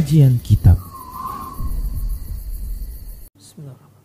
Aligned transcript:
Kajian 0.00 0.40
Kitab. 0.40 0.80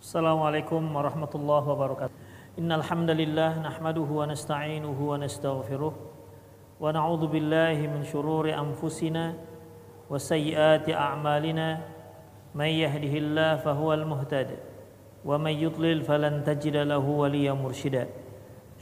Assalamualaikum 0.04 0.84
warahmatullahi 0.92 1.72
wabarakatuh. 1.72 2.16
Innal 2.60 2.84
hamdalillah 2.84 3.64
nahmaduhu 3.64 4.20
wa 4.20 4.28
nasta'inuhu 4.28 4.92
wa 5.00 5.16
nastaghfiruh 5.16 5.96
wa 5.96 6.92
na'udzu 6.92 7.32
billahi 7.32 7.88
min 7.88 8.04
shururi 8.04 8.52
anfusina 8.52 9.40
wa 10.12 10.20
sayyiati 10.20 10.92
a'malina 10.92 11.80
may 12.52 12.76
yahdihillahu 12.84 13.64
fahuwal 13.64 14.04
muhtadi 14.04 14.60
wa 15.24 15.40
may 15.40 15.56
yudlil 15.56 16.04
falan 16.04 16.44
tajida 16.44 16.84
lahu 16.84 17.24
waliya 17.24 17.56
mursyida. 17.56 18.12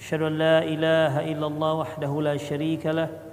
Asyhadu 0.02 0.34
an 0.34 0.42
la 0.42 0.66
ilaha 0.66 1.22
illallah 1.30 1.74
wahdahu 1.78 2.26
la 2.26 2.42
syarika 2.42 2.90
lah 2.90 3.33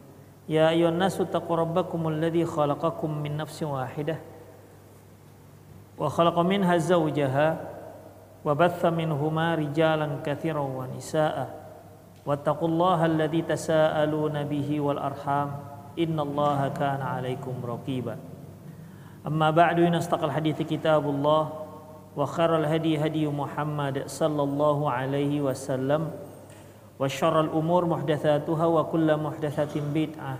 Ya 0.51 0.67
ayuhan 0.67 0.99
nasu 0.99 1.23
taqurabbakumul 1.23 2.19
ladzi 2.19 2.43
khalaqakum 2.43 3.07
min 3.07 3.39
nafsin 3.39 3.71
wahidah. 3.71 4.19
Wa 5.95 6.11
khalaqa 6.11 6.43
minha 6.43 6.75
zawjaha 6.75 7.55
wa 8.43 8.51
batha 8.51 8.91
minhuma 8.91 9.55
rijalan 9.55 10.19
katsiran 10.19 10.67
wa 10.67 10.83
nisaa'a. 10.91 11.47
Wattaqullaha 12.27 13.07
alladzi 13.07 13.47
tasaaluna 13.47 14.43
bihi 14.43 14.83
wal 14.83 14.99
arham. 14.99 15.55
Innallaha 15.95 16.67
kana 16.75 17.15
'alaikum 17.15 17.55
raqiba. 17.63 18.19
Amma 19.23 19.55
ba'du 19.55 19.87
inastaqal 19.87 20.35
hadithi 20.35 20.67
kitabullah 20.67 21.47
wa 22.11 22.27
kharal 22.27 22.67
hadi 22.67 22.99
hadi 22.99 23.23
Muhammad 23.23 24.03
sallallahu 24.03 24.83
alaihi 24.83 25.39
wasallam 25.39 26.11
wa 27.01 27.09
syarrul 27.09 27.49
umur 27.57 27.89
muhdatsatuha 27.89 28.65
wa 28.69 28.85
kullu 28.85 29.17
muhdatsatin 29.17 29.89
bid'ah 29.89 30.37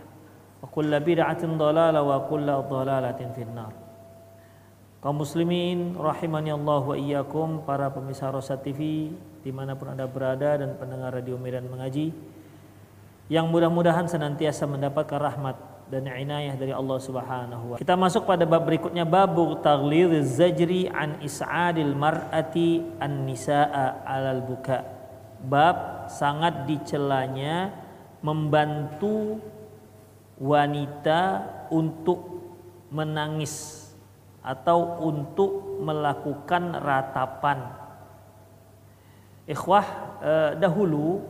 wa 0.62 0.70
kullu 0.70 0.94
bid'atin 1.02 1.58
dhalalah 1.58 2.06
wa 2.06 2.22
kullu 2.30 2.62
dhalalatin 2.70 3.34
finnar. 3.34 3.73
Kaum 5.02 5.17
muslimin 5.17 5.98
rahimani 5.98 6.54
Allah 6.54 6.82
wa 6.86 6.94
iyyakum 6.94 7.66
para 7.66 7.89
pemirsa 7.89 8.30
Rosa 8.30 8.54
TV 8.62 9.09
di 9.42 9.50
mana 9.50 9.73
pun 9.73 9.89
Anda 9.89 10.06
berada 10.06 10.62
dan 10.62 10.78
pendengar 10.78 11.17
Radio 11.17 11.42
Medan 11.42 11.66
Mengaji 11.66 12.14
yang 13.26 13.50
mudah-mudahan 13.50 14.06
senantiasa 14.06 14.70
mendapatkan 14.70 15.17
rahmat 15.17 15.58
dan 15.89 16.06
inayah 16.06 16.54
dari 16.54 16.70
Allah 16.70 17.02
Subhanahu 17.02 17.73
wa 17.73 17.76
Kita 17.82 17.98
masuk 17.98 18.30
pada 18.30 18.45
bab 18.45 18.62
berikutnya 18.70 19.02
bab 19.02 19.34
taghlidz 19.66 20.38
zajri 20.38 20.86
an 20.94 21.17
is'adil 21.26 21.98
mar'ati 21.98 23.02
an-nisaa 23.02 24.06
'alal 24.06 24.45
buka'. 24.45 25.00
Bab 25.42 26.06
sangat 26.06 26.70
dicelanya 26.70 27.73
membantu 28.22 29.42
wanita 30.38 31.45
untuk 31.73 32.42
menangis 32.94 33.88
atau 34.42 35.02
untuk 35.02 35.82
melakukan 35.82 36.77
ratapan. 36.82 37.73
Ikhwah 39.49 39.86
eh, 40.21 40.52
dahulu 40.58 41.21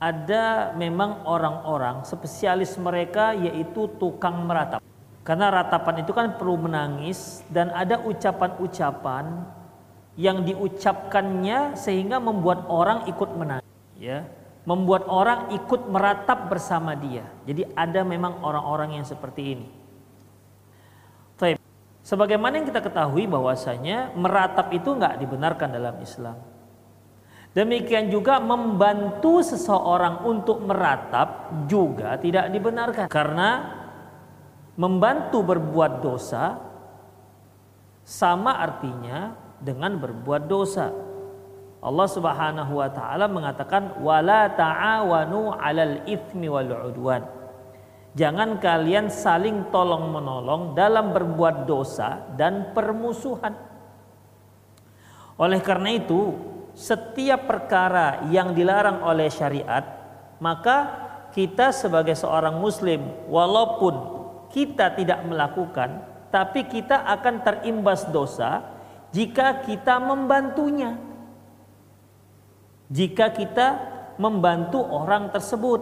ada 0.00 0.72
memang 0.76 1.24
orang-orang 1.24 2.04
spesialis 2.04 2.76
mereka 2.76 3.32
yaitu 3.32 3.88
tukang 3.96 4.44
meratap. 4.44 4.84
Karena 5.24 5.48
ratapan 5.48 6.04
itu 6.04 6.12
kan 6.12 6.36
perlu 6.36 6.60
menangis 6.60 7.40
dan 7.48 7.72
ada 7.72 7.96
ucapan-ucapan 8.04 9.48
yang 10.14 10.46
diucapkannya 10.46 11.74
sehingga 11.74 12.22
membuat 12.22 12.70
orang 12.70 13.06
ikut 13.10 13.30
menangis, 13.34 13.70
ya. 13.98 14.26
Membuat 14.64 15.04
orang 15.12 15.52
ikut 15.52 15.92
meratap 15.92 16.48
bersama 16.48 16.96
dia. 16.96 17.28
Jadi 17.44 17.68
ada 17.76 18.00
memang 18.00 18.40
orang-orang 18.40 18.96
yang 18.96 19.04
seperti 19.04 19.42
ini. 19.58 19.68
Taib. 21.36 21.60
Sebagaimana 22.00 22.60
yang 22.60 22.68
kita 22.68 22.80
ketahui 22.80 23.28
bahwasanya 23.28 24.16
meratap 24.16 24.72
itu 24.72 24.88
nggak 24.88 25.20
dibenarkan 25.20 25.68
dalam 25.68 25.96
Islam. 26.00 26.36
Demikian 27.54 28.10
juga 28.10 28.42
membantu 28.42 29.38
seseorang 29.44 30.26
untuk 30.26 30.64
meratap 30.64 31.54
juga 31.70 32.18
tidak 32.18 32.50
dibenarkan 32.50 33.06
karena 33.06 33.50
membantu 34.74 35.54
berbuat 35.54 36.02
dosa 36.02 36.58
sama 38.02 38.58
artinya 38.58 39.43
dengan 39.64 39.96
berbuat 39.96 40.44
dosa. 40.44 40.92
Allah 41.84 42.08
Subhanahu 42.08 42.80
wa 42.80 42.88
taala 42.92 43.28
mengatakan 43.28 44.00
wala 44.00 44.48
ta'awanu 44.52 45.56
'alal 45.56 46.04
itsmi 46.08 46.48
wal 46.48 46.68
'udwan. 46.68 47.24
Jangan 48.14 48.62
kalian 48.62 49.10
saling 49.10 49.74
tolong 49.74 50.12
menolong 50.12 50.76
dalam 50.78 51.10
berbuat 51.10 51.66
dosa 51.66 52.22
dan 52.38 52.70
permusuhan. 52.70 53.52
Oleh 55.34 55.58
karena 55.58 55.90
itu, 55.98 56.30
setiap 56.78 57.50
perkara 57.50 58.22
yang 58.30 58.54
dilarang 58.54 59.02
oleh 59.02 59.26
syariat, 59.26 59.82
maka 60.38 61.02
kita 61.34 61.74
sebagai 61.74 62.14
seorang 62.14 62.54
muslim 62.62 63.02
walaupun 63.26 63.94
kita 64.54 64.94
tidak 64.94 65.26
melakukan, 65.26 66.06
tapi 66.30 66.70
kita 66.70 67.02
akan 67.18 67.42
terimbas 67.42 68.06
dosa 68.14 68.73
jika 69.14 69.62
kita 69.62 70.02
membantunya. 70.02 70.98
Jika 72.90 73.30
kita 73.30 73.66
membantu 74.18 74.82
orang 74.82 75.30
tersebut. 75.30 75.80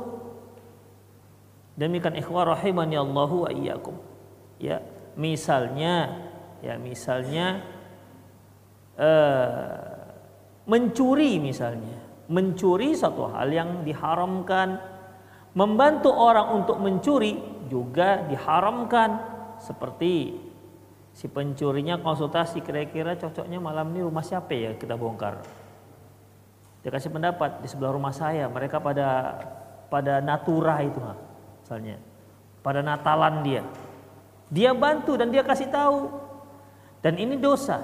Demikian 1.72 2.20
ikhwah 2.20 2.52
rahimani 2.52 3.00
Allahu 3.00 3.48
wa 3.48 3.50
iyyakum. 3.50 3.96
Ya, 4.60 4.84
misalnya 5.16 6.28
ya 6.60 6.76
misalnya 6.76 7.64
uh, 9.00 10.12
mencuri 10.68 11.40
misalnya. 11.40 12.04
Mencuri 12.28 12.92
satu 12.92 13.32
hal 13.32 13.48
yang 13.48 13.70
diharamkan. 13.80 14.76
Membantu 15.56 16.12
orang 16.12 16.60
untuk 16.60 16.76
mencuri 16.80 17.40
juga 17.72 18.28
diharamkan. 18.28 19.32
Seperti 19.56 20.36
si 21.12 21.28
pencurinya 21.28 22.00
konsultasi 22.00 22.64
kira-kira 22.64 23.14
cocoknya 23.20 23.60
malam 23.60 23.92
ini 23.92 24.00
rumah 24.04 24.24
siapa 24.24 24.52
ya 24.56 24.72
kita 24.76 24.96
bongkar. 24.96 25.44
Dia 26.82 26.90
kasih 26.90 27.14
pendapat 27.14 27.62
di 27.62 27.68
sebelah 27.70 27.94
rumah 27.94 28.10
saya. 28.10 28.50
Mereka 28.50 28.82
pada 28.82 29.38
pada 29.86 30.18
natura 30.18 30.82
itu 30.82 30.98
misalnya. 31.62 32.00
Pada 32.64 32.82
Natalan 32.82 33.46
dia. 33.46 33.62
Dia 34.50 34.74
bantu 34.74 35.14
dan 35.14 35.30
dia 35.30 35.46
kasih 35.46 35.70
tahu. 35.70 36.10
Dan 37.02 37.18
ini 37.18 37.38
dosa. 37.38 37.82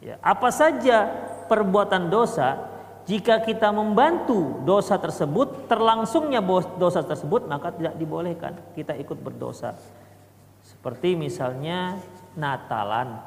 Ya, 0.00 0.20
apa 0.20 0.52
saja 0.52 1.08
perbuatan 1.48 2.12
dosa 2.12 2.68
jika 3.08 3.40
kita 3.40 3.72
membantu 3.72 4.60
dosa 4.66 5.00
tersebut 5.00 5.70
terlangsungnya 5.70 6.44
dosa 6.76 7.00
tersebut 7.00 7.48
maka 7.48 7.72
tidak 7.72 7.96
dibolehkan 7.96 8.52
kita 8.76 8.92
ikut 8.98 9.16
berdosa 9.16 9.72
seperti 10.86 11.18
misalnya 11.18 11.98
Natalan. 12.38 13.18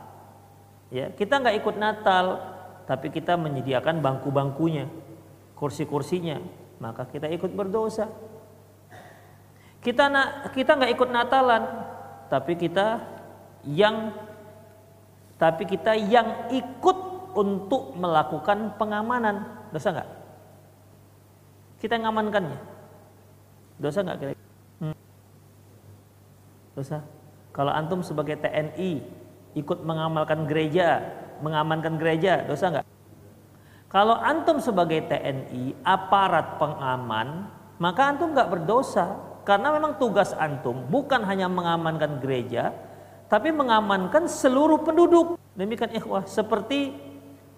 Ya 0.95 1.11
kita 1.11 1.44
nggak 1.44 1.59
ikut 1.59 1.75
Natal 1.75 2.39
tapi 2.88 3.11
kita 3.11 3.35
menyediakan 3.35 4.00
bangku-bangkunya 4.00 4.88
kursi-kursinya. 5.59 6.39
Maka 6.79 7.03
kita 7.11 7.27
ikut 7.27 7.51
berdosa. 7.51 8.07
Kita 9.83 10.07
kita 10.56 10.71
nggak 10.71 10.91
ikut 10.95 11.09
Natalan 11.11 11.63
tapi 12.31 12.56
kita 12.56 13.03
yang 13.67 14.15
tapi 15.35 15.67
kita 15.67 16.00
yang 16.00 16.47
ikut 16.56 16.97
untuk 17.35 17.91
melakukan 18.00 18.79
pengamanan. 18.79 19.67
Dosa 19.75 20.00
nggak? 20.00 20.09
Kita 21.83 22.00
ngamankannya. 22.07 22.59
Dosa 23.83 24.00
nggak 24.00 24.15
kira 24.15 24.31
hmm. 24.79 24.95
dosa 26.79 27.19
kalau 27.59 27.75
antum 27.75 28.00
sebagai 28.00 28.39
TNI 28.39 29.03
ikut 29.59 29.83
mengamalkan 29.83 30.47
gereja 30.47 31.03
mengamankan 31.44 32.00
gereja 32.00 32.47
dosa 32.47 32.71
nggak 32.71 32.88
kalau 33.91 34.15
antum 34.15 34.63
sebagai 34.63 35.03
TNI 35.11 35.75
aparat 35.83 36.56
pengaman 36.56 37.51
maka 37.75 38.15
antum 38.15 38.31
nggak 38.31 38.47
berdosa 38.47 39.19
karena 39.44 39.75
memang 39.75 40.00
tugas 40.00 40.31
antum 40.39 40.88
bukan 40.88 41.19
hanya 41.27 41.51
mengamankan 41.51 42.23
gereja 42.23 42.71
tapi 43.29 43.53
mengamankan 43.53 44.25
seluruh 44.25 44.81
penduduk. 44.81 45.38
Demikian 45.53 45.94
ikhwah, 45.94 46.25
seperti 46.25 46.97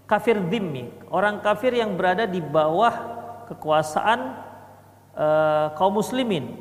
kafir 0.03 0.35
dhimmi, 0.35 0.91
orang 1.07 1.39
kafir 1.39 1.71
yang 1.71 1.95
berada 1.95 2.27
di 2.27 2.43
bawah 2.43 2.91
kekuasaan 3.47 4.19
uh, 5.15 5.71
kaum 5.79 5.95
muslimin 5.95 6.59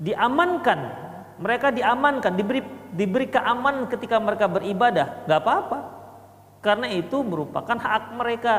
diamankan, 0.00 1.05
mereka 1.36 1.68
diamankan, 1.68 2.32
diberi 2.32 2.64
diberi 2.96 3.28
keamanan 3.28 3.88
ketika 3.92 4.16
mereka 4.16 4.48
beribadah, 4.48 5.28
nggak 5.28 5.40
apa-apa, 5.44 5.78
karena 6.64 6.88
itu 6.92 7.20
merupakan 7.20 7.76
hak 7.76 8.16
mereka. 8.16 8.54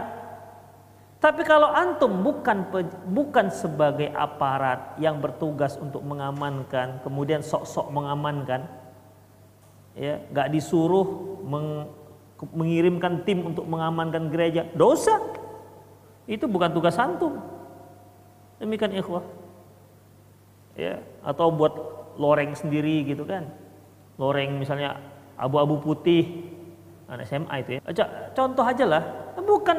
Tapi 1.17 1.41
kalau 1.41 1.73
antum 1.73 2.21
bukan 2.21 2.69
bukan 3.09 3.49
sebagai 3.49 4.13
aparat 4.13 4.93
yang 5.01 5.17
bertugas 5.17 5.73
untuk 5.81 6.05
mengamankan, 6.05 7.01
kemudian 7.01 7.41
sok-sok 7.41 7.89
mengamankan, 7.89 8.69
ya 9.97 10.21
nggak 10.29 10.53
disuruh 10.53 11.41
meng, 11.41 11.89
mengirimkan 12.53 13.25
tim 13.25 13.49
untuk 13.49 13.65
mengamankan 13.65 14.29
gereja 14.29 14.69
dosa. 14.77 15.17
Itu 16.29 16.45
bukan 16.45 16.69
tugas 16.69 17.01
antum. 17.01 17.41
Demikian 18.61 18.93
ikhwah. 18.93 19.25
Ya 20.77 21.01
atau 21.25 21.49
buat 21.49 21.73
loreng 22.17 22.57
sendiri 22.57 23.05
gitu 23.05 23.23
kan 23.23 23.47
loreng 24.17 24.57
misalnya 24.57 24.97
abu-abu 25.37 25.79
putih 25.79 26.49
anak 27.07 27.29
SMA 27.29 27.55
itu 27.63 27.69
ya 27.77 27.81
contoh 28.35 28.65
aja 28.65 28.85
lah 28.85 29.03
bukan 29.39 29.77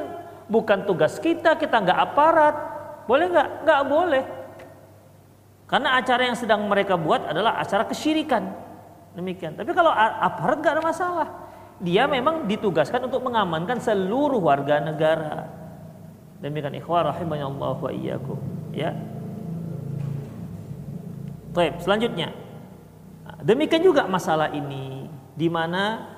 bukan 0.49 0.89
tugas 0.89 1.21
kita 1.21 1.59
kita 1.59 1.77
nggak 1.83 1.99
aparat 1.99 2.57
boleh 3.05 3.27
nggak 3.29 3.49
nggak 3.67 3.83
boleh 3.85 4.25
karena 5.69 6.01
acara 6.01 6.23
yang 6.25 6.39
sedang 6.39 6.65
mereka 6.65 6.97
buat 6.97 7.29
adalah 7.29 7.61
acara 7.61 7.85
kesyirikan 7.85 8.69
Demikian. 9.19 9.59
Tapi 9.59 9.75
kalau 9.75 9.91
aparat 9.91 10.63
nggak 10.63 10.75
ada 10.79 10.85
masalah. 10.85 11.29
Dia 11.83 12.07
memang 12.07 12.47
ditugaskan 12.47 13.11
untuk 13.11 13.23
mengamankan 13.27 13.83
seluruh 13.83 14.39
warga 14.39 14.79
negara. 14.79 15.51
Demikian 16.39 16.79
ikhwah 16.79 17.11
Allah 17.11 17.75
wa 17.75 17.91
iyyakum. 17.91 18.39
Ya. 18.71 18.95
Baik, 21.53 21.81
selanjutnya. 21.81 22.33
Demikian 23.41 23.85
juga 23.87 24.05
masalah 24.11 24.51
ini 24.51 25.07
di 25.39 25.47
mana 25.47 26.11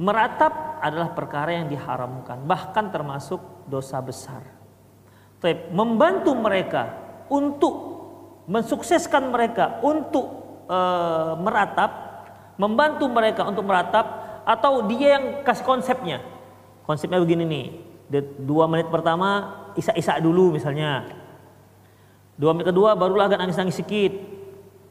meratap 0.00 0.80
adalah 0.80 1.12
perkara 1.12 1.60
yang 1.60 1.68
diharamkan, 1.68 2.40
bahkan 2.48 2.88
termasuk 2.88 3.68
dosa 3.68 4.00
besar. 4.00 4.40
Baik, 5.44 5.68
membantu 5.76 6.32
mereka 6.32 6.96
untuk 7.28 7.74
mensukseskan 8.48 9.28
mereka 9.28 9.78
untuk 9.84 10.26
e, 10.66 10.78
meratap, 11.38 11.90
membantu 12.56 13.04
mereka 13.12 13.44
untuk 13.44 13.68
meratap, 13.68 14.06
atau 14.48 14.88
dia 14.88 15.20
yang 15.20 15.44
kasih 15.44 15.64
konsepnya. 15.68 16.18
Konsepnya 16.88 17.20
begini 17.20 17.44
nih, 17.44 17.66
dua 18.40 18.66
menit 18.66 18.88
pertama 18.88 19.52
isak-isak 19.76 20.18
dulu 20.24 20.56
misalnya. 20.56 21.19
Dua 22.40 22.56
menit 22.56 22.72
kedua 22.72 22.96
barulah 22.96 23.28
agak 23.28 23.44
nangis-nangis 23.44 23.76
sedikit. 23.76 24.16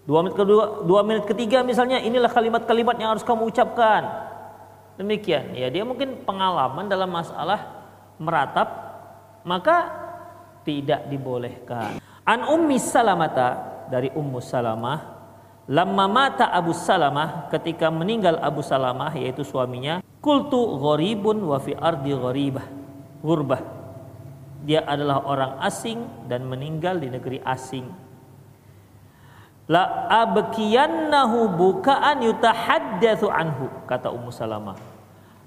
Dua 0.05 0.21
menit 0.21 0.37
kedua, 0.37 0.85
dua 0.85 1.01
menit 1.01 1.25
ketiga 1.25 1.65
misalnya 1.65 1.97
inilah 1.97 2.29
kalimat-kalimat 2.29 2.93
yang 3.01 3.17
harus 3.17 3.25
kamu 3.25 3.49
ucapkan. 3.49 4.29
Demikian, 5.01 5.57
ya 5.57 5.73
dia 5.73 5.81
mungkin 5.81 6.21
pengalaman 6.21 6.85
dalam 6.85 7.09
masalah 7.09 7.81
meratap, 8.21 8.67
maka 9.41 9.89
tidak 10.61 11.09
dibolehkan. 11.09 11.97
An 12.21 12.45
Ummi 12.45 12.77
Salamata 12.77 13.81
dari 13.89 14.13
Ummu 14.13 14.37
Salamah 14.43 15.19
Lama 15.69 16.09
mata 16.09 16.49
Abu 16.49 16.73
Salamah 16.73 17.45
ketika 17.53 17.93
meninggal 17.93 18.41
Abu 18.41 18.65
Salamah 18.65 19.13
yaitu 19.13 19.45
suaminya, 19.45 20.01
kultu 20.17 20.57
gharibun 20.81 21.45
wa 21.45 21.61
fi 21.61 21.77
ardi 21.77 22.09
gharibah. 22.09 22.65
Gurbah. 23.21 23.78
Dia 24.59 24.83
adalah 24.83 25.23
orang 25.23 25.53
asing 25.63 26.27
dan 26.27 26.43
meninggal 26.47 26.99
di 26.99 27.07
negeri 27.07 27.39
asing. 27.43 27.87
La 29.69 30.09
abkiyannahu 30.09 31.53
bukaan 31.53 32.25
yutahaddatsu 32.25 33.29
anhu 33.29 33.69
kata 33.85 34.09
Ummu 34.09 34.33
Salamah. 34.33 34.75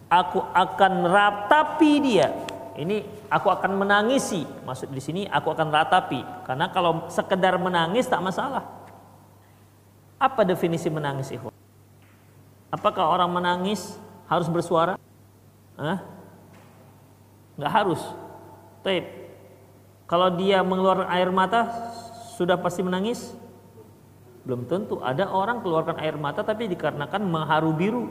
Aku 0.07 0.41
akan 0.41 0.93
ratapi 1.11 1.93
dia. 1.99 2.31
Ini 2.79 3.29
aku 3.29 3.53
akan 3.53 3.83
menangisi. 3.83 4.47
Maksud 4.65 4.95
di 4.95 5.03
sini 5.03 5.23
aku 5.27 5.53
akan 5.53 5.69
ratapi 5.69 6.23
karena 6.47 6.71
kalau 6.71 7.11
sekedar 7.11 7.59
menangis 7.59 8.07
tak 8.07 8.23
masalah. 8.23 8.65
Apa 10.23 10.47
definisi 10.47 10.87
menangis 10.87 11.35
ikhwan? 11.35 11.53
Apakah 12.71 13.11
orang 13.11 13.29
menangis 13.29 13.99
harus 14.31 14.47
bersuara? 14.47 14.95
Hah? 15.75 15.99
Nggak 17.59 17.73
harus. 17.75 18.01
Taib. 18.83 19.05
Kalau 20.11 20.29
dia 20.37 20.61
mengeluarkan 20.61 21.09
air 21.09 21.31
mata 21.33 21.91
sudah 22.37 22.59
pasti 22.61 22.85
menangis? 22.85 23.33
Belum 24.43 24.67
tentu. 24.67 24.99
Ada 25.01 25.31
orang 25.31 25.63
keluarkan 25.63 26.03
air 26.03 26.19
mata 26.19 26.43
tapi 26.43 26.67
dikarenakan 26.69 27.23
mengharu 27.23 27.71
biru. 27.73 28.05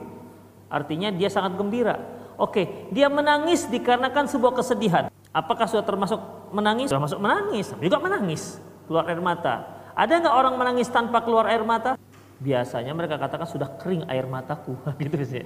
Artinya 0.71 1.11
dia 1.11 1.27
sangat 1.27 1.59
gembira. 1.59 1.99
Oke, 2.39 2.89
dia 2.89 3.11
menangis 3.11 3.67
dikarenakan 3.67 4.25
sebuah 4.25 4.55
kesedihan. 4.55 5.11
Apakah 5.29 5.67
sudah 5.67 5.83
termasuk 5.85 6.17
menangis? 6.51 6.89
Sudah 6.91 7.03
masuk 7.03 7.19
menangis, 7.23 7.67
juga 7.77 7.97
menangis, 8.03 8.57
keluar 8.87 9.07
air 9.07 9.21
mata. 9.23 9.67
Ada 9.95 10.23
nggak 10.23 10.35
orang 10.35 10.55
menangis 10.57 10.87
tanpa 10.91 11.23
keluar 11.23 11.47
air 11.47 11.61
mata? 11.63 11.99
Biasanya 12.41 12.91
mereka 12.97 13.21
katakan 13.21 13.45
sudah 13.45 13.69
kering 13.77 14.07
air 14.09 14.25
mataku, 14.25 14.73
gitu 15.03 15.21
sih. 15.21 15.45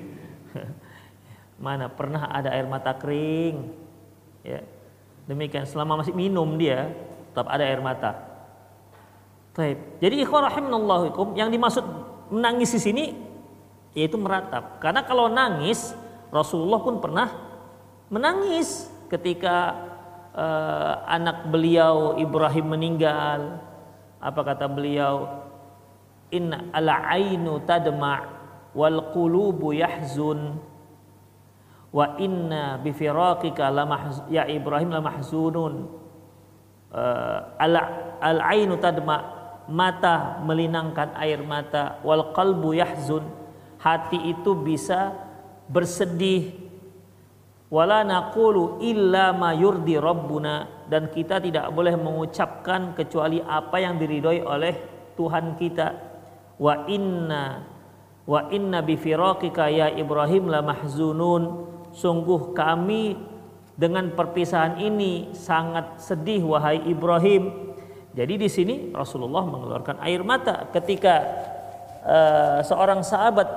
Mana 1.65 1.91
pernah 1.91 2.31
ada 2.31 2.53
air 2.53 2.65
mata 2.65 2.95
kering? 2.95 3.75
Ya. 4.45 4.61
Demikian 5.25 5.65
selama 5.65 6.01
masih 6.05 6.13
minum 6.13 6.45
dia 6.57 6.93
tetap 7.33 7.49
ada 7.49 7.65
air 7.65 7.81
mata. 7.81 8.15
Taib. 9.55 9.79
Jadi 9.99 10.21
ikhwan 10.21 10.45
rahimanallahu 10.45 11.33
yang 11.33 11.49
dimaksud 11.49 11.83
menangis 12.29 12.75
di 12.77 12.81
sini 12.81 13.05
yaitu 13.95 14.19
meratap. 14.19 14.77
Karena 14.83 15.01
kalau 15.07 15.31
nangis 15.31 15.95
Rasulullah 16.29 16.83
pun 16.83 16.99
pernah 16.99 17.31
menangis 18.11 18.91
ketika 19.07 19.73
uh, 20.35 21.07
anak 21.07 21.47
beliau 21.49 22.19
Ibrahim 22.19 22.75
meninggal 22.75 23.63
apa 24.19 24.41
kata 24.43 24.67
beliau? 24.69 25.41
Inna 26.33 26.67
ala 26.73 27.07
ainu 27.15 27.63
tadma 27.63 28.27
wal 28.75 29.15
qulubu 29.15 29.71
yahzun 29.71 30.59
wa 31.95 32.19
inna 32.19 32.75
bi 32.75 32.91
firaqika 32.91 33.71
ya 34.27 34.43
Ibrahim 34.43 34.91
la 34.91 34.99
mahzunun. 34.99 36.03
Uh, 36.91 37.39
ala 37.59 38.15
al 38.19 38.39
ainu 38.51 38.75
tadma 38.79 39.23
mata 39.71 40.39
melinangkan 40.43 41.15
air 41.15 41.39
mata 41.39 42.03
wal 42.03 42.35
qalbu 42.35 42.75
yahzun. 42.75 43.23
Hati 43.79 44.35
itu 44.35 44.51
bisa 44.59 45.15
bersedih. 45.71 46.67
Wala 47.71 48.03
naqulu 48.03 48.83
illa 48.83 49.31
ma 49.31 49.55
yurdi 49.55 49.95
rabbuna. 49.95 50.83
Dan 50.91 51.09
kita 51.09 51.39
tidak 51.39 51.71
boleh 51.71 51.95
mengucapkan 51.95 52.91
kecuali 52.93 53.39
apa 53.39 53.79
yang 53.79 53.95
diridhoi 53.95 54.43
oleh 54.43 54.73
Tuhan 55.15 55.55
kita. 55.55 55.87
Wa 56.59 56.85
inna 56.91 57.63
wa 58.25 58.49
inna 58.49 58.81
bi 58.81 58.97
firaqika 58.97 59.69
ya 59.69 59.87
Ibrahim 59.93 60.49
la 60.49 60.65
mahzunun 60.65 61.74
sungguh 61.95 62.51
kami 62.51 63.15
dengan 63.75 64.11
perpisahan 64.11 64.79
ini 64.83 65.31
sangat 65.31 65.99
sedih 66.03 66.43
wahai 66.43 66.83
Ibrahim 66.83 67.71
jadi 68.15 68.39
di 68.39 68.47
sini 68.47 68.75
Rasulullah 68.95 69.43
mengeluarkan 69.43 69.99
air 70.03 70.23
mata 70.23 70.67
ketika 70.71 71.15
uh, 72.03 72.59
seorang 72.63 73.03
sahabat 73.03 73.47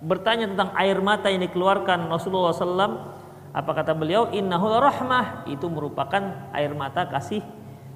bertanya 0.00 0.48
tentang 0.52 0.72
air 0.76 1.00
mata 1.00 1.32
yang 1.32 1.44
dikeluarkan 1.44 2.08
Rasulullah 2.08 2.52
SAW 2.52 3.20
apa 3.50 3.70
kata 3.74 3.92
beliau? 3.98 4.30
Innahul 4.30 4.78
rahmah 4.78 5.48
itu 5.50 5.66
merupakan 5.66 6.22
air 6.54 6.70
mata 6.70 7.02
kasih 7.08 7.42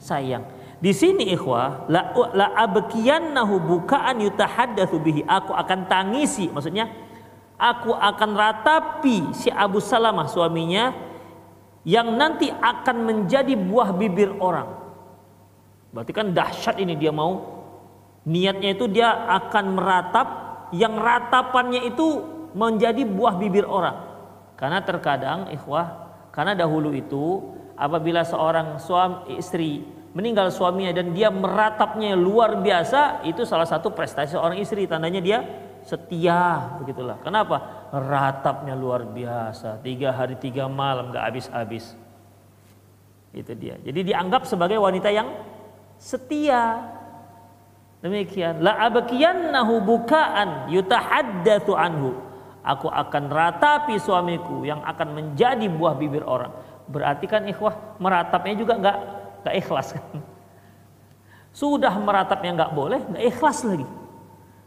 sayang. 0.02 0.42
Di 0.82 0.90
sini 0.90 1.30
ikhwah 1.30 1.86
la 1.86 2.10
la 2.34 2.46
abkiyannahu 2.66 3.62
bukaan 3.62 4.18
yutahaddatsu 4.18 4.98
bihi. 4.98 5.22
Aku 5.22 5.54
akan 5.54 5.86
tangisi, 5.86 6.50
maksudnya 6.50 6.90
aku 7.58 7.94
akan 7.94 8.30
ratapi 8.34 9.32
si 9.34 9.48
Abu 9.50 9.78
Salamah 9.78 10.26
suaminya 10.26 10.94
yang 11.84 12.16
nanti 12.16 12.48
akan 12.48 12.96
menjadi 13.04 13.54
buah 13.54 13.92
bibir 13.92 14.32
orang. 14.40 14.72
Berarti 15.94 16.12
kan 16.16 16.32
dahsyat 16.34 16.80
ini 16.80 16.96
dia 16.98 17.14
mau 17.14 17.62
niatnya 18.24 18.74
itu 18.74 18.88
dia 18.88 19.28
akan 19.30 19.64
meratap 19.76 20.28
yang 20.74 20.96
ratapannya 20.96 21.86
itu 21.86 22.24
menjadi 22.56 23.04
buah 23.04 23.36
bibir 23.36 23.68
orang. 23.68 23.94
Karena 24.58 24.80
terkadang 24.80 25.50
ikhwah, 25.52 25.86
karena 26.32 26.56
dahulu 26.56 26.90
itu 26.94 27.52
apabila 27.76 28.24
seorang 28.24 28.80
suami 28.80 29.36
istri 29.36 29.82
meninggal 30.14 30.50
suaminya 30.54 30.94
dan 30.94 31.10
dia 31.10 31.28
meratapnya 31.28 32.14
luar 32.14 32.58
biasa, 32.62 33.26
itu 33.26 33.42
salah 33.42 33.66
satu 33.66 33.90
prestasi 33.90 34.34
seorang 34.38 34.58
istri. 34.62 34.86
Tandanya 34.86 35.20
dia 35.20 35.42
setia 35.84 36.74
begitulah. 36.80 37.20
Kenapa? 37.20 37.88
Ratapnya 37.92 38.72
luar 38.72 39.04
biasa. 39.04 39.78
Tiga 39.84 40.10
hari 40.10 40.40
tiga 40.40 40.66
malam 40.66 41.12
gak 41.12 41.30
habis-habis. 41.30 41.94
Itu 43.30 43.52
dia. 43.52 43.76
Jadi 43.78 44.14
dianggap 44.14 44.48
sebagai 44.48 44.80
wanita 44.80 45.12
yang 45.12 45.28
setia. 46.00 46.80
Demikian. 48.00 48.60
La 48.60 48.80
abakiyannahu 48.88 49.80
bukaan 49.84 50.72
yutahaddatsu 50.72 51.72
anhu. 51.76 52.16
Aku 52.64 52.88
akan 52.88 53.28
ratapi 53.28 54.00
suamiku 54.00 54.64
yang 54.64 54.80
akan 54.80 55.12
menjadi 55.12 55.68
buah 55.68 55.96
bibir 56.00 56.24
orang. 56.24 56.52
Berarti 56.88 57.28
kan 57.28 57.44
ikhwah 57.44 57.96
meratapnya 58.00 58.56
juga 58.56 58.80
nggak 58.80 58.96
nggak 59.44 59.56
ikhlas 59.60 59.92
kan? 59.96 60.20
Sudah 61.52 61.92
meratapnya 62.00 62.56
nggak 62.56 62.72
boleh, 62.72 63.00
nggak 63.04 63.24
ikhlas 63.36 63.68
lagi. 63.68 63.84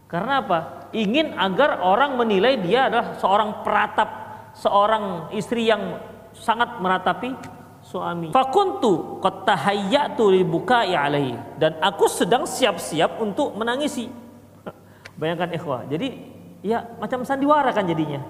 Karena 0.06 0.46
apa? 0.46 0.60
Ingin 0.96 1.36
agar 1.36 1.84
orang 1.84 2.16
menilai 2.16 2.60
dia 2.64 2.88
adalah 2.88 3.20
seorang 3.20 3.64
peratap, 3.64 4.10
seorang 4.56 5.34
istri 5.36 5.68
yang 5.68 6.00
sangat 6.32 6.80
meratapi 6.80 7.36
suami. 7.84 8.32
Fakuntu 8.36 9.24
qad 9.24 9.48
tahayyatu 9.48 10.28
libukai 10.32 10.92
alaihi 10.92 11.36
dan 11.56 11.80
aku 11.80 12.08
sedang 12.12 12.44
siap-siap 12.44 13.20
untuk 13.20 13.56
menangisi. 13.56 14.12
Bayangkan 15.18 15.50
ikhwah. 15.56 15.82
Jadi 15.90 16.08
ya 16.62 16.84
macam 17.02 17.24
sandiwara 17.24 17.72
kan 17.74 17.88
jadinya. 17.88 18.22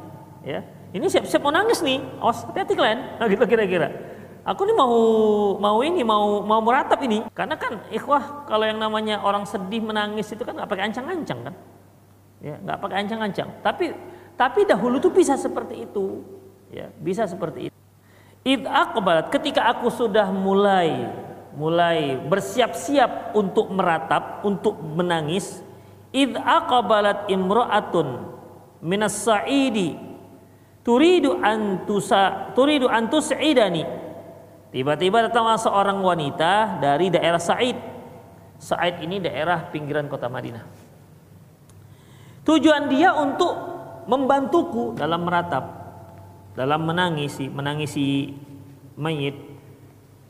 Ya. 0.46 0.64
Ini 0.96 1.04
siap-siap 1.12 1.44
mau 1.44 1.52
nangis 1.52 1.84
nih. 1.84 2.00
Awas 2.24 2.48
hati-hati 2.48 2.74
kalian. 2.74 3.20
Nah, 3.20 3.28
gitu 3.34 3.44
kira-kira. 3.44 3.92
Aku 4.48 4.64
nih 4.64 4.72
mau 4.80 4.96
mau 5.60 5.84
ini 5.84 6.00
mau 6.08 6.40
mau 6.40 6.64
meratap 6.64 7.04
ini. 7.04 7.28
Karena 7.36 7.60
kan 7.60 7.84
ikhwah 7.92 8.48
kalau 8.48 8.64
yang 8.64 8.80
namanya 8.80 9.20
orang 9.20 9.44
sedih 9.44 9.84
menangis 9.84 10.32
itu 10.32 10.48
kan 10.48 10.56
nggak 10.56 10.72
pakai 10.72 10.88
ancang-ancang 10.88 11.52
kan. 11.52 11.56
Ya, 12.41 12.56
nggak 12.62 12.77
pakai 12.77 12.98
ancang-ancang. 13.06 13.50
Tapi 13.65 13.86
tapi 14.38 14.70
dahulu 14.70 15.01
tuh 15.01 15.10
bisa 15.10 15.34
seperti 15.34 15.89
itu. 15.89 16.22
Ya, 16.70 16.94
bisa 17.01 17.25
seperti 17.25 17.72
itu. 17.72 17.77
Id 18.48 18.63
aqbalat 18.63 19.34
ketika 19.34 19.65
aku 19.67 19.89
sudah 19.89 20.29
mulai 20.29 21.10
mulai 21.58 22.22
bersiap-siap 22.22 23.34
untuk 23.34 23.74
meratap, 23.74 24.46
untuk 24.46 24.77
menangis, 24.77 25.60
id 26.13 26.38
aqbalat 26.38 27.25
imra'atun 27.27 28.38
minas 28.86 29.17
sa'idi 29.25 29.98
turidu 30.88 31.44
an 31.44 31.84
tusa 31.84 32.56
turidu 32.56 32.88
an 32.88 33.12
tus'idani. 33.12 33.84
Tiba-tiba 34.72 35.27
datanglah 35.27 35.60
seorang 35.60 36.00
wanita 36.00 36.79
dari 36.79 37.12
daerah 37.12 37.39
Sa'id. 37.39 37.75
Sa'id 38.60 39.00
ini 39.03 39.20
daerah 39.20 39.67
pinggiran 39.72 40.08
kota 40.12 40.27
Madinah. 40.27 40.87
Tujuan 42.48 42.88
dia 42.88 43.12
untuk 43.12 43.51
membantuku 44.08 44.96
dalam 44.96 45.27
meratap 45.27 45.68
dalam 46.56 46.88
menangisi 46.88 47.51
menangisi 47.51 48.32
mayit. 48.96 49.36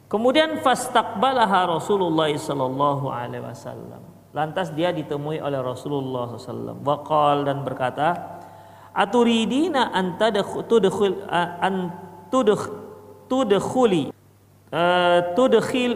Kemudian 0.10 0.60
fastaqbalaha 0.60 1.78
Rasulullah 1.78 2.28
sallallahu 2.34 3.06
alaihi 3.08 3.46
wasallam. 3.46 4.02
Lantas 4.34 4.74
dia 4.74 4.90
ditemui 4.90 5.40
oleh 5.40 5.62
Rasulullah 5.62 6.36
sallallahu 6.36 6.84
Waqal 6.84 7.48
dan 7.48 7.62
berkata, 7.62 8.10
"Aturidina 8.98 9.94
an 9.94 10.18
tadkhul 10.18 11.22
an 11.30 11.94
tudkh 12.34 12.66
tudkhuli 13.32 14.12
tudkhil 15.36 15.94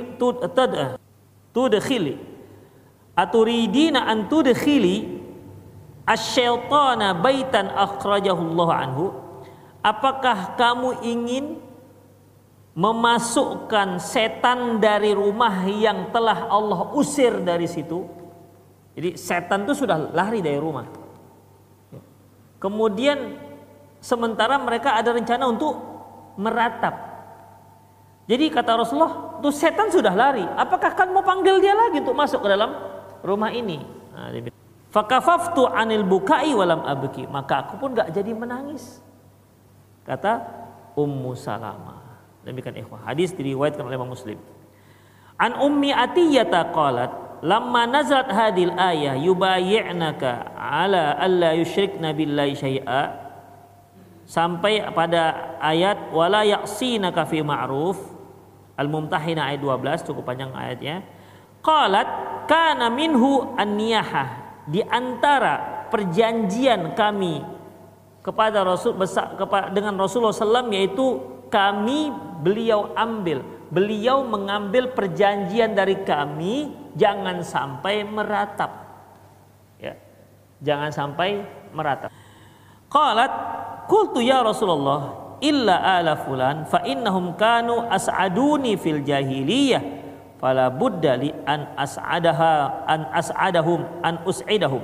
tad 0.55 0.95
tudkhili 1.51 2.15
aturidina 3.15 4.07
an 4.07 4.31
tudkhili 4.31 5.20
asyaitana 6.11 7.15
baitan 7.15 7.71
anhu 7.71 9.15
Apakah 9.81 10.53
kamu 10.61 11.01
ingin 11.01 11.57
memasukkan 12.77 13.97
setan 13.97 14.77
dari 14.77 15.09
rumah 15.09 15.65
yang 15.65 16.13
telah 16.13 16.45
Allah 16.53 16.93
usir 16.93 17.41
dari 17.41 17.65
situ? 17.65 18.05
Jadi 18.93 19.17
setan 19.17 19.65
itu 19.65 19.81
sudah 19.81 20.13
lari 20.13 20.37
dari 20.45 20.61
rumah. 20.61 20.85
Kemudian 22.61 23.41
sementara 23.97 24.61
mereka 24.61 24.93
ada 24.93 25.17
rencana 25.17 25.49
untuk 25.49 25.73
meratap. 26.37 27.09
Jadi 28.29 28.53
kata 28.53 28.77
Rasulullah, 28.77 29.41
tuh 29.41 29.49
setan 29.49 29.89
sudah 29.89 30.13
lari. 30.13 30.45
Apakah 30.45 30.93
kan 30.93 31.09
mau 31.09 31.25
panggil 31.25 31.57
dia 31.57 31.73
lagi 31.73 32.05
untuk 32.05 32.13
masuk 32.13 32.45
ke 32.45 32.47
dalam 32.53 32.69
rumah 33.25 33.49
ini? 33.49 33.81
Nah, 34.13 34.29
Fakafaftu 34.91 35.71
anil 35.71 36.03
bukai 36.03 36.51
walam 36.51 36.83
abki. 36.83 37.23
Maka 37.31 37.63
aku 37.65 37.79
pun 37.79 37.95
gak 37.95 38.11
jadi 38.11 38.35
menangis. 38.35 38.99
Kata 40.03 40.43
Ummu 40.99 41.31
Salamah. 41.39 42.03
Demikian 42.43 42.75
ikhwah. 42.75 43.07
Hadis 43.07 43.31
diriwayatkan 43.31 43.87
oleh 43.87 43.95
Imam 43.95 44.11
Muslim. 44.11 44.35
An 45.39 45.55
Ummi 45.55 45.95
Atiyata 45.95 46.75
qalat 46.75 47.39
lamma 47.39 47.87
nazalat 47.87 48.29
hadil 48.29 48.75
ayah 48.75 49.15
yubayyi'naka 49.15 50.53
ala 50.59 51.17
alla 51.17 51.57
yusyrikna 51.57 52.13
billahi 52.13 52.53
syai'a 52.53 53.01
sampai 54.29 54.85
pada 54.93 55.57
ayat 55.57 56.13
wala 56.13 56.45
ya'sinaka 56.45 57.25
fi 57.25 57.41
ma'ruf 57.41 57.97
Al-Mumtahinah 58.77 59.55
ayat 59.55 59.61
12 59.61 60.07
cukup 60.09 60.25
panjang 60.25 60.51
ayatnya. 60.51 61.05
Qalat 61.61 62.07
kana 62.49 62.89
minhu 62.89 63.53
an-niyahah 63.53 64.50
di 64.71 64.79
antara 64.87 65.85
perjanjian 65.91 66.95
kami 66.95 67.43
kepada 68.23 68.63
Rasul 68.63 68.95
dengan 69.75 69.99
Rasulullah 69.99 70.31
SAW 70.31 70.71
yaitu 70.71 71.19
kami 71.51 72.07
beliau 72.39 72.95
ambil. 72.95 73.43
Beliau 73.71 74.23
mengambil 74.23 74.91
perjanjian 74.95 75.75
dari 75.75 75.99
kami 76.07 76.71
jangan 76.95 77.43
sampai 77.43 78.07
meratap. 78.07 78.71
Ya 79.79 79.99
jangan 80.63 80.91
sampai 80.95 81.43
meratap. 81.75 82.11
Qalat 82.87 83.31
qultu 83.91 84.23
ya 84.23 84.39
Rasulullah 84.39 85.35
illa 85.43 85.99
ala 85.99 86.15
fulan 86.15 86.67
fa 86.67 86.83
innahum 86.87 87.35
kanu 87.35 87.87
as'aduni 87.87 88.75
fil 88.77 89.03
jahiliyah 89.03 90.00
fala 90.41 90.73
budda 90.73 91.21
li 91.21 91.29
an 91.45 91.69
as'adaha 91.77 92.83
an 92.89 93.05
as'adahum 93.13 93.85
an 94.01 94.17
us'idahum 94.25 94.81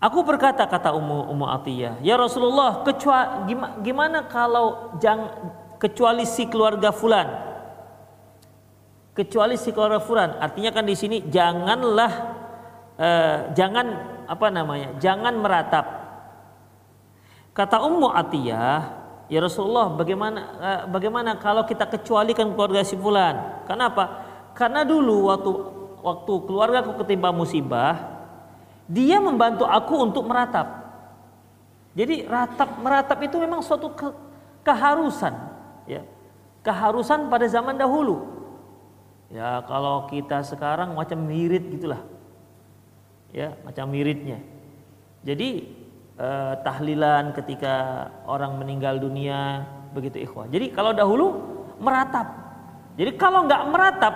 Aku 0.00 0.24
berkata 0.24 0.64
kata 0.64 0.96
Ummu 0.96 1.28
Ummu 1.28 1.44
Atiyah, 1.44 2.00
"Ya 2.00 2.16
Rasulullah, 2.16 2.80
kecuali 2.88 3.52
gimana 3.84 4.24
kalau 4.24 4.96
jang, 4.96 5.28
kecuali 5.76 6.24
si 6.24 6.48
keluarga 6.48 6.88
fulan?" 6.88 7.28
Kecuali 9.12 9.60
si 9.60 9.76
keluarga 9.76 10.00
fulan, 10.00 10.40
artinya 10.40 10.72
kan 10.72 10.88
di 10.88 10.96
sini 10.96 11.28
janganlah 11.28 12.12
eh, 12.96 13.52
jangan 13.52 13.86
apa 14.24 14.46
namanya? 14.48 14.96
Jangan 14.96 15.36
meratap. 15.36 15.84
Kata 17.52 17.84
Ummu 17.84 18.08
Atiyah, 18.08 18.99
"Ya 19.30 19.38
Rasulullah, 19.38 19.94
bagaimana 19.94 20.40
eh, 20.58 20.80
bagaimana 20.90 21.38
kalau 21.38 21.62
kita 21.62 21.86
kecualikan 21.86 22.50
keluarga 22.52 22.82
si 22.82 22.98
fulan?" 22.98 23.64
Kenapa? 23.70 24.26
Karena 24.58 24.82
dulu 24.82 25.30
waktu 25.30 25.50
waktu 26.02 26.32
keluargaku 26.50 27.00
ketimpa 27.00 27.30
musibah, 27.30 27.94
dia 28.90 29.22
membantu 29.22 29.64
aku 29.64 30.10
untuk 30.10 30.26
meratap. 30.26 30.82
Jadi 31.94 32.26
ratap 32.26 32.82
meratap 32.82 33.18
itu 33.22 33.36
memang 33.38 33.62
suatu 33.62 33.94
ke, 33.94 34.08
keharusan, 34.66 35.34
ya. 35.86 36.02
Keharusan 36.60 37.32
pada 37.32 37.48
zaman 37.48 37.78
dahulu. 37.78 38.26
Ya, 39.30 39.62
kalau 39.64 40.10
kita 40.10 40.42
sekarang 40.42 40.92
macam 40.98 41.22
mirip 41.22 41.70
gitulah. 41.70 42.02
Ya, 43.30 43.54
macam 43.62 43.86
miripnya. 43.86 44.42
Jadi 45.22 45.70
eh, 46.20 46.54
tahlilan 46.60 47.32
ketika 47.32 48.06
orang 48.28 48.60
meninggal 48.60 49.00
dunia 49.00 49.64
begitu 49.96 50.20
ikhwah. 50.20 50.46
Jadi 50.52 50.68
kalau 50.70 50.92
dahulu 50.92 51.26
meratap. 51.80 52.28
Jadi 53.00 53.16
kalau 53.16 53.48
nggak 53.48 53.62
meratap 53.72 54.14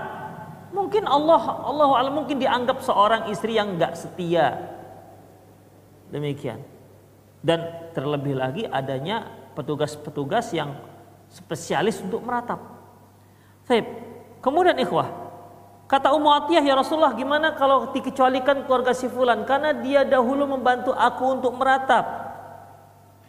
Mungkin 0.75 1.07
Allah 1.07 1.63
Allah 1.63 2.11
mungkin 2.11 2.43
dianggap 2.43 2.83
seorang 2.83 3.31
istri 3.31 3.55
yang 3.55 3.79
nggak 3.79 3.95
setia. 3.95 4.59
Demikian. 6.11 6.59
Dan 7.39 7.63
terlebih 7.95 8.35
lagi 8.35 8.67
adanya 8.67 9.31
petugas-petugas 9.55 10.51
yang 10.51 10.75
spesialis 11.31 12.03
untuk 12.03 12.27
meratap. 12.27 12.59
Baik. 13.71 13.87
Kemudian 14.43 14.75
ikhwah, 14.83 15.09
kata 15.95 16.11
Ummu 16.11 16.27
Atiyah 16.27 16.67
ya 16.67 16.75
Rasulullah 16.75 17.15
gimana 17.15 17.55
kalau 17.55 17.95
dikecualikan 17.95 18.67
keluarga 18.67 18.91
si 18.91 19.07
fulan 19.07 19.47
karena 19.47 19.71
dia 19.71 20.03
dahulu 20.03 20.59
membantu 20.59 20.91
aku 20.91 21.39
untuk 21.39 21.55
meratap. 21.55 22.03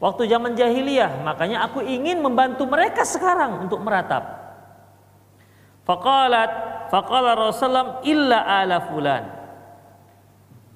Waktu 0.02 0.26
zaman 0.26 0.58
jahiliyah, 0.58 1.22
makanya 1.22 1.62
aku 1.62 1.86
ingin 1.86 2.26
membantu 2.26 2.66
mereka 2.66 3.06
sekarang 3.06 3.70
untuk 3.70 3.86
meratap. 3.86 4.44
Faqalat 5.86 6.52
Faqala 6.90 7.38
Rasulullah 7.38 8.02
illa 8.02 8.42
ala 8.42 8.82
fulan. 8.90 9.24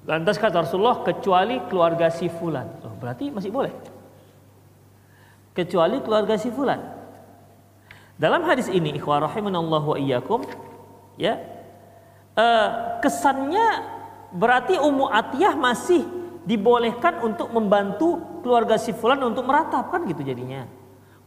Lantas 0.06 0.38
kata 0.38 0.66
Rasulullah 0.66 1.02
kecuali 1.02 1.58
keluarga 1.70 2.14
si 2.14 2.30
fulan. 2.30 2.70
Oh, 2.86 2.94
berarti 2.98 3.34
masih 3.34 3.50
boleh. 3.50 3.74
Kecuali 5.58 6.02
keluarga 6.06 6.38
si 6.38 6.54
fulan. 6.54 6.82
Dalam 8.18 8.46
hadis 8.46 8.70
ini 8.70 8.94
ikhwah 8.94 9.26
rahimanallahu 9.26 9.96
wa 9.96 9.98
iyyakum 9.98 10.46
ya 11.18 11.38
uh, 12.40 12.68
kesannya 13.04 13.68
berarti 14.32 14.80
Ummu 14.80 15.12
Atiyah 15.12 15.60
masih 15.60 16.08
dibolehkan 16.48 17.20
untuk 17.22 17.52
membantu 17.52 18.40
keluarga 18.42 18.80
si 18.80 18.96
fulan 18.96 19.20
untuk 19.22 19.44
meratap 19.44 19.92
kan 19.92 20.08
gitu 20.08 20.24
jadinya. 20.24 20.66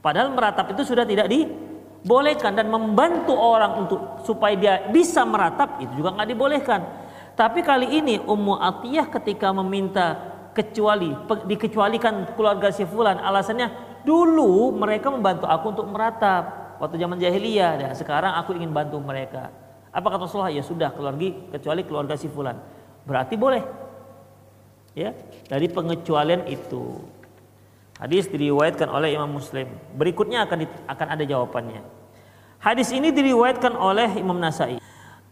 Padahal 0.02 0.34
meratap 0.34 0.72
itu 0.74 0.82
sudah 0.82 1.06
tidak 1.06 1.30
dibolehkan 1.30 2.58
dan 2.58 2.66
membantu 2.66 3.36
orang 3.36 3.86
untuk 3.86 4.00
supaya 4.26 4.54
dia 4.58 4.74
bisa 4.90 5.22
meratap 5.22 5.78
itu 5.78 6.02
juga 6.02 6.16
nggak 6.16 6.28
dibolehkan. 6.32 6.80
Tapi 7.38 7.62
kali 7.62 8.02
ini 8.02 8.18
Ummu 8.18 8.58
Atiyah 8.58 9.06
ketika 9.08 9.54
meminta 9.54 10.32
kecuali 10.52 11.16
dikecualikan 11.48 12.36
keluarga 12.36 12.68
si 12.68 12.84
fulan 12.84 13.16
alasannya 13.16 14.02
dulu 14.04 14.74
mereka 14.76 15.08
membantu 15.08 15.48
aku 15.48 15.64
untuk 15.72 15.86
meratap 15.88 16.76
waktu 16.76 16.98
zaman 16.98 17.16
jahiliyah 17.16 17.72
dan 17.78 17.90
sekarang 17.96 18.36
aku 18.36 18.58
ingin 18.58 18.74
bantu 18.74 18.98
mereka. 18.98 19.61
Apa 19.92 20.06
kata 20.08 20.24
Rasulullah? 20.24 20.50
Ya 20.50 20.64
sudah 20.64 20.90
keluarga 20.96 21.28
kecuali 21.52 21.84
keluarga 21.84 22.16
si 22.16 22.26
fulan. 22.32 22.56
Berarti 23.04 23.36
boleh. 23.36 23.62
Ya, 24.96 25.16
dari 25.48 25.68
pengecualian 25.68 26.48
itu. 26.48 27.00
Hadis 27.96 28.28
diriwayatkan 28.28 28.88
oleh 28.88 29.14
Imam 29.14 29.30
Muslim. 29.36 29.68
Berikutnya 29.96 30.48
akan 30.48 30.68
akan 30.88 31.06
ada 31.06 31.24
jawabannya. 31.24 31.84
Hadis 32.60 32.92
ini 32.92 33.12
diriwayatkan 33.12 33.72
oleh 33.76 34.16
Imam 34.16 34.36
Nasai. 34.40 34.80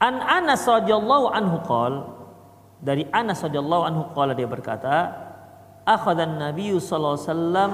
An 0.01 0.17
Anas 0.21 0.65
radhiyallahu 0.65 1.27
anhu 1.29 1.57
qol 1.65 1.95
dari 2.81 3.05
Anas 3.13 3.45
radhiyallahu 3.45 3.85
anhu 3.85 4.03
qala 4.17 4.33
dia 4.33 4.49
berkata, 4.49 5.13
akhadhan 5.85 6.41
Nabi 6.41 6.73
sallallahu 6.81 7.17
alaihi 7.17 7.29
wasallam 7.29 7.73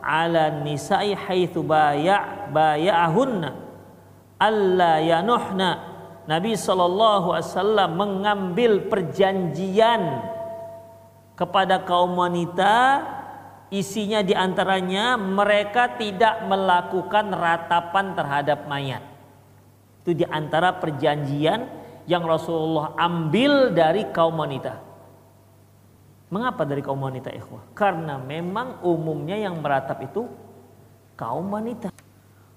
ala 0.00 0.42
nisa'i 0.64 1.12
haitsu 1.12 1.60
baya' 1.60 2.48
baya'ahunna 2.54 3.50
alla 4.40 4.92
yanuhna 5.04 5.95
Nabi 6.26 6.58
wasallam 6.58 7.90
mengambil 7.94 8.90
perjanjian 8.90 10.26
kepada 11.38 11.86
kaum 11.86 12.18
wanita 12.18 13.02
isinya 13.70 14.22
di 14.26 14.34
antaranya 14.34 15.14
mereka 15.14 15.94
tidak 15.94 16.42
melakukan 16.50 17.30
ratapan 17.30 18.14
terhadap 18.18 18.66
mayat 18.66 19.02
itu 20.06 20.22
di 20.22 20.26
antara 20.30 20.70
perjanjian 20.70 21.66
yang 22.06 22.22
Rasulullah 22.22 22.94
ambil 22.94 23.74
dari 23.74 24.06
kaum 24.14 24.38
wanita. 24.38 24.78
Mengapa 26.30 26.62
dari 26.62 26.78
kaum 26.78 27.02
wanita 27.02 27.34
ikhwah? 27.34 27.74
Karena 27.74 28.14
memang 28.14 28.86
umumnya 28.86 29.34
yang 29.34 29.58
meratap 29.58 29.98
itu 30.06 30.30
kaum 31.18 31.50
wanita. 31.50 31.90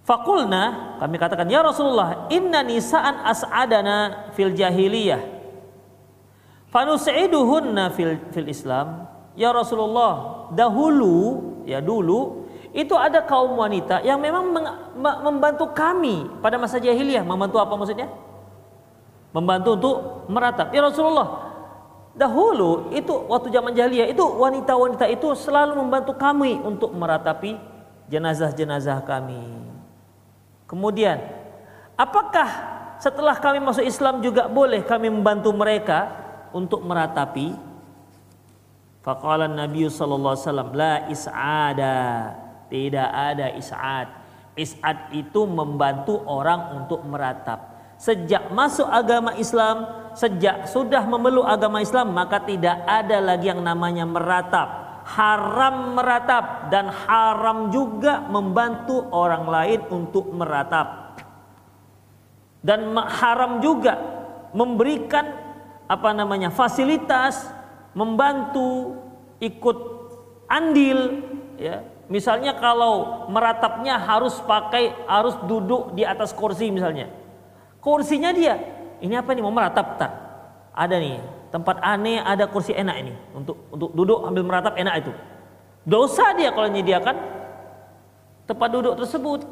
Fakulna 0.03 0.97
kami 0.97 1.15
katakan 1.21 1.45
ya 1.45 1.61
Rasulullah 1.61 2.25
inna 2.33 2.65
nisaan 2.65 3.21
as'adana 3.23 4.31
fil 4.33 4.57
jahiliyah 4.57 5.21
fanusiduhunna 6.73 7.93
fil 7.93 8.17
fil 8.33 8.49
Islam 8.49 9.05
ya 9.37 9.53
Rasulullah 9.53 10.49
dahulu 10.49 11.45
ya 11.69 11.77
dulu 11.77 12.49
itu 12.69 12.93
ada 12.93 13.25
kaum 13.25 13.57
wanita 13.57 14.05
yang 14.05 14.21
memang 14.21 14.53
membantu 15.25 15.73
kami 15.73 16.29
pada 16.37 16.61
masa 16.61 16.77
jahiliyah. 16.77 17.25
Membantu 17.25 17.57
apa 17.57 17.73
maksudnya? 17.73 18.07
Membantu 19.33 19.69
untuk 19.73 19.95
meratap. 20.29 20.69
Ya 20.69 20.85
Rasulullah, 20.85 21.49
dahulu 22.13 22.93
itu 22.93 23.09
waktu 23.25 23.49
zaman 23.49 23.73
jahiliyah 23.73 24.13
itu 24.13 24.21
wanita-wanita 24.21 25.09
itu 25.09 25.33
selalu 25.33 25.81
membantu 25.81 26.13
kami 26.13 26.61
untuk 26.61 26.93
meratapi 26.93 27.57
jenazah-jenazah 28.05 29.01
kami. 29.01 29.68
Kemudian, 30.69 31.17
apakah 31.97 32.45
setelah 33.01 33.33
kami 33.41 33.57
masuk 33.57 33.81
Islam 33.81 34.21
juga 34.21 34.45
boleh 34.45 34.85
kami 34.85 35.09
membantu 35.09 35.49
mereka 35.49 36.13
untuk 36.53 36.85
meratapi? 36.85 37.57
Faqala 39.01 39.49
Nabi 39.49 39.89
sallallahu 39.89 40.35
alaihi 40.37 40.45
wasallam 40.45 40.71
la 40.77 40.95
is'ada 41.09 41.97
tidak 42.69 43.09
ada 43.09 43.47
is'ad. 43.57 44.07
Is'ad 44.53 45.15
itu 45.17 45.49
membantu 45.49 46.21
orang 46.29 46.77
untuk 46.83 47.01
meratap. 47.07 47.79
Sejak 47.99 48.53
masuk 48.53 48.85
agama 48.87 49.35
Islam, 49.35 49.83
sejak 50.13 50.69
sudah 50.69 51.03
memeluk 51.03 51.43
agama 51.43 51.83
Islam, 51.83 52.13
maka 52.15 52.39
tidak 52.39 52.79
ada 52.85 53.17
lagi 53.19 53.49
yang 53.49 53.59
namanya 53.59 54.05
meratap. 54.05 54.88
Haram 55.09 55.97
meratap 55.97 56.69
dan 56.69 56.93
haram 56.93 57.73
juga 57.73 58.21
membantu 58.29 59.09
orang 59.09 59.49
lain 59.49 59.79
untuk 59.89 60.29
meratap. 60.29 61.17
Dan 62.61 62.93
haram 62.93 63.57
juga 63.63 63.97
memberikan 64.53 65.25
apa 65.89 66.13
namanya 66.13 66.53
fasilitas 66.53 67.49
membantu 67.97 69.01
ikut 69.41 69.77
andil 70.45 71.25
ya 71.57 71.81
Misalnya 72.09 72.57
kalau 72.57 73.29
meratapnya 73.29 74.01
harus 74.01 74.41
pakai 74.41 75.05
harus 75.05 75.37
duduk 75.45 75.93
di 75.93 76.01
atas 76.01 76.33
kursi 76.33 76.73
misalnya. 76.73 77.05
Kursinya 77.77 78.33
dia, 78.33 78.57
ini 78.97 79.13
apa 79.13 79.29
nih 79.29 79.45
mau 79.45 79.53
meratap 79.53 80.01
tak? 80.01 80.11
Ada 80.73 80.97
nih 80.97 81.21
tempat 81.49 81.81
aneh 81.81 82.21
ada 82.21 82.45
kursi 82.45 82.73
enak 82.73 82.95
ini 83.01 83.13
untuk 83.33 83.57
untuk 83.73 83.89
duduk 83.93 84.25
ambil 84.25 84.43
meratap 84.45 84.73
enak 84.77 85.05
itu. 85.05 85.11
Dosa 85.85 86.33
dia 86.37 86.53
kalau 86.53 86.69
menyediakan 86.69 87.15
tempat 88.45 88.69
duduk 88.69 88.93
tersebut. 88.97 89.45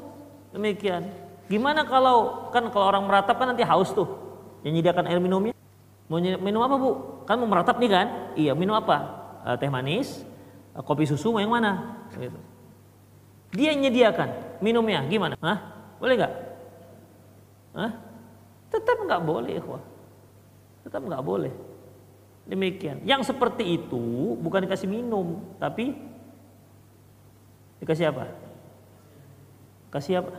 Demikian. 0.54 1.10
Gimana 1.48 1.84
kalau 1.88 2.50
kan 2.54 2.70
kalau 2.70 2.92
orang 2.92 3.04
meratap 3.06 3.36
kan 3.38 3.50
nanti 3.54 3.66
haus 3.66 3.94
tuh. 3.94 4.08
Yang 4.62 4.72
menyediakan 4.80 5.06
air 5.10 5.20
minumnya. 5.22 5.56
Mau 6.08 6.20
minum 6.22 6.62
apa 6.64 6.76
bu? 6.80 6.92
Kan 7.28 7.36
mau 7.42 7.50
meratap 7.50 7.76
nih 7.82 7.90
kan? 7.92 8.08
Iya 8.40 8.52
minum 8.56 8.78
apa? 8.80 8.98
Eh, 9.48 9.56
teh 9.60 9.72
manis, 9.72 10.24
eh, 10.76 10.84
kopi 10.84 11.04
susu 11.04 11.36
mau 11.36 11.44
yang 11.44 11.52
mana? 11.52 12.04
Gitu. 12.16 12.40
Dia 13.56 13.72
menyediakan 13.76 14.60
minumnya, 14.60 15.04
gimana? 15.08 15.36
Hah? 15.40 15.60
Boleh 16.00 16.16
nggak? 16.20 16.34
Tetap 18.68 18.98
nggak 19.08 19.22
boleh, 19.24 19.54
ikhwah. 19.60 19.84
Tetap 20.84 21.02
nggak 21.04 21.24
boleh. 21.24 21.54
Demikian. 22.48 23.04
Yang 23.04 23.36
seperti 23.36 23.76
itu 23.76 24.36
bukan 24.40 24.64
dikasih 24.64 24.88
minum, 24.88 25.44
tapi 25.60 26.00
dikasih 27.84 28.08
apa? 28.08 28.32
Kasih 29.92 30.24
apa? 30.24 30.34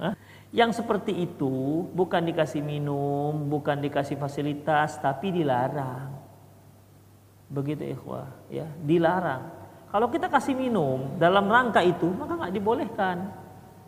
Hah? 0.00 0.14
Yang 0.52 0.80
seperti 0.84 1.12
itu 1.16 1.84
bukan 1.92 2.24
dikasih 2.28 2.64
minum, 2.64 3.48
bukan 3.48 3.80
dikasih 3.80 4.16
fasilitas, 4.16 5.00
tapi 5.00 5.32
dilarang. 5.32 6.12
Begitu 7.52 7.92
ikhwah, 7.92 8.28
ya, 8.48 8.64
dilarang. 8.80 9.52
Kalau 9.92 10.08
kita 10.08 10.32
kasih 10.32 10.56
minum 10.56 11.20
dalam 11.20 11.44
rangka 11.52 11.84
itu, 11.84 12.08
maka 12.08 12.36
nggak 12.36 12.54
dibolehkan. 12.56 13.28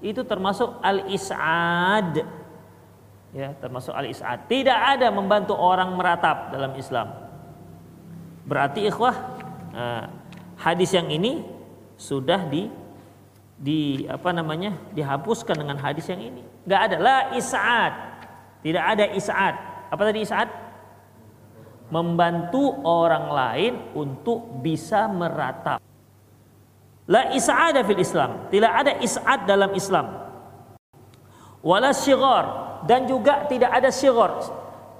Itu 0.04 0.28
termasuk 0.28 0.84
al-is'ad. 0.84 2.43
Ya, 3.34 3.50
termasuk 3.58 3.90
al-is'ad. 3.90 4.46
Tidak 4.46 4.78
ada 4.94 5.10
membantu 5.10 5.58
orang 5.58 5.90
meratap 5.98 6.54
dalam 6.54 6.70
Islam. 6.78 7.10
Berarti 8.46 8.86
ikhwah, 8.86 9.16
nah, 9.74 10.06
hadis 10.54 10.94
yang 10.94 11.10
ini 11.10 11.42
sudah 11.98 12.46
di 12.46 12.70
di 13.58 14.06
apa 14.06 14.30
namanya? 14.30 14.78
dihapuskan 14.94 15.58
dengan 15.58 15.82
hadis 15.82 16.06
yang 16.06 16.22
ini. 16.22 16.46
Nggak 16.62 16.80
ada 16.86 16.96
la 17.02 17.18
is'ad. 17.34 17.92
Tidak 18.62 18.84
ada 18.86 19.04
is'ad. 19.10 19.54
Apa 19.90 20.02
tadi 20.06 20.22
is'ad? 20.22 20.48
Membantu 21.90 22.86
orang 22.86 23.34
lain 23.34 23.72
untuk 23.98 24.62
bisa 24.62 25.10
meratap. 25.10 25.82
La 27.10 27.34
is'ada 27.34 27.82
fil 27.82 27.98
Islam. 27.98 28.46
Tidak 28.46 28.72
ada 28.72 28.94
is'ad 29.02 29.42
dalam 29.44 29.74
Islam. 29.74 30.06
Wala 31.60 31.90
syighar 31.90 32.63
dan 32.84 33.08
juga 33.08 33.48
tidak 33.48 33.72
ada 33.72 33.88
syighar. 33.88 34.44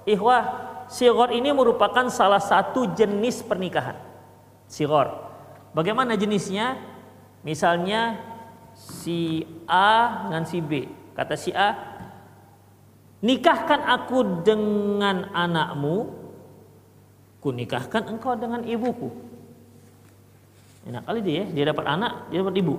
Ikhwah, 0.05 0.43
syighar 0.89 1.33
ini 1.33 1.53
merupakan 1.53 2.09
salah 2.09 2.41
satu 2.41 2.93
jenis 2.93 3.45
pernikahan. 3.45 3.97
Syighar. 4.65 5.13
Bagaimana 5.73 6.17
jenisnya? 6.17 6.77
Misalnya 7.45 8.17
si 8.73 9.45
A 9.69 10.25
dengan 10.27 10.43
si 10.49 10.57
B. 10.59 10.89
Kata 11.13 11.37
si 11.37 11.53
A, 11.53 11.77
nikahkan 13.21 13.85
aku 13.85 14.41
dengan 14.41 15.29
anakmu, 15.31 16.09
ku 17.39 17.53
nikahkan 17.53 18.09
engkau 18.09 18.33
dengan 18.35 18.65
ibuku. 18.65 19.13
Enak 20.85 21.01
kali 21.05 21.21
dia, 21.21 21.43
dia 21.49 21.65
dapat 21.69 21.85
anak, 21.85 22.29
dia 22.29 22.41
dapat 22.45 22.57
ibu. 22.61 22.75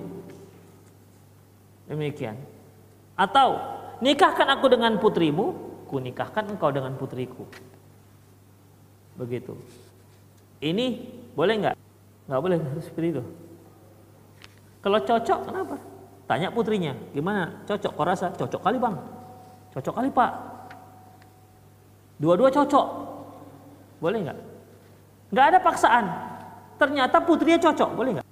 Demikian. 1.91 2.39
Atau 3.19 3.59
nikahkan 4.01 4.49
aku 4.53 4.67
dengan 4.73 4.99
putrimu, 5.01 5.45
ku 5.87 6.03
nikahkan 6.03 6.51
engkau 6.51 6.71
dengan 6.75 6.93
putriku. 6.99 7.47
Begitu. 9.17 9.57
Ini 10.61 10.87
boleh 11.33 11.55
nggak? 11.61 11.75
Nggak 12.29 12.41
boleh 12.41 12.57
seperti 12.83 13.09
itu. 13.17 13.23
Kalau 14.83 14.99
cocok, 15.03 15.39
kenapa? 15.51 15.77
Tanya 16.27 16.49
putrinya, 16.51 16.93
gimana? 17.15 17.63
Cocok? 17.65 17.93
Kau 17.95 18.07
rasa? 18.07 18.35
Cocok 18.35 18.61
kali 18.61 18.79
bang. 18.83 18.97
Cocok 19.75 19.95
kali 19.95 20.09
pak. 20.11 20.33
Dua-dua 22.19 22.49
cocok. 22.51 22.87
Boleh 24.03 24.19
nggak? 24.27 24.39
Nggak 25.33 25.47
ada 25.55 25.59
paksaan. 25.63 26.05
Ternyata 26.77 27.17
putrinya 27.25 27.59
cocok, 27.63 27.91
boleh 27.95 28.11
nggak? 28.19 28.27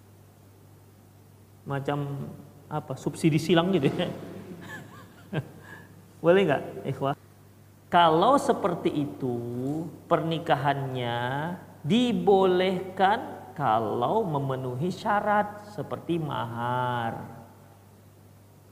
Macam 1.64 2.29
apa? 2.68 2.92
Subsidi 2.98 3.40
silang 3.40 3.72
gitu 3.72 3.88
ya. 3.88 4.09
Boleh 6.25 6.41
nggak, 6.49 6.89
ikhwah? 6.89 7.13
Kalau 7.93 8.41
seperti 8.41 8.89
itu 8.89 9.37
pernikahannya 10.09 11.53
dibolehkan 11.85 13.53
kalau 13.53 14.25
memenuhi 14.25 14.89
syarat 14.89 15.69
seperti 15.77 16.17
mahar. 16.17 17.45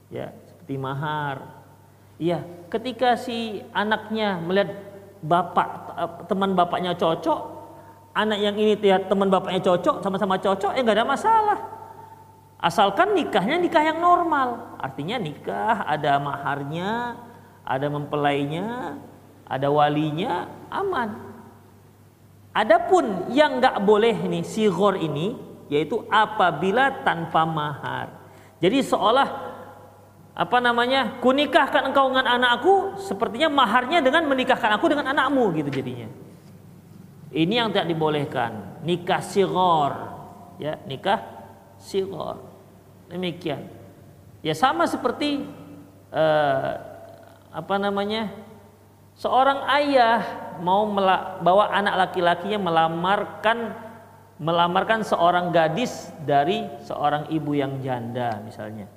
Ya, 0.09 0.33
seperti 0.49 0.81
mahar. 0.81 1.63
Iya, 2.17 2.43
ketika 2.73 3.15
si 3.15 3.61
anaknya 3.71 4.41
melihat 4.41 4.73
bapak 5.23 5.69
teman 6.27 6.57
bapaknya 6.57 6.97
cocok, 6.97 7.39
anak 8.17 8.39
yang 8.41 8.57
ini 8.57 8.75
lihat 8.75 9.07
teman 9.07 9.31
bapaknya 9.31 9.61
cocok, 9.61 10.03
sama-sama 10.03 10.35
cocok, 10.41 10.73
ya 10.75 10.81
nggak 10.83 10.97
ada 10.99 11.07
masalah. 11.07 11.59
Asalkan 12.59 13.15
nikahnya 13.15 13.59
nikah 13.59 13.83
yang 13.83 13.99
normal, 13.99 14.79
artinya 14.79 15.19
nikah 15.19 15.83
ada 15.83 16.15
maharnya, 16.19 17.15
ada 17.63 17.87
mempelainya, 17.87 18.99
ada 19.47 19.67
walinya 19.71 20.51
aman. 20.67 21.15
Adapun 22.53 23.33
yang 23.33 23.57
nggak 23.57 23.81
boleh 23.81 24.13
nih 24.13 24.45
sigor 24.45 24.99
ini 24.99 25.33
yaitu 25.71 26.05
apabila 26.11 27.01
tanpa 27.01 27.47
mahar. 27.47 28.13
Jadi 28.61 28.85
seolah 28.85 29.51
apa 30.33 30.57
namanya 30.61 31.17
kunikahkan 31.21 31.89
engkau 31.89 32.13
dengan 32.13 32.25
anakku 32.25 32.97
sepertinya 33.01 33.49
maharnya 33.49 34.01
dengan 34.01 34.25
menikahkan 34.29 34.77
aku 34.77 34.85
dengan 34.93 35.09
anakmu 35.15 35.49
gitu 35.57 35.69
jadinya. 35.73 36.09
Ini 37.33 37.53
yang 37.65 37.73
tidak 37.73 37.89
dibolehkan 37.89 38.73
nikah 38.85 39.23
sigor 39.25 39.91
ya 40.61 40.77
nikah 40.85 41.17
sigor 41.81 42.37
demikian 43.09 43.65
ya 44.45 44.53
sama 44.53 44.85
seperti 44.85 45.41
uh, 46.13 46.92
apa 47.53 47.77
namanya 47.77 48.33
Seorang 49.13 49.69
ayah 49.77 50.25
mau 50.65 50.89
bawa 51.41 51.69
anak 51.69 52.09
laki-lakinya 52.09 52.57
melamarkan 52.57 53.77
melamarkan 54.41 55.05
seorang 55.05 55.53
gadis 55.53 56.09
dari 56.25 56.65
seorang 56.81 57.29
ibu 57.29 57.53
yang 57.53 57.77
janda 57.85 58.41
misalnya. 58.41 58.89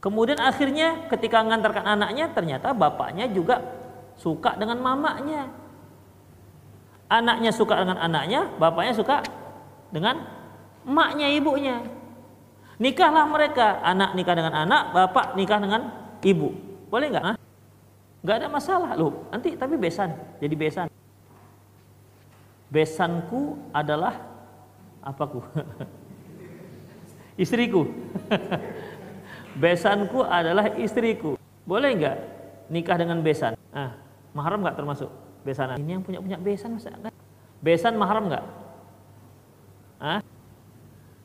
Kemudian 0.00 0.40
akhirnya 0.40 1.08
ketika 1.12 1.44
mengantarkan 1.44 1.84
anaknya 1.84 2.32
ternyata 2.32 2.72
bapaknya 2.72 3.28
juga 3.28 3.60
suka 4.16 4.56
dengan 4.56 4.80
mamanya. 4.80 5.52
Anaknya 7.06 7.54
suka 7.54 7.78
dengan 7.78 8.00
anaknya, 8.02 8.50
bapaknya 8.58 8.96
suka 8.96 9.22
dengan 9.92 10.26
emaknya 10.82 11.30
ibunya. 11.36 11.84
Nikahlah 12.82 13.30
mereka, 13.30 13.78
anak 13.84 14.18
nikah 14.18 14.34
dengan 14.34 14.54
anak, 14.56 14.90
bapak 14.90 15.38
nikah 15.38 15.60
dengan 15.62 15.82
ibu. 16.24 16.65
Boleh 16.96 17.12
nggak? 17.12 17.24
nggak 18.24 18.36
ada 18.40 18.48
masalah 18.48 18.90
loh. 18.96 19.28
Nanti 19.28 19.52
tapi 19.52 19.76
besan. 19.76 20.16
Jadi 20.40 20.54
besan. 20.56 20.88
Besanku 22.72 23.60
adalah 23.68 24.16
apaku? 25.04 25.44
Istriku. 27.44 27.84
Besanku 29.60 30.24
adalah 30.24 30.72
istriku. 30.80 31.36
Boleh 31.68 31.92
nggak 32.00 32.16
nikah 32.72 32.96
dengan 32.96 33.20
besan? 33.20 33.52
Ah 33.76 33.92
mahram 34.32 34.64
nggak 34.64 34.76
termasuk 34.80 35.12
besanan? 35.44 35.76
Ini 35.76 36.00
yang 36.00 36.04
punya 36.04 36.20
punya 36.20 36.36
besan 36.40 36.76
masa 36.76 36.92
enggak 36.92 37.12
besan 37.60 37.96
mahram 37.96 38.24
nggak? 38.28 38.44
Ah 40.00 40.20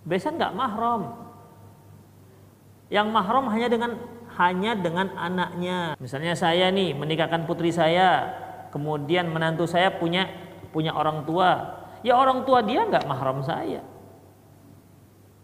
besan 0.03 0.35
nggak 0.35 0.51
mahram? 0.51 1.15
Yang 2.87 3.07
mahram 3.11 3.45
hanya 3.51 3.67
dengan 3.67 3.91
hanya 4.41 4.73
dengan 4.73 5.13
anaknya. 5.13 5.93
Misalnya 6.01 6.33
saya 6.33 6.73
nih 6.73 6.97
menikahkan 6.97 7.45
putri 7.45 7.69
saya, 7.69 8.33
kemudian 8.73 9.29
menantu 9.29 9.69
saya 9.69 9.93
punya 9.93 10.25
punya 10.73 10.97
orang 10.97 11.21
tua. 11.27 11.81
Ya 12.01 12.17
orang 12.17 12.41
tua 12.47 12.65
dia 12.65 12.81
nggak 12.89 13.05
mahram 13.05 13.45
saya. 13.45 13.85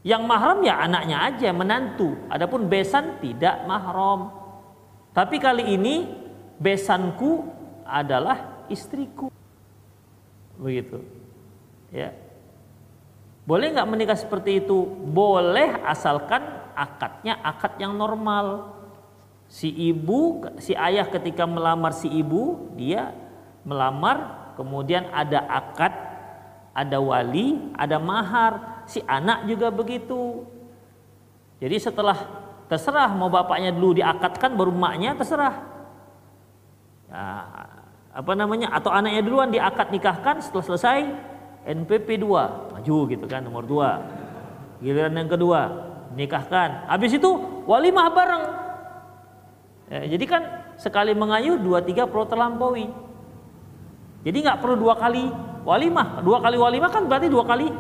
Yang 0.02 0.24
mahram 0.26 0.60
ya 0.66 0.82
anaknya 0.82 1.18
aja, 1.30 1.50
menantu. 1.54 2.16
Adapun 2.32 2.66
besan 2.66 3.22
tidak 3.22 3.62
mahram. 3.70 4.34
Tapi 5.12 5.38
kali 5.38 5.78
ini 5.78 6.08
besanku 6.58 7.46
adalah 7.86 8.66
istriku. 8.72 9.30
Begitu. 10.58 11.04
Ya. 11.94 12.16
Boleh 13.48 13.72
nggak 13.72 13.90
menikah 13.90 14.18
seperti 14.18 14.64
itu? 14.64 14.84
Boleh 15.12 15.80
asalkan 15.86 16.44
akadnya 16.76 17.40
akad 17.42 17.80
yang 17.80 17.96
normal 17.96 18.77
si 19.48 19.72
ibu 19.72 20.44
si 20.60 20.76
ayah 20.76 21.08
ketika 21.08 21.48
melamar 21.48 21.96
si 21.96 22.12
ibu 22.12 22.72
dia 22.76 23.16
melamar 23.64 24.52
kemudian 24.60 25.08
ada 25.12 25.44
akad 25.48 26.08
ada 26.78 27.02
wali 27.02 27.58
ada 27.74 27.98
mahar. 27.98 28.86
Si 28.86 29.02
anak 29.04 29.50
juga 29.50 29.74
begitu. 29.74 30.46
Jadi 31.58 31.76
setelah 31.82 32.16
terserah 32.70 33.10
mau 33.18 33.28
bapaknya 33.34 33.74
dulu 33.74 33.98
diakatkan 33.98 34.54
baru 34.54 34.70
maknya 34.70 35.18
terserah. 35.18 35.58
Ya, 37.10 37.26
apa 38.14 38.32
namanya? 38.38 38.72
Atau 38.72 38.94
anaknya 38.94 39.26
duluan 39.26 39.50
diakad 39.50 39.90
nikahkan 39.90 40.40
setelah 40.40 40.66
selesai 40.72 41.00
NPP 41.68 42.22
2 42.22 42.78
maju 42.78 42.98
gitu 43.12 43.26
kan 43.28 43.44
nomor 43.44 43.68
2 43.68 44.86
giliran 44.86 45.18
yang 45.18 45.28
kedua 45.28 45.62
nikahkan. 46.16 46.88
Habis 46.88 47.18
itu 47.20 47.28
walimah 47.68 48.08
bareng 48.14 48.44
Ya, 49.88 50.04
jadi 50.04 50.26
kan 50.28 50.42
sekali 50.76 51.16
mengayuh 51.16 51.56
dua 51.56 51.80
tiga 51.80 52.04
perlu 52.04 52.28
terlampaui. 52.28 52.92
Jadi 54.28 54.38
nggak 54.44 54.60
perlu 54.60 54.76
dua 54.76 55.00
kali 55.00 55.32
walimah. 55.64 56.20
Dua 56.20 56.44
kali 56.44 56.60
walimah 56.60 56.92
kan 56.92 57.08
berarti 57.08 57.32
dua 57.32 57.48
kali 57.48 57.72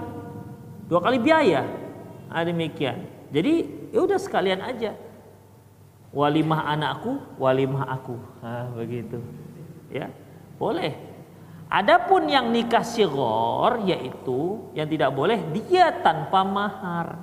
dua 0.88 1.00
kali 1.04 1.18
biaya. 1.20 1.68
Nah, 2.32 2.44
demikian. 2.48 3.04
Jadi 3.32 3.54
ya 3.92 4.00
udah 4.08 4.20
sekalian 4.20 4.64
aja. 4.64 4.96
Walimah 6.16 6.72
anakku, 6.72 7.20
walimah 7.36 7.84
aku. 7.92 8.16
Nah, 8.40 8.72
begitu. 8.72 9.20
Ya, 9.92 10.08
boleh. 10.56 10.96
Adapun 11.68 12.32
yang 12.32 12.48
nikah 12.48 12.88
sigor 12.88 13.84
yaitu 13.84 14.72
yang 14.72 14.88
tidak 14.88 15.12
boleh 15.12 15.36
dia 15.52 15.92
tanpa 15.92 16.48
mahar. 16.48 17.20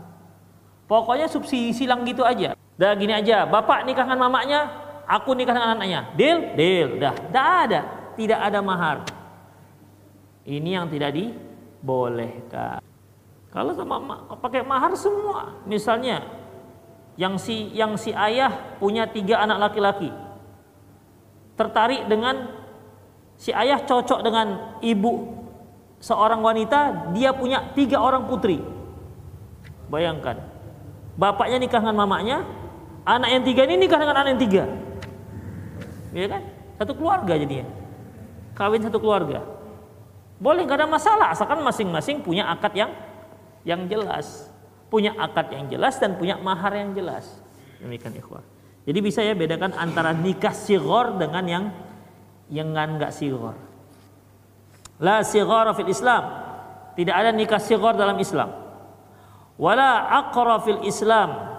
Pokoknya 0.84 1.32
subsidi 1.32 1.72
silang 1.72 2.04
gitu 2.04 2.20
aja. 2.20 2.52
Dah 2.74 2.90
gini 2.98 3.14
aja, 3.14 3.46
bapak 3.46 3.86
nikahkan 3.86 4.18
mamanya, 4.18 4.66
aku 5.06 5.30
nikah 5.38 5.54
dengan 5.54 5.78
anaknya. 5.78 6.00
Deal? 6.18 6.58
Deal. 6.58 6.88
Dah, 6.98 7.14
dah 7.30 7.46
ada. 7.66 7.80
Tidak 8.18 8.38
ada 8.38 8.58
mahar. 8.58 9.06
Ini 10.44 10.82
yang 10.82 10.86
tidak 10.90 11.14
dibolehkan. 11.14 12.82
Kalau 13.54 13.70
sama 13.70 14.26
pakai 14.42 14.66
mahar 14.66 14.98
semua, 14.98 15.54
misalnya 15.62 16.26
yang 17.14 17.38
si 17.38 17.70
yang 17.70 17.94
si 17.94 18.10
ayah 18.10 18.50
punya 18.82 19.06
tiga 19.06 19.38
anak 19.38 19.70
laki-laki, 19.70 20.10
tertarik 21.54 22.10
dengan 22.10 22.50
si 23.38 23.54
ayah 23.54 23.78
cocok 23.86 24.26
dengan 24.26 24.74
ibu 24.82 25.46
seorang 26.02 26.42
wanita, 26.42 27.14
dia 27.14 27.30
punya 27.30 27.70
tiga 27.78 28.02
orang 28.02 28.26
putri. 28.26 28.58
Bayangkan, 29.86 30.42
bapaknya 31.14 31.62
nikah 31.62 31.78
dengan 31.78 32.02
mamanya, 32.02 32.42
Anak 33.04 33.28
yang 33.28 33.42
tiga 33.44 33.62
ini 33.68 33.84
nikah 33.84 34.00
dengan 34.00 34.16
anak 34.16 34.28
yang 34.32 34.42
tiga. 34.48 34.64
Ya 36.16 36.26
kan? 36.30 36.42
Satu 36.80 36.92
keluarga 36.96 37.36
jadinya. 37.36 37.68
Kawin 38.56 38.80
satu 38.80 38.96
keluarga. 38.96 39.44
Boleh 40.40 40.64
nggak 40.64 40.80
ada 40.80 40.88
masalah 40.88 41.26
asalkan 41.30 41.60
masing-masing 41.60 42.24
punya 42.24 42.48
akad 42.48 42.72
yang 42.72 42.90
yang 43.62 43.84
jelas. 43.86 44.48
Punya 44.88 45.12
akad 45.20 45.52
yang 45.52 45.68
jelas 45.68 46.00
dan 46.00 46.16
punya 46.16 46.40
mahar 46.40 46.72
yang 46.72 46.96
jelas. 46.96 47.28
Demikian 47.82 48.16
ikhwah. 48.16 48.42
Jadi 48.84 48.98
bisa 49.04 49.20
ya 49.20 49.36
bedakan 49.36 49.76
antara 49.76 50.16
nikah 50.16 50.52
sigor 50.56 51.20
dengan 51.20 51.44
yang 51.44 51.64
yang 52.48 52.72
nggak 52.72 53.12
sigor. 53.12 53.56
La 55.00 55.20
sigor 55.20 55.76
fil 55.76 55.92
Islam. 55.92 56.24
Tidak 56.94 57.12
ada 57.12 57.34
nikah 57.34 57.60
sigor 57.60 57.92
dalam 57.98 58.16
Islam. 58.16 58.48
Wala 59.60 60.08
aqra 60.08 60.62
fil 60.62 60.82
Islam 60.86 61.53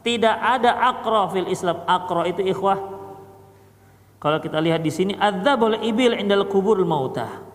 tidak 0.00 0.36
ada 0.36 0.76
akro 0.90 1.28
fil 1.32 1.48
Islam. 1.48 1.84
Akro 1.84 2.24
itu 2.24 2.40
ikhwah. 2.40 2.78
Kalau 4.20 4.38
kita 4.40 4.60
lihat 4.60 4.84
di 4.84 4.92
sini 4.92 5.12
adzabul 5.16 5.80
ibil 5.80 6.16
indal 6.16 6.44
kubur 6.48 6.80
mautah. 6.84 7.50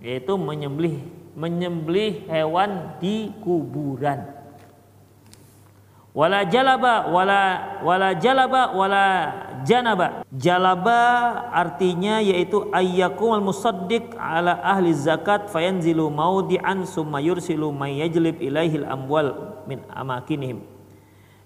yaitu 0.00 0.36
menyembelih 0.36 1.00
menyembelih 1.36 2.28
hewan 2.28 2.96
di 3.00 3.32
kuburan 3.40 4.28
wala 6.16 6.48
jalaba 6.48 7.12
wala 7.12 7.40
wala 7.84 8.16
jalaba 8.16 8.72
wala 8.72 9.04
janaba 9.68 10.24
jalaba 10.32 11.00
artinya 11.52 12.24
yaitu 12.24 12.72
ayyakum 12.72 13.36
al 13.36 13.44
musaddiq 13.44 14.16
ala 14.16 14.56
ahli 14.64 14.96
zakat 14.96 15.52
fayanzilu 15.52 16.08
maudi'an 16.08 16.88
summa 16.88 17.20
yursilu 17.20 17.68
may 17.68 18.00
yajlib 18.00 18.40
ilaihil 18.40 18.88
amwal 18.88 19.60
min 19.68 19.84
amakinihim 19.92 20.64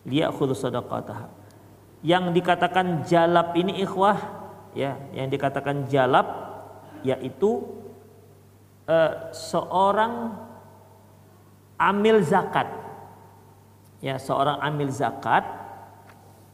liyakhudhu 0.09 0.57
sadaqataha. 0.57 1.29
Yang 2.01 2.25
dikatakan 2.33 3.05
jalab 3.05 3.53
ini 3.53 3.85
ikhwah 3.85 4.17
ya 4.73 4.97
yang 5.13 5.29
dikatakan 5.29 5.85
jalab 5.93 6.27
yaitu 7.05 7.65
uh, 8.89 9.33
seorang 9.37 10.37
amil 11.77 12.25
zakat. 12.25 12.69
Ya 14.01 14.17
seorang 14.17 14.65
amil 14.65 14.89
zakat 14.89 15.45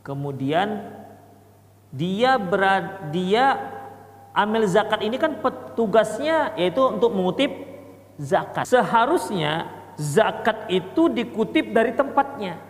kemudian 0.02 0.82
dia 1.94 2.42
berad, 2.42 3.14
dia 3.14 3.54
amil 4.34 4.66
zakat 4.66 5.06
ini 5.06 5.14
kan 5.14 5.38
petugasnya 5.38 6.58
yaitu 6.58 6.82
untuk 6.82 7.14
mengutip 7.14 7.54
zakat. 8.18 8.66
Seharusnya 8.66 9.70
zakat 9.94 10.66
itu 10.74 11.06
dikutip 11.06 11.70
dari 11.70 11.94
tempatnya 11.94 12.65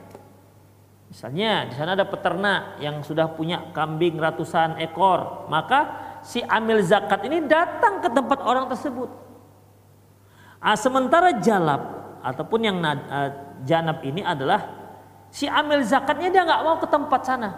misalnya 1.07 1.71
di 1.71 1.75
sana 1.79 1.95
ada 1.95 2.07
peternak 2.07 2.83
yang 2.83 3.01
sudah 3.03 3.31
punya 3.33 3.71
kambing 3.71 4.19
ratusan 4.19 4.83
ekor 4.83 5.47
maka 5.47 6.03
si 6.27 6.43
amil 6.43 6.83
zakat 6.83 7.23
ini 7.27 7.47
datang 7.47 8.03
ke 8.03 8.09
tempat 8.11 8.43
orang 8.43 8.67
tersebut 8.67 9.11
ah, 10.59 10.75
sementara 10.75 11.39
jalab 11.39 11.97
ataupun 12.27 12.61
yang 12.67 12.83
uh, 12.83 13.31
janab 13.63 14.03
ini 14.03 14.27
adalah 14.27 14.67
si 15.31 15.47
amil 15.47 15.87
zakatnya 15.87 16.29
dia 16.35 16.43
nggak 16.43 16.63
mau 16.67 16.77
ke 16.83 16.89
tempat 16.91 17.21
sana. 17.23 17.51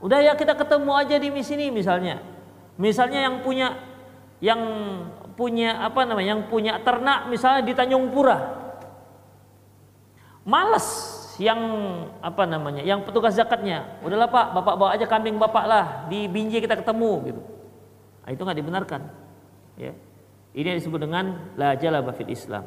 Udah 0.00 0.20
ya 0.24 0.32
kita 0.32 0.56
ketemu 0.56 0.92
aja 0.96 1.16
di 1.20 1.28
sini 1.44 1.68
misalnya. 1.68 2.24
Misalnya 2.80 3.20
yang 3.28 3.44
punya 3.44 3.68
yang 4.40 4.60
punya 5.36 5.84
apa 5.84 6.08
namanya? 6.08 6.40
Yang 6.40 6.42
punya 6.48 6.72
ternak 6.80 7.28
misalnya 7.28 7.62
di 7.64 7.72
Tanjung 7.76 8.08
Pura. 8.08 8.64
Males 10.44 11.13
yang 11.38 11.60
apa 12.20 12.44
namanya? 12.46 12.82
Yang 12.84 13.08
petugas 13.08 13.34
zakatnya. 13.34 13.98
Udahlah 14.04 14.30
Pak, 14.30 14.46
Bapak 14.54 14.74
bawa 14.78 14.90
aja 14.94 15.06
kambing 15.08 15.38
Bapak 15.38 15.64
lah 15.66 15.84
di 16.06 16.26
Binjai 16.30 16.62
kita 16.62 16.78
ketemu 16.78 17.10
gitu. 17.30 17.40
Nah, 18.24 18.30
itu 18.32 18.40
nggak 18.40 18.58
dibenarkan. 18.58 19.00
Ya. 19.76 19.92
Ini 20.54 20.66
yang 20.74 20.78
disebut 20.78 21.00
dengan 21.02 21.50
la 21.58 21.74
fil 22.14 22.30
Islam. 22.30 22.64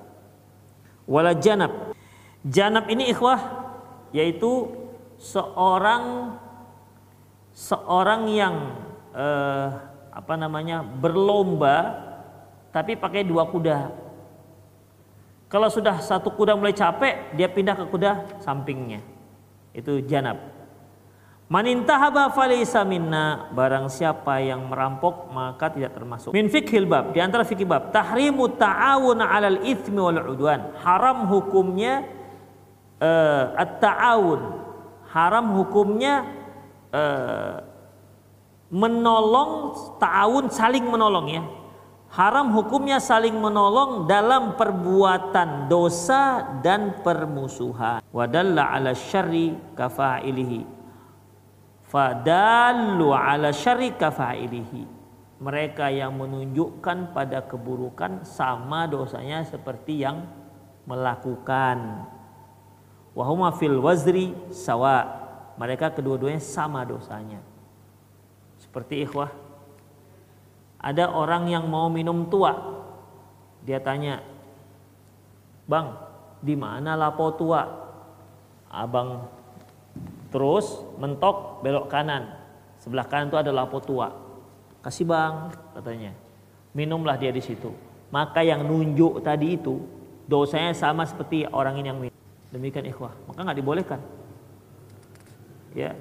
Wala 1.07 1.31
janab. 1.39 1.95
Janab 2.43 2.91
ini 2.91 3.09
ikhwah 3.09 3.39
yaitu 4.11 4.67
seorang 5.17 6.35
seorang 7.55 8.27
yang 8.29 8.55
eh, 9.15 9.67
apa 10.11 10.33
namanya 10.35 10.83
berlomba 10.83 12.07
tapi 12.75 12.99
pakai 12.99 13.23
dua 13.23 13.47
kuda. 13.49 14.06
Kalau 15.47 15.71
sudah 15.71 16.03
satu 16.03 16.35
kuda 16.35 16.59
mulai 16.59 16.75
capek, 16.75 17.35
dia 17.39 17.47
pindah 17.47 17.75
ke 17.79 17.85
kuda 17.87 18.43
sampingnya. 18.43 18.99
Itu 19.71 20.03
janab. 20.03 20.55
Manintahaba 21.47 22.27
falaysa 22.35 22.83
minna 22.83 23.47
barang 23.55 23.87
siapa 23.87 24.43
yang 24.43 24.67
merampok 24.67 25.31
maka 25.31 25.71
tidak 25.71 25.95
termasuk. 25.95 26.35
Min 26.35 26.51
fikhil 26.51 26.83
bab 26.83 27.15
di 27.15 27.23
antara 27.23 27.47
fikih 27.47 27.63
bab 27.63 27.95
tahrimu 27.95 28.51
ta'awun 28.59 29.23
'alal 29.23 29.63
itsmi 29.63 29.95
wal 29.95 30.19
'udwan. 30.27 30.75
Haram 30.83 31.23
hukumnya 31.31 32.03
uh, 32.99 33.55
at-ta'awun 33.55 34.67
haram 35.11 35.55
hukumnya 35.55 36.27
uh, 36.91 37.63
menolong 38.67 39.73
ta'awun 39.97 40.51
saling 40.51 40.83
menolong 40.83 41.27
ya 41.31 41.43
haram 42.11 42.55
hukumnya 42.55 43.01
saling 43.03 43.35
menolong 43.35 44.07
dalam 44.07 44.55
perbuatan 44.55 45.67
dosa 45.67 46.55
dan 46.63 47.03
permusuhan. 47.03 47.99
Wadalla 48.11 48.71
ala 48.71 48.95
syarri 48.95 49.55
kafa'ilihi. 49.75 50.61
Fadallu 51.87 53.15
ala 53.15 53.51
syarri 53.51 53.95
kafa'ilihi. 53.95 54.95
Mereka 55.37 55.93
yang 55.93 56.17
menunjukkan 56.17 57.13
pada 57.13 57.45
keburukan 57.45 58.25
sama 58.25 58.89
dosanya 58.89 59.45
seperti 59.45 60.01
yang 60.01 60.25
melakukan. 60.89 62.09
Wahuma 63.13 63.53
fil 63.53 63.77
wazri 63.77 64.33
sawa. 64.49 65.05
Mereka 65.57 65.93
kedua-duanya 65.93 66.41
sama 66.41 66.81
dosanya. 66.85 67.41
Seperti 68.57 69.05
ikhwah 69.05 69.46
ada 70.77 71.09
orang 71.09 71.49
yang 71.49 71.65
mau 71.65 71.89
minum 71.89 72.29
tua. 72.29 72.53
Dia 73.65 73.81
tanya 73.81 74.23
bang 75.67 75.91
di 76.39 76.55
mana 76.55 76.93
lapo 76.93 77.33
tua? 77.33 77.65
Abang 78.67 79.25
terus 80.29 80.83
mentok 81.01 81.65
belok 81.65 81.89
kanan. 81.89 82.29
Sebelah 82.77 83.07
kanan 83.09 83.33
itu 83.33 83.37
ada 83.39 83.49
lapo 83.49 83.81
tua. 83.81 84.13
Kasih 84.85 85.07
bang 85.07 85.51
katanya. 85.73 86.11
Minumlah 86.77 87.17
dia 87.17 87.33
di 87.33 87.41
situ. 87.41 87.73
Maka 88.13 88.45
yang 88.45 88.63
nunjuk 88.63 89.19
tadi 89.25 89.59
itu 89.59 89.81
dosanya 90.29 90.71
sama 90.77 91.03
seperti 91.03 91.43
orang 91.49 91.81
ini 91.81 91.87
yang 91.89 91.99
minum. 91.99 92.17
Demikian 92.47 92.87
ikhwah, 92.87 93.11
maka 93.27 93.43
nggak 93.43 93.59
dibolehkan. 93.59 93.99
Ya. 95.75 95.91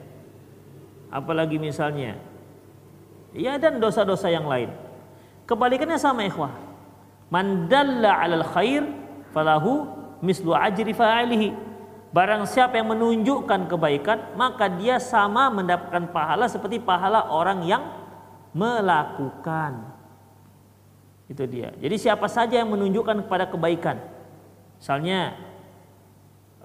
Apalagi 1.10 1.58
misalnya 1.58 2.18
ya 3.36 3.60
dan 3.60 3.78
dosa-dosa 3.78 4.32
yang 4.32 4.48
lain. 4.48 4.72
Kebalikannya 5.46 6.00
sama 6.00 6.26
ikhwah. 6.26 6.50
Man 7.30 7.70
dalla 7.70 8.18
'alal 8.18 8.46
khair 8.50 8.82
falahu 9.30 9.86
mislu 10.24 10.56
ajri 10.56 10.96
fa'ilihi. 10.96 11.68
Barang 12.10 12.48
siapa 12.48 12.80
yang 12.80 12.96
menunjukkan 12.96 13.68
kebaikan, 13.68 14.32
maka 14.40 14.72
dia 14.72 14.96
sama 14.96 15.52
mendapatkan 15.52 16.08
pahala 16.08 16.48
seperti 16.48 16.80
pahala 16.80 17.28
orang 17.28 17.60
yang 17.68 17.84
melakukan. 18.56 19.92
Itu 21.28 21.44
dia. 21.44 21.76
Jadi 21.76 21.96
siapa 22.00 22.24
saja 22.30 22.56
yang 22.56 22.72
menunjukkan 22.72 23.28
kepada 23.28 23.52
kebaikan. 23.52 24.00
Misalnya 24.80 25.36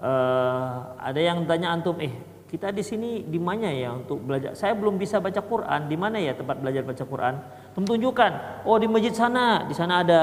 uh, 0.00 0.96
ada 0.96 1.20
yang 1.20 1.44
tanya 1.44 1.74
antum, 1.76 2.00
eh 2.00 2.31
kita 2.52 2.68
di 2.68 2.84
sini 2.84 3.24
di 3.24 3.40
mana 3.40 3.72
ya 3.72 3.96
untuk 3.96 4.20
belajar? 4.28 4.52
Saya 4.52 4.76
belum 4.76 5.00
bisa 5.00 5.16
baca 5.24 5.40
Quran. 5.40 5.88
Di 5.88 5.96
mana 5.96 6.20
ya 6.20 6.36
tempat 6.36 6.60
belajar 6.60 6.84
baca 6.84 7.00
Quran? 7.00 7.34
Tunjukkan. 7.72 8.32
Oh 8.68 8.76
di 8.76 8.84
masjid 8.84 9.16
sana. 9.16 9.64
Di 9.64 9.72
sana 9.72 10.04
ada 10.04 10.20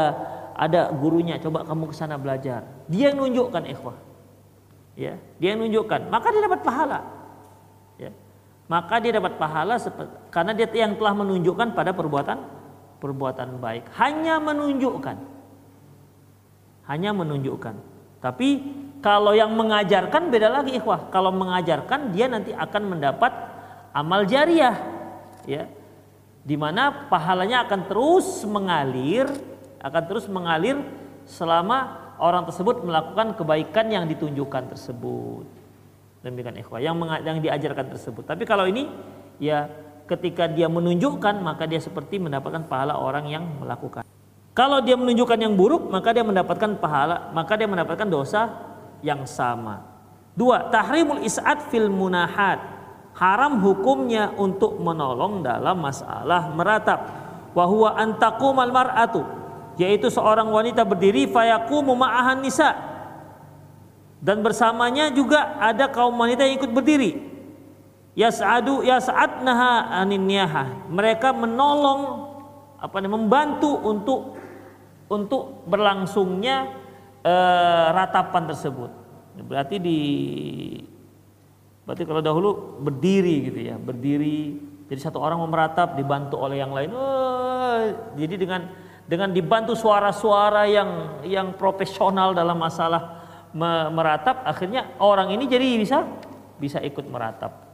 ada 0.54 0.94
gurunya. 0.94 1.42
Coba 1.42 1.66
kamu 1.66 1.90
ke 1.90 1.96
sana 1.98 2.22
belajar. 2.22 2.70
Dia 2.86 3.10
yang 3.10 3.26
nunjukkan 3.26 3.66
ikhwah. 3.74 3.98
Ya, 4.94 5.18
dia 5.42 5.58
yang 5.58 5.66
nunjukkan. 5.66 6.14
Maka 6.14 6.30
dia 6.30 6.46
dapat 6.46 6.62
pahala. 6.62 7.00
Ya. 7.98 8.14
Maka 8.70 8.96
dia 9.02 9.12
dapat 9.18 9.34
pahala 9.42 9.82
karena 10.30 10.54
dia 10.54 10.70
yang 10.70 11.02
telah 11.02 11.18
menunjukkan 11.18 11.74
pada 11.74 11.98
perbuatan 11.98 12.38
perbuatan 13.02 13.58
baik. 13.58 13.90
Hanya 13.98 14.38
menunjukkan. 14.38 15.18
Hanya 16.86 17.10
menunjukkan. 17.10 17.74
Tapi 18.22 18.50
kalau 19.00 19.32
yang 19.32 19.56
mengajarkan 19.56 20.28
beda 20.28 20.52
lagi 20.52 20.76
ikhwah. 20.76 21.08
Kalau 21.08 21.32
mengajarkan 21.32 22.12
dia 22.12 22.28
nanti 22.28 22.52
akan 22.52 22.96
mendapat 22.96 23.32
amal 23.96 24.28
jariah 24.28 24.76
ya. 25.48 25.68
Di 26.44 26.56
mana 26.56 27.08
pahalanya 27.08 27.68
akan 27.68 27.82
terus 27.88 28.44
mengalir, 28.44 29.28
akan 29.80 30.04
terus 30.08 30.26
mengalir 30.28 30.80
selama 31.24 32.10
orang 32.20 32.44
tersebut 32.48 32.84
melakukan 32.84 33.36
kebaikan 33.40 33.88
yang 33.88 34.04
ditunjukkan 34.08 34.76
tersebut. 34.76 35.48
Demikian 36.20 36.60
ikhwah 36.60 36.84
yang 36.84 37.00
yang 37.24 37.40
diajarkan 37.40 37.96
tersebut. 37.96 38.28
Tapi 38.28 38.44
kalau 38.44 38.68
ini 38.68 38.92
ya 39.40 39.72
ketika 40.10 40.52
dia 40.52 40.68
menunjukkan 40.68 41.40
maka 41.40 41.64
dia 41.64 41.80
seperti 41.80 42.20
mendapatkan 42.20 42.68
pahala 42.68 43.00
orang 43.00 43.32
yang 43.32 43.48
melakukan. 43.64 44.04
Kalau 44.52 44.84
dia 44.84 45.00
menunjukkan 45.00 45.40
yang 45.40 45.56
buruk 45.56 45.88
maka 45.88 46.12
dia 46.12 46.26
mendapatkan 46.26 46.76
pahala, 46.84 47.32
maka 47.32 47.56
dia 47.56 47.70
mendapatkan 47.70 48.04
dosa 48.12 48.69
yang 49.04 49.24
sama. 49.24 49.84
Dua, 50.36 50.72
tahrimul 50.72 51.24
is'ad 51.24 51.68
fil 51.68 51.92
munahat. 51.92 52.64
Haram 53.20 53.60
hukumnya 53.60 54.32
untuk 54.40 54.80
menolong 54.80 55.44
dalam 55.44 55.84
masalah 55.84 56.48
meratap. 56.56 57.00
Wahwa 57.52 58.00
antakumal 58.00 58.72
mar'atu. 58.72 59.28
Yaitu 59.76 60.08
seorang 60.08 60.48
wanita 60.48 60.88
berdiri 60.88 61.28
fayakumu 61.28 61.96
ma'ahan 62.00 62.40
nisa. 62.40 62.72
Dan 64.20 64.40
bersamanya 64.40 65.12
juga 65.12 65.60
ada 65.60 65.92
kaum 65.92 66.16
wanita 66.16 66.48
yang 66.48 66.60
ikut 66.60 66.72
berdiri. 66.72 67.12
Yas'adu 68.16 68.84
yas'adnaha 68.84 69.96
anin 70.00 70.24
Mereka 70.92 71.36
menolong 71.36 72.32
apa 72.80 72.96
namanya 73.04 73.16
membantu 73.20 73.72
untuk 73.84 74.40
untuk 75.12 75.68
berlangsungnya 75.68 76.79
e, 77.24 77.34
ratapan 77.94 78.44
tersebut. 78.50 78.92
Berarti 79.40 79.80
di 79.80 80.00
berarti 81.88 82.04
kalau 82.06 82.22
dahulu 82.22 82.80
berdiri 82.84 83.50
gitu 83.52 83.60
ya, 83.66 83.76
berdiri. 83.80 84.60
Jadi 84.90 85.00
satu 85.00 85.22
orang 85.22 85.38
memeratap 85.42 85.94
dibantu 85.94 86.42
oleh 86.42 86.58
yang 86.60 86.74
lain. 86.74 86.90
Oh, 86.94 87.82
jadi 88.18 88.36
dengan 88.36 88.62
dengan 89.06 89.30
dibantu 89.34 89.78
suara-suara 89.78 90.66
yang 90.70 90.90
yang 91.26 91.54
profesional 91.58 92.34
dalam 92.34 92.58
masalah 92.58 93.22
meratap, 93.94 94.46
akhirnya 94.46 94.98
orang 95.02 95.34
ini 95.34 95.50
jadi 95.50 95.66
bisa 95.78 96.06
bisa 96.58 96.78
ikut 96.82 97.06
meratap. 97.10 97.70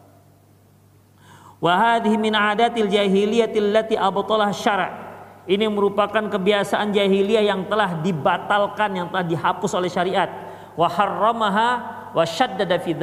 Wa 1.59 1.73
hadhihi 1.75 2.17
min 2.19 2.35
adatil 2.35 2.87
jahiliyatil 2.91 3.69
lati 3.71 3.95
abtalah 3.95 4.51
syara' 4.51 5.04
ini 5.45 5.69
merupakan 5.69 6.25
kebiasaan 6.25 6.89
jahiliyah 6.89 7.45
yang 7.45 7.69
telah 7.69 8.01
dibatalkan 8.01 8.97
yang 8.97 9.07
telah 9.13 9.25
dihapus 9.25 9.71
oleh 9.77 9.89
syariat. 9.89 10.29
Wa 10.73 10.89
harramaha 10.89 11.69
wa 12.11 12.23
syaddada 12.25 12.81
fi 12.81 12.97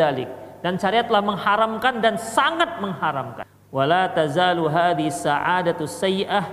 dan 0.62 0.78
syariat 0.78 1.06
telah 1.06 1.22
mengharamkan 1.22 1.98
dan 1.98 2.14
sangat 2.18 2.78
mengharamkan. 2.78 3.46
Wala 3.74 4.06
tazalu 4.14 4.70
hadhi 4.70 5.10
sa'adatu 5.10 5.90
sayyi'ah 5.90 6.44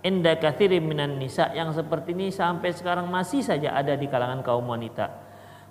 inda 0.00 0.36
katsirin 0.40 0.80
minan 0.80 1.20
nisa. 1.20 1.52
Yang 1.52 1.84
seperti 1.84 2.16
ini 2.16 2.32
sampai 2.32 2.72
sekarang 2.72 3.08
masih 3.08 3.44
saja 3.44 3.76
ada 3.76 3.92
di 3.96 4.08
kalangan 4.08 4.40
kaum 4.40 4.64
wanita. 4.64 5.12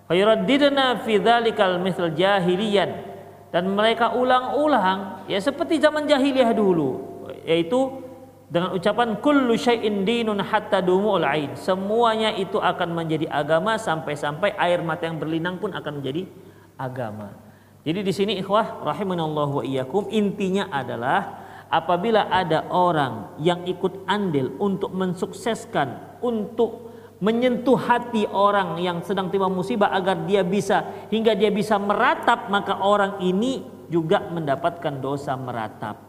Fayuraddidna 0.05 1.01
fi 1.01 1.17
dzalikal 1.17 1.81
mithl 1.81 2.13
jahiliyan. 2.13 3.17
Dan 3.49 3.73
mereka 3.73 4.13
ulang-ulang 4.13 5.25
ya 5.25 5.41
seperti 5.41 5.81
zaman 5.81 6.05
jahiliyah 6.05 6.53
dulu 6.53 7.01
yaitu 7.49 8.08
dengan 8.49 8.73
ucapan 8.73 9.21
kullu 9.21 9.53
syai'in 9.53 10.01
dinun 10.03 10.41
hatta 10.41 10.81
dumul 10.81 11.21
ain. 11.21 11.53
Semuanya 11.53 12.33
itu 12.33 12.57
akan 12.57 12.97
menjadi 12.97 13.29
agama 13.29 13.77
sampai-sampai 13.77 14.57
air 14.57 14.81
mata 14.81 15.05
yang 15.05 15.21
berlinang 15.21 15.61
pun 15.61 15.69
akan 15.69 16.01
menjadi 16.01 16.25
agama. 16.73 17.37
Jadi 17.85 18.01
di 18.01 18.11
sini 18.11 18.33
ikhwah 18.41 18.81
rahimanallahu 18.83 19.61
wa 19.61 19.63
iyyakum 19.63 20.09
intinya 20.09 20.67
adalah 20.73 21.45
apabila 21.69 22.27
ada 22.27 22.65
orang 22.73 23.37
yang 23.37 23.63
ikut 23.69 24.03
andil 24.09 24.57
untuk 24.57 24.91
mensukseskan 24.97 26.19
untuk 26.19 26.89
menyentuh 27.21 27.77
hati 27.77 28.25
orang 28.25 28.81
yang 28.81 29.05
sedang 29.05 29.29
terima 29.29 29.47
musibah 29.47 29.93
agar 29.93 30.25
dia 30.25 30.41
bisa 30.41 31.07
hingga 31.13 31.37
dia 31.37 31.53
bisa 31.53 31.77
meratap 31.77 32.49
maka 32.49 32.79
orang 32.81 33.21
ini 33.21 33.63
juga 33.91 34.23
mendapatkan 34.31 34.97
dosa 35.03 35.35
meratap 35.35 36.08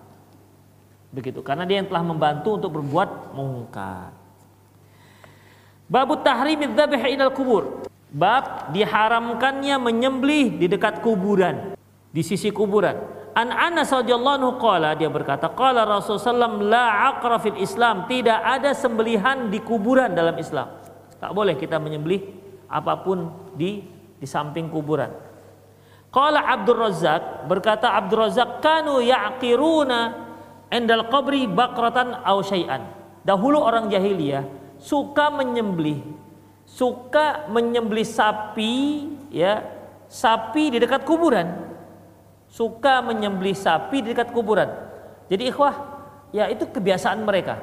begitu. 1.11 1.43
Karena 1.43 1.67
dia 1.67 1.83
yang 1.83 1.89
telah 1.91 2.03
membantu 2.07 2.57
untuk 2.57 2.81
berbuat 2.81 3.35
mungkar. 3.35 4.15
Babu 5.91 6.23
tahrim 6.23 6.71
dzabh 6.71 7.03
ilal 7.11 7.35
kubur. 7.35 7.83
Bab 8.11 8.75
diharamkannya 8.75 9.79
menyembelih 9.79 10.59
di 10.59 10.67
dekat 10.67 10.99
kuburan 10.99 11.79
di 12.11 12.23
sisi 12.27 12.51
kuburan. 12.51 12.99
An 13.31 13.55
Anas 13.55 13.95
radhiyallahu 13.95 14.37
anhu 14.43 14.53
qala 14.59 14.99
dia 14.99 15.07
berkata 15.07 15.47
qala 15.55 15.87
Rasulullah 15.87 16.51
sallallahu 16.51 16.67
la 16.67 16.87
aqra 17.15 17.39
fil 17.39 17.59
Islam. 17.63 18.11
Tidak 18.11 18.35
ada 18.43 18.75
sembelihan 18.75 19.47
di 19.47 19.63
kuburan 19.63 20.11
dalam 20.11 20.35
Islam. 20.35 20.75
Tak 21.23 21.31
boleh 21.31 21.55
kita 21.55 21.79
menyembelih 21.79 22.19
apa 22.67 22.99
pun 22.99 23.31
di 23.55 23.87
di 24.19 24.27
samping 24.27 24.67
kuburan. 24.67 25.11
Qala 26.11 26.43
Abdul 26.43 26.83
Razak 26.83 27.47
berkata 27.47 27.95
Abdul 27.95 28.27
Razak 28.27 28.59
kanu 28.59 28.99
ya'qiruna 28.99 30.30
endal 30.73 31.11
qabri 31.13 31.51
bakratan 31.51 32.23
aw 32.25 32.39
syai'an. 32.41 32.87
Dahulu 33.27 33.61
orang 33.61 33.93
jahiliyah 33.93 34.47
suka 34.81 35.29
menyembelih 35.29 36.01
suka 36.65 37.51
menyembelih 37.53 38.07
sapi 38.07 39.05
ya 39.29 39.61
sapi 40.09 40.73
di 40.73 40.79
dekat 40.81 41.05
kuburan 41.05 41.69
suka 42.49 43.05
menyembelih 43.05 43.53
sapi 43.53 44.01
di 44.01 44.17
dekat 44.17 44.33
kuburan 44.33 44.71
jadi 45.29 45.53
ikhwah 45.53 45.75
ya 46.33 46.49
itu 46.49 46.65
kebiasaan 46.65 47.21
mereka 47.27 47.61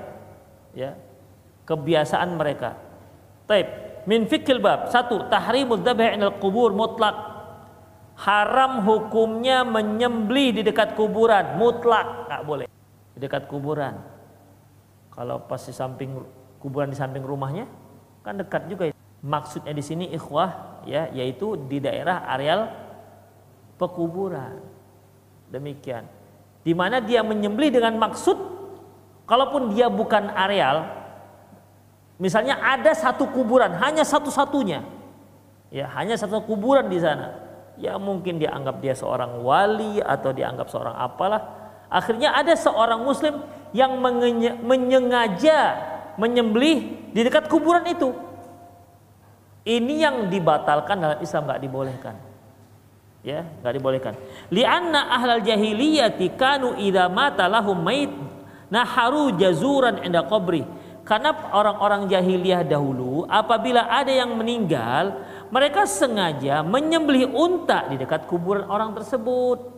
ya 0.78 0.94
kebiasaan 1.66 2.38
mereka 2.38 2.78
Taib. 3.48 3.68
Min 4.04 4.28
fikil 4.28 4.60
bab. 4.60 4.92
Satu, 4.92 5.32
tahrimul 5.32 5.80
dzabh 5.80 6.04
inal 6.04 6.36
kubur 6.38 6.76
mutlak. 6.76 7.16
Haram 8.20 8.84
hukumnya 8.84 9.64
menyembelih 9.64 10.60
di 10.60 10.62
dekat 10.68 11.00
kuburan 11.00 11.56
mutlak, 11.56 12.28
nggak 12.28 12.44
boleh. 12.44 12.68
Di 13.18 13.26
dekat 13.26 13.50
kuburan. 13.50 13.98
Kalau 15.10 15.42
pas 15.50 15.58
di 15.58 15.74
samping 15.74 16.22
kuburan 16.62 16.94
di 16.94 16.98
samping 16.98 17.26
rumahnya 17.26 17.66
kan 18.22 18.38
dekat 18.38 18.70
juga. 18.70 18.94
Maksudnya 19.26 19.74
di 19.74 19.82
sini 19.82 20.06
ikhwah 20.14 20.86
ya 20.86 21.10
yaitu 21.10 21.58
di 21.66 21.82
daerah 21.82 22.30
areal 22.30 22.70
pekuburan. 23.82 24.62
Demikian. 25.50 26.06
Di 26.62 26.78
mana 26.78 27.02
dia 27.02 27.26
menyembelih 27.26 27.74
dengan 27.74 27.98
maksud 27.98 28.38
kalaupun 29.26 29.74
dia 29.74 29.90
bukan 29.90 30.30
areal 30.30 30.98
Misalnya 32.18 32.58
ada 32.58 32.98
satu 32.98 33.30
kuburan, 33.30 33.78
hanya 33.78 34.02
satu-satunya. 34.02 34.82
Ya, 35.70 35.86
hanya 35.94 36.18
satu 36.18 36.42
kuburan 36.42 36.90
di 36.90 36.98
sana. 36.98 37.46
Ya 37.78 37.94
mungkin 38.02 38.42
dianggap 38.42 38.82
dia 38.82 38.98
seorang 38.98 39.46
wali 39.46 40.02
atau 40.02 40.34
dianggap 40.34 40.66
seorang 40.66 40.98
apalah. 40.98 41.42
Akhirnya 41.88 42.36
ada 42.36 42.52
seorang 42.54 43.04
muslim 43.04 43.44
yang 43.72 43.96
menyengaja 44.64 45.60
menyembelih 46.20 47.12
di 47.12 47.22
dekat 47.24 47.48
kuburan 47.48 47.88
itu. 47.88 48.12
Ini 49.68 49.96
yang 50.00 50.16
dibatalkan 50.32 50.96
dalam 50.96 51.20
Islam 51.20 51.44
nggak 51.48 51.62
dibolehkan. 51.64 52.16
Ya, 53.24 53.44
nggak 53.60 53.74
dibolehkan. 53.76 54.14
Lianna 54.48 55.12
ahlal 55.12 55.44
jahiliyati 55.44 56.32
kanu 56.40 56.80
idza 56.80 57.12
mata 57.12 57.52
lahum 57.52 57.76
mait 57.76 58.08
naharu 58.72 59.36
jazuran 59.36 60.00
inda 60.04 60.24
qabri 60.24 60.64
karena 61.08 61.32
orang-orang 61.56 62.12
jahiliyah 62.12 62.68
dahulu 62.68 63.24
apabila 63.32 63.88
ada 63.88 64.12
yang 64.12 64.36
meninggal, 64.36 65.24
mereka 65.48 65.88
sengaja 65.88 66.60
menyembelih 66.68 67.32
unta 67.32 67.88
di 67.88 67.96
dekat 67.96 68.28
kuburan 68.28 68.68
orang 68.68 68.92
tersebut. 68.92 69.77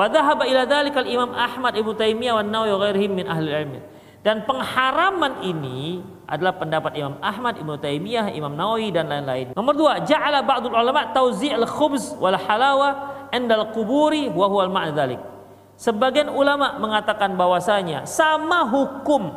Wa 0.00 0.08
dhahaba 0.08 0.48
ila 0.48 0.64
dzalikal 0.64 1.04
Imam 1.04 1.36
Ahmad 1.36 1.76
Ibnu 1.76 1.92
Taimiyah 1.92 2.40
wa 2.40 2.44
Nawawi 2.48 2.72
ghairihim 2.72 3.12
min 3.20 3.28
ahli 3.28 3.52
ilmi. 3.52 3.80
Dan 4.24 4.48
pengharaman 4.48 5.44
ini 5.44 6.00
adalah 6.24 6.56
pendapat 6.56 6.96
Imam 6.96 7.20
Ahmad, 7.20 7.60
Ibnu 7.60 7.76
Taimiyah, 7.76 8.32
Imam 8.32 8.56
Nawawi 8.56 8.88
dan 8.96 9.12
lain-lain. 9.12 9.52
Nomor 9.52 9.76
dua, 9.76 10.00
ja'ala 10.00 10.40
ba'dul 10.40 10.72
ulama 10.72 11.12
tauzi' 11.12 11.52
al-khubz 11.52 12.16
wal 12.16 12.32
halawa 12.32 12.88
indal 13.28 13.68
quburi 13.76 14.32
wa 14.32 14.48
huwa 14.48 14.72
al 14.72 15.20
Sebagian 15.76 16.32
ulama 16.32 16.80
mengatakan 16.80 17.36
bahwasanya 17.36 18.04
sama 18.04 18.68
hukum 18.68 19.32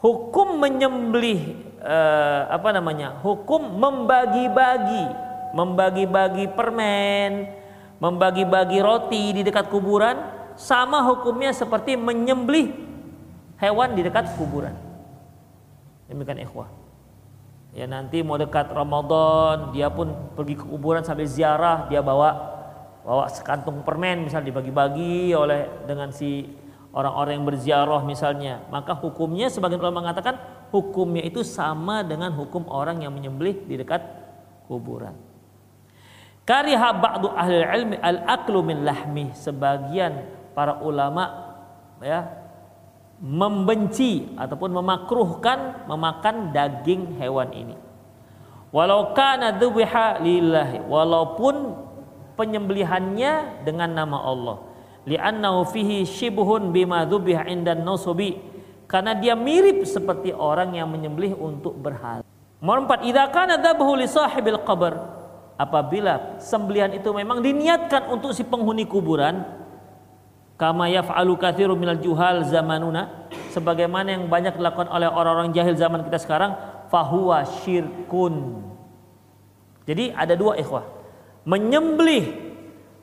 hukum 0.00 0.56
menyembelih 0.56 1.56
uh, 1.80 2.48
apa 2.48 2.72
namanya 2.76 3.20
hukum 3.24 3.60
membagi-bagi 3.76 5.04
membagi-bagi 5.56 6.44
permen 6.52 7.59
membagi-bagi 8.00 8.80
roti 8.80 9.36
di 9.36 9.42
dekat 9.44 9.68
kuburan 9.68 10.16
sama 10.56 11.04
hukumnya 11.04 11.52
seperti 11.52 11.94
menyembelih 11.94 12.72
hewan 13.60 13.92
di 13.94 14.02
dekat 14.02 14.34
kuburan. 14.34 14.74
Demikian 16.08 16.42
ikhwah. 16.42 16.68
Ya 17.70 17.86
nanti 17.86 18.18
mau 18.26 18.34
dekat 18.34 18.72
Ramadan 18.74 19.70
dia 19.70 19.86
pun 19.86 20.10
pergi 20.34 20.58
ke 20.58 20.64
kuburan 20.66 21.06
sambil 21.06 21.30
ziarah 21.30 21.86
dia 21.86 22.02
bawa 22.02 22.58
bawa 23.06 23.30
sekantung 23.30 23.86
permen 23.86 24.26
misal 24.26 24.42
dibagi-bagi 24.42 25.30
oleh 25.32 25.86
dengan 25.86 26.10
si 26.10 26.50
orang-orang 26.90 27.38
yang 27.38 27.46
berziarah 27.46 28.02
misalnya, 28.02 28.66
maka 28.68 28.98
hukumnya 28.98 29.46
sebagian 29.46 29.78
ulama 29.78 30.02
mengatakan 30.02 30.36
hukumnya 30.74 31.22
itu 31.22 31.46
sama 31.46 32.02
dengan 32.02 32.34
hukum 32.34 32.66
orang 32.66 33.06
yang 33.06 33.14
menyembelih 33.14 33.62
di 33.66 33.78
dekat 33.78 34.02
kuburan. 34.66 35.14
Kariha 36.48 36.88
ba'du 36.96 37.30
ahli 37.32 37.62
ilmi 37.62 37.96
al-aklu 38.00 38.64
min 38.64 38.82
lahmi. 38.82 39.30
Sebagian 39.36 40.26
para 40.56 40.82
ulama 40.82 41.54
ya 42.00 42.26
membenci 43.20 44.32
ataupun 44.40 44.72
memakruhkan 44.72 45.84
memakan 45.84 46.50
daging 46.50 47.20
hewan 47.20 47.52
ini. 47.52 47.76
Walau 48.72 49.12
kana 49.18 49.52
dhubiha 49.58 50.22
lillahi, 50.22 50.86
walaupun 50.86 51.74
penyembelihannya 52.38 53.66
dengan 53.66 53.90
nama 53.92 54.16
Allah 54.24 54.70
li'annahu 55.04 55.66
fihi 55.68 56.06
shibhun 56.06 56.70
bima 56.70 57.02
dzubih 57.04 57.40
indan 57.50 57.82
nusubi 57.82 58.38
karena 58.86 59.14
dia 59.18 59.34
mirip 59.38 59.86
seperti 59.86 60.34
orang 60.34 60.74
yang 60.74 60.90
menyembelih 60.90 61.38
untuk 61.38 61.78
berhala. 61.78 62.26
Nomor 62.58 62.84
empat, 62.84 63.06
idza 63.06 63.24
kana 63.30 63.56
dzabahu 63.56 63.96
li 63.96 64.06
sahibil 64.10 64.60
qabr 64.66 65.19
apabila 65.60 66.40
sembelihan 66.40 66.88
itu 66.96 67.12
memang 67.12 67.44
diniatkan 67.44 68.08
untuk 68.08 68.32
si 68.32 68.40
penghuni 68.40 68.88
kuburan 68.88 69.44
kama 70.56 70.88
yaf'alu 70.88 71.36
katsiru 71.36 71.76
minal 71.76 72.00
juhal 72.00 72.48
zamanuna 72.48 73.28
sebagaimana 73.52 74.16
yang 74.16 74.24
banyak 74.32 74.56
dilakukan 74.56 74.88
oleh 74.88 75.04
orang-orang 75.04 75.52
jahil 75.52 75.76
zaman 75.76 76.00
kita 76.08 76.16
sekarang 76.16 76.56
fahuwa 76.88 77.44
syirkun. 77.60 78.64
Jadi 79.84 80.16
ada 80.16 80.32
dua 80.32 80.56
ikhwah. 80.56 80.88
Menyembelih 81.44 82.48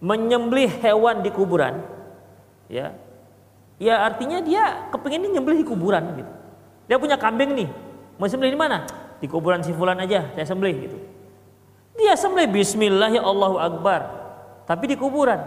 menyembelih 0.01 0.81
hewan 0.81 1.21
di 1.21 1.29
kuburan 1.29 1.81
ya. 2.73 2.93
Ya 3.77 4.01
artinya 4.01 4.41
dia 4.41 4.89
kepingin 4.89 5.29
nyembelih 5.29 5.61
di 5.61 5.67
kuburan 5.69 6.17
gitu. 6.17 6.33
Dia 6.89 6.97
punya 6.97 7.21
kambing 7.21 7.53
nih 7.53 7.69
mau 8.17 8.25
sembelih 8.25 8.57
di 8.57 8.61
mana? 8.61 8.89
Di 9.21 9.29
kuburan 9.29 9.61
si 9.61 9.73
fulan 9.77 10.01
aja 10.01 10.33
saya 10.33 10.45
sembelih 10.45 10.89
gitu 10.89 11.16
dia 11.97 12.13
sembelih 12.13 12.49
bismillah 12.53 13.09
ya 13.11 13.25
Allahu 13.25 13.57
akbar 13.57 14.01
tapi 14.69 14.93
di 14.93 14.95
kuburan 14.95 15.41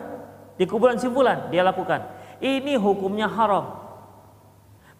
di 0.59 0.66
kuburan 0.66 0.98
si 0.98 1.07
fulan 1.07 1.48
dia 1.48 1.64
lakukan 1.64 2.05
ini 2.42 2.76
hukumnya 2.76 3.30
haram 3.30 3.80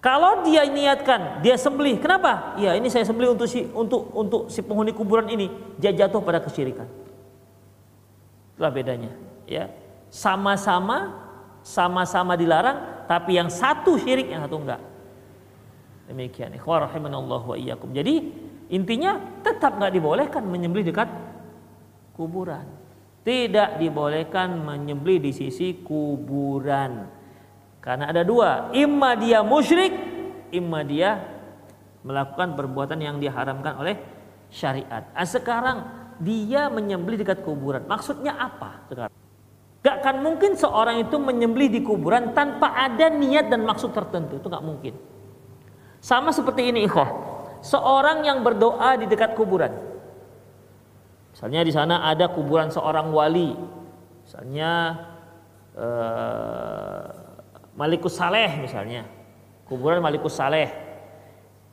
kalau 0.01 0.49
dia 0.49 0.65
niatkan, 0.65 1.45
dia 1.45 1.61
sembelih. 1.61 2.01
Kenapa? 2.01 2.57
Ya, 2.57 2.73
ini 2.73 2.89
saya 2.89 3.05
sembelih 3.05 3.37
untuk 3.37 3.45
si 3.45 3.69
untuk 3.69 4.09
untuk 4.17 4.49
si 4.49 4.65
penghuni 4.65 4.97
kuburan 4.97 5.29
ini. 5.29 5.53
Dia 5.77 5.93
jatuh 5.93 6.25
pada 6.25 6.41
kesyirikan. 6.41 6.89
Itulah 8.57 8.73
bedanya, 8.73 9.13
ya. 9.45 9.69
Sama-sama 10.09 11.29
sama-sama 11.61 12.33
dilarang, 12.33 13.05
tapi 13.05 13.37
yang 13.37 13.53
satu 13.53 14.01
syirik, 14.01 14.33
yang 14.33 14.41
satu 14.41 14.57
enggak. 14.57 14.81
Demikian. 16.09 16.57
Ikhwah 16.57 16.89
rahimanallah 16.89 17.45
wa 17.45 17.57
iyyakum. 17.61 17.93
Jadi, 17.93 18.25
intinya 18.73 19.21
tetap 19.45 19.77
enggak 19.77 19.93
dibolehkan 19.93 20.49
menyembelih 20.49 20.89
dekat 20.89 21.13
kuburan. 22.21 22.69
Tidak 23.25 23.81
dibolehkan 23.81 24.61
menyembelih 24.61 25.25
di 25.25 25.33
sisi 25.33 25.81
kuburan. 25.81 27.09
Karena 27.81 28.13
ada 28.13 28.21
dua, 28.21 28.69
imma 28.77 29.17
dia 29.17 29.41
musyrik, 29.41 29.93
imma 30.53 30.85
dia 30.85 31.17
melakukan 32.05 32.57
perbuatan 32.57 33.01
yang 33.01 33.17
diharamkan 33.17 33.81
oleh 33.81 33.97
syariat. 34.53 35.09
Nah, 35.17 35.25
sekarang 35.25 35.79
dia 36.21 36.69
menyembelih 36.69 37.25
dekat 37.25 37.41
kuburan. 37.41 37.89
Maksudnya 37.89 38.37
apa 38.37 38.85
sekarang? 38.93 39.13
Gak 39.81 39.97
akan 40.05 40.17
mungkin 40.21 40.61
seorang 40.61 41.01
itu 41.01 41.17
menyembelih 41.17 41.73
di 41.73 41.81
kuburan 41.81 42.37
tanpa 42.37 42.77
ada 42.77 43.09
niat 43.09 43.49
dan 43.49 43.65
maksud 43.65 43.97
tertentu. 43.97 44.37
Itu 44.37 44.53
gak 44.53 44.61
mungkin. 44.61 44.93
Sama 46.05 46.37
seperti 46.37 46.69
ini 46.69 46.85
ikhwah. 46.85 47.09
Seorang 47.65 48.25
yang 48.29 48.45
berdoa 48.45 49.01
di 49.01 49.09
dekat 49.09 49.33
kuburan. 49.37 49.90
Misalnya 51.41 51.65
di 51.65 51.73
sana 51.73 52.05
ada 52.05 52.29
kuburan 52.29 52.69
seorang 52.69 53.17
wali. 53.17 53.57
Misalnya 54.29 54.93
eh, 55.73 57.09
Malikus 57.73 58.21
Saleh 58.21 58.61
misalnya, 58.61 59.09
kuburan 59.65 60.05
Malikus 60.05 60.37
Saleh. 60.37 60.69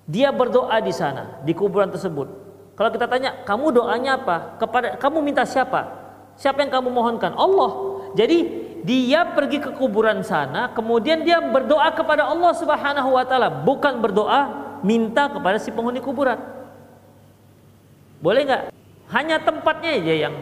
Dia 0.08 0.32
berdoa 0.32 0.80
di 0.80 0.96
sana, 0.96 1.44
di 1.44 1.52
kuburan 1.52 1.92
tersebut. 1.92 2.32
Kalau 2.80 2.96
kita 2.96 3.12
tanya, 3.12 3.44
kamu 3.44 3.76
doanya 3.76 4.16
apa? 4.16 4.56
Kepada 4.56 4.96
kamu 4.96 5.20
minta 5.20 5.44
siapa? 5.44 5.84
Siapa 6.40 6.64
yang 6.64 6.72
kamu 6.72 6.88
mohonkan? 6.88 7.36
Allah. 7.36 8.00
Jadi 8.16 8.48
dia 8.88 9.28
pergi 9.36 9.60
ke 9.60 9.76
kuburan 9.76 10.24
sana, 10.24 10.72
kemudian 10.72 11.28
dia 11.28 11.44
berdoa 11.44 11.92
kepada 11.92 12.24
Allah 12.24 12.56
Subhanahu 12.56 13.20
wa 13.20 13.28
taala, 13.28 13.52
bukan 13.52 14.00
berdoa 14.00 14.48
minta 14.80 15.28
kepada 15.28 15.60
si 15.60 15.76
penghuni 15.76 16.00
kuburan. 16.00 16.40
Boleh 18.24 18.48
nggak? 18.48 18.77
Hanya 19.08 19.40
tempatnya 19.40 19.96
aja 19.96 20.14
yang 20.28 20.36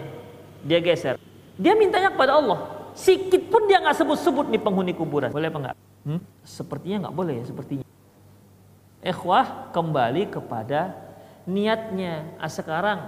dia 0.66 0.82
geser. 0.82 1.22
Dia 1.56 1.78
mintanya 1.78 2.10
kepada 2.10 2.42
Allah. 2.42 2.90
Sikit 2.98 3.52
pun 3.52 3.70
dia 3.70 3.78
nggak 3.78 3.98
sebut-sebut 4.02 4.50
nih 4.50 4.62
penghuni 4.62 4.96
kuburan. 4.96 5.30
Boleh 5.30 5.52
apa 5.52 5.60
nggak? 5.62 5.76
Hmm? 6.08 6.22
Sepertinya 6.42 7.08
nggak 7.08 7.16
boleh 7.16 7.34
ya, 7.42 7.46
sepertinya. 7.46 7.86
Ikhwah 9.06 9.70
kembali 9.70 10.34
kepada 10.34 10.98
niatnya. 11.46 12.40
Ah, 12.42 12.50
sekarang 12.50 13.00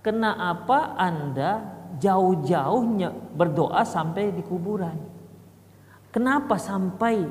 kenapa 0.00 0.96
anda 0.96 1.60
jauh-jauhnya 2.00 3.12
berdoa 3.36 3.84
sampai 3.84 4.32
di 4.32 4.40
kuburan? 4.40 4.96
Kenapa 6.08 6.56
sampai 6.56 7.28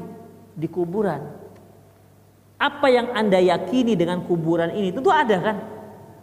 di 0.54 0.68
kuburan? 0.70 1.22
Apa 2.62 2.88
yang 2.88 3.10
anda 3.18 3.42
yakini 3.42 3.98
dengan 3.98 4.22
kuburan 4.22 4.70
ini? 4.78 4.94
Tentu 4.94 5.10
ada 5.10 5.38
kan? 5.42 5.58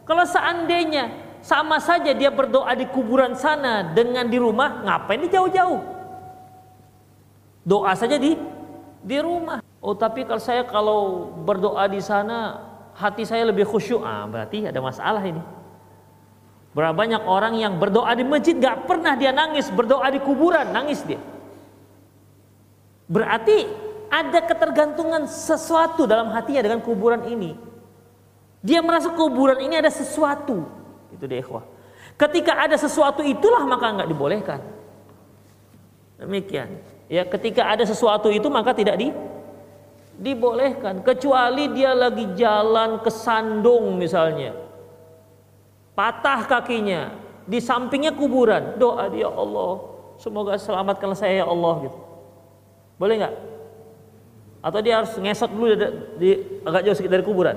Kalau 0.07 0.23
seandainya 0.27 1.11
sama 1.43 1.83
saja 1.83 2.15
dia 2.15 2.31
berdoa 2.31 2.71
di 2.79 2.87
kuburan 2.87 3.35
sana 3.35 3.83
dengan 3.91 4.31
di 4.31 4.39
rumah, 4.39 4.87
ngapain 4.87 5.27
dia 5.27 5.43
jauh-jauh? 5.43 5.83
Doa 7.67 7.93
saja 7.99 8.15
di 8.15 8.39
di 9.03 9.19
rumah. 9.19 9.59
Oh, 9.83 9.99
tapi 9.99 10.23
kalau 10.23 10.39
saya 10.39 10.63
kalau 10.63 11.35
berdoa 11.43 11.91
di 11.91 11.99
sana 11.99 12.63
hati 12.95 13.27
saya 13.27 13.51
lebih 13.51 13.67
khusyuk, 13.67 14.07
ah 14.07 14.23
berarti 14.31 14.71
ada 14.71 14.79
masalah 14.79 15.23
ini. 15.27 15.43
Berapa 16.73 16.95
banyak 16.95 17.23
orang 17.27 17.59
yang 17.59 17.77
berdoa 17.77 18.15
di 18.17 18.25
masjid 18.25 18.57
gak 18.57 18.89
pernah 18.89 19.13
dia 19.13 19.35
nangis, 19.35 19.69
berdoa 19.69 20.09
di 20.09 20.23
kuburan 20.23 20.73
nangis 20.73 21.05
dia. 21.05 21.21
Berarti 23.11 23.69
ada 24.09 24.41
ketergantungan 24.41 25.29
sesuatu 25.29 26.09
dalam 26.09 26.33
hatinya 26.33 26.65
dengan 26.65 26.81
kuburan 26.81 27.29
ini. 27.29 27.53
Dia 28.65 28.81
merasa 28.81 29.13
kuburan 29.13 29.61
ini 29.61 29.77
ada 29.77 29.93
sesuatu. 29.93 30.82
Itu 31.13 31.25
dia 31.29 31.45
ikhwah. 31.45 31.65
Ketika 32.17 32.57
ada 32.57 32.77
sesuatu 32.77 33.21
itulah 33.25 33.65
maka 33.69 34.01
nggak 34.01 34.09
dibolehkan. 34.09 34.61
Demikian. 36.21 36.81
Ya, 37.13 37.29
ketika 37.29 37.69
ada 37.69 37.85
sesuatu 37.85 38.33
itu 38.33 38.49
maka 38.49 38.73
tidak 38.73 38.97
di 38.97 39.13
dibolehkan 40.17 41.01
kecuali 41.03 41.73
dia 41.73 41.93
lagi 41.97 42.25
jalan 42.37 43.01
ke 43.01 43.11
sandung 43.11 43.99
misalnya. 43.99 44.55
Patah 45.93 46.49
kakinya, 46.49 47.13
di 47.45 47.61
sampingnya 47.61 48.17
kuburan. 48.17 48.81
Doa 48.81 49.13
dia 49.13 49.29
Allah, 49.29 49.83
semoga 50.17 50.57
selamatkanlah 50.57 51.19
saya 51.19 51.45
ya 51.45 51.47
Allah 51.49 51.91
gitu. 51.91 51.99
Boleh 52.97 53.15
nggak? 53.21 53.35
Atau 54.63 54.79
dia 54.79 55.03
harus 55.03 55.13
ngesot 55.19 55.51
dulu 55.51 55.75
di, 55.75 55.87
di 56.17 56.31
agak 56.63 56.81
jauh 56.87 56.97
sedikit 56.97 57.13
dari 57.19 57.25
kuburan? 57.27 57.57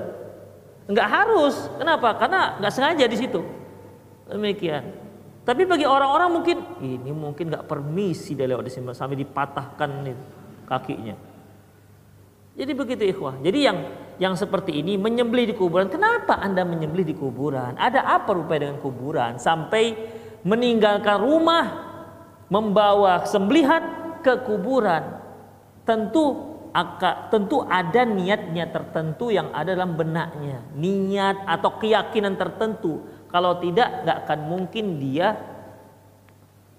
Enggak 0.86 1.08
harus. 1.10 1.70
Kenapa? 1.78 2.14
Karena 2.14 2.58
enggak 2.58 2.72
sengaja 2.72 3.04
di 3.10 3.16
situ. 3.18 3.40
Demikian. 4.30 4.82
Tapi 5.46 5.62
bagi 5.62 5.86
orang-orang 5.86 6.30
mungkin 6.34 6.56
ini 6.82 7.10
mungkin 7.14 7.54
nggak 7.54 7.70
permisi 7.70 8.34
dia 8.34 8.50
lewat 8.50 8.66
di 8.66 8.72
sini 8.74 8.90
sampai 8.90 9.14
dipatahkan 9.14 9.90
nih 10.02 10.16
kakinya. 10.66 11.14
Jadi 12.58 12.72
begitu 12.74 13.02
ikhwah. 13.06 13.38
Jadi 13.38 13.58
yang 13.62 13.78
yang 14.16 14.34
seperti 14.34 14.74
ini 14.74 14.98
menyembelih 14.98 15.52
di 15.52 15.54
kuburan. 15.54 15.86
Kenapa 15.86 16.40
Anda 16.40 16.66
menyembelih 16.66 17.06
di 17.06 17.14
kuburan? 17.14 17.78
Ada 17.78 18.02
apa 18.16 18.32
rupanya 18.34 18.70
dengan 18.70 18.80
kuburan 18.82 19.38
sampai 19.38 19.94
meninggalkan 20.42 21.20
rumah 21.22 21.64
membawa 22.50 23.22
sembelihan 23.28 23.82
ke 24.26 24.42
kuburan? 24.42 25.20
Tentu 25.86 26.55
tentu 27.32 27.64
ada 27.64 28.04
niatnya 28.04 28.68
tertentu 28.68 29.32
yang 29.32 29.48
ada 29.56 29.72
dalam 29.72 29.96
benaknya, 29.96 30.60
niat 30.76 31.48
atau 31.48 31.80
keyakinan 31.80 32.36
tertentu. 32.36 33.00
Kalau 33.32 33.56
tidak, 33.60 34.04
nggak 34.04 34.18
akan 34.26 34.40
mungkin 34.44 35.00
dia 35.00 35.36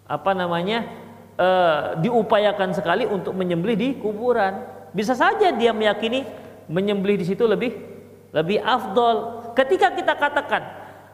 apa 0.07 0.31
namanya 0.31 0.87
e, 1.35 1.47
diupayakan 1.99 2.71
sekali 2.77 3.09
untuk 3.09 3.33
menyembelih 3.33 3.77
di 3.77 3.89
kuburan. 3.97 4.63
Bisa 4.93 5.17
saja 5.17 5.51
dia 5.51 5.75
meyakini 5.75 6.23
menyembelih 6.69 7.19
di 7.19 7.25
situ 7.27 7.43
lebih 7.43 7.73
lebih 8.31 8.61
afdol. 8.61 9.49
Ketika 9.57 9.91
kita 9.97 10.13
katakan 10.13 10.63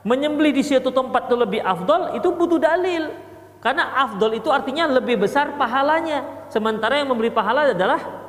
menyembelih 0.04 0.52
di 0.52 0.62
suatu 0.62 0.92
tempat 0.92 1.32
itu 1.32 1.36
lebih 1.40 1.62
afdol, 1.64 2.20
itu 2.20 2.28
butuh 2.36 2.60
dalil. 2.60 3.16
Karena 3.64 3.96
afdol 4.04 4.36
itu 4.36 4.52
artinya 4.52 4.92
lebih 4.92 5.24
besar 5.24 5.56
pahalanya. 5.56 6.48
Sementara 6.52 7.00
yang 7.00 7.08
memberi 7.08 7.32
pahala 7.32 7.72
adalah 7.72 8.23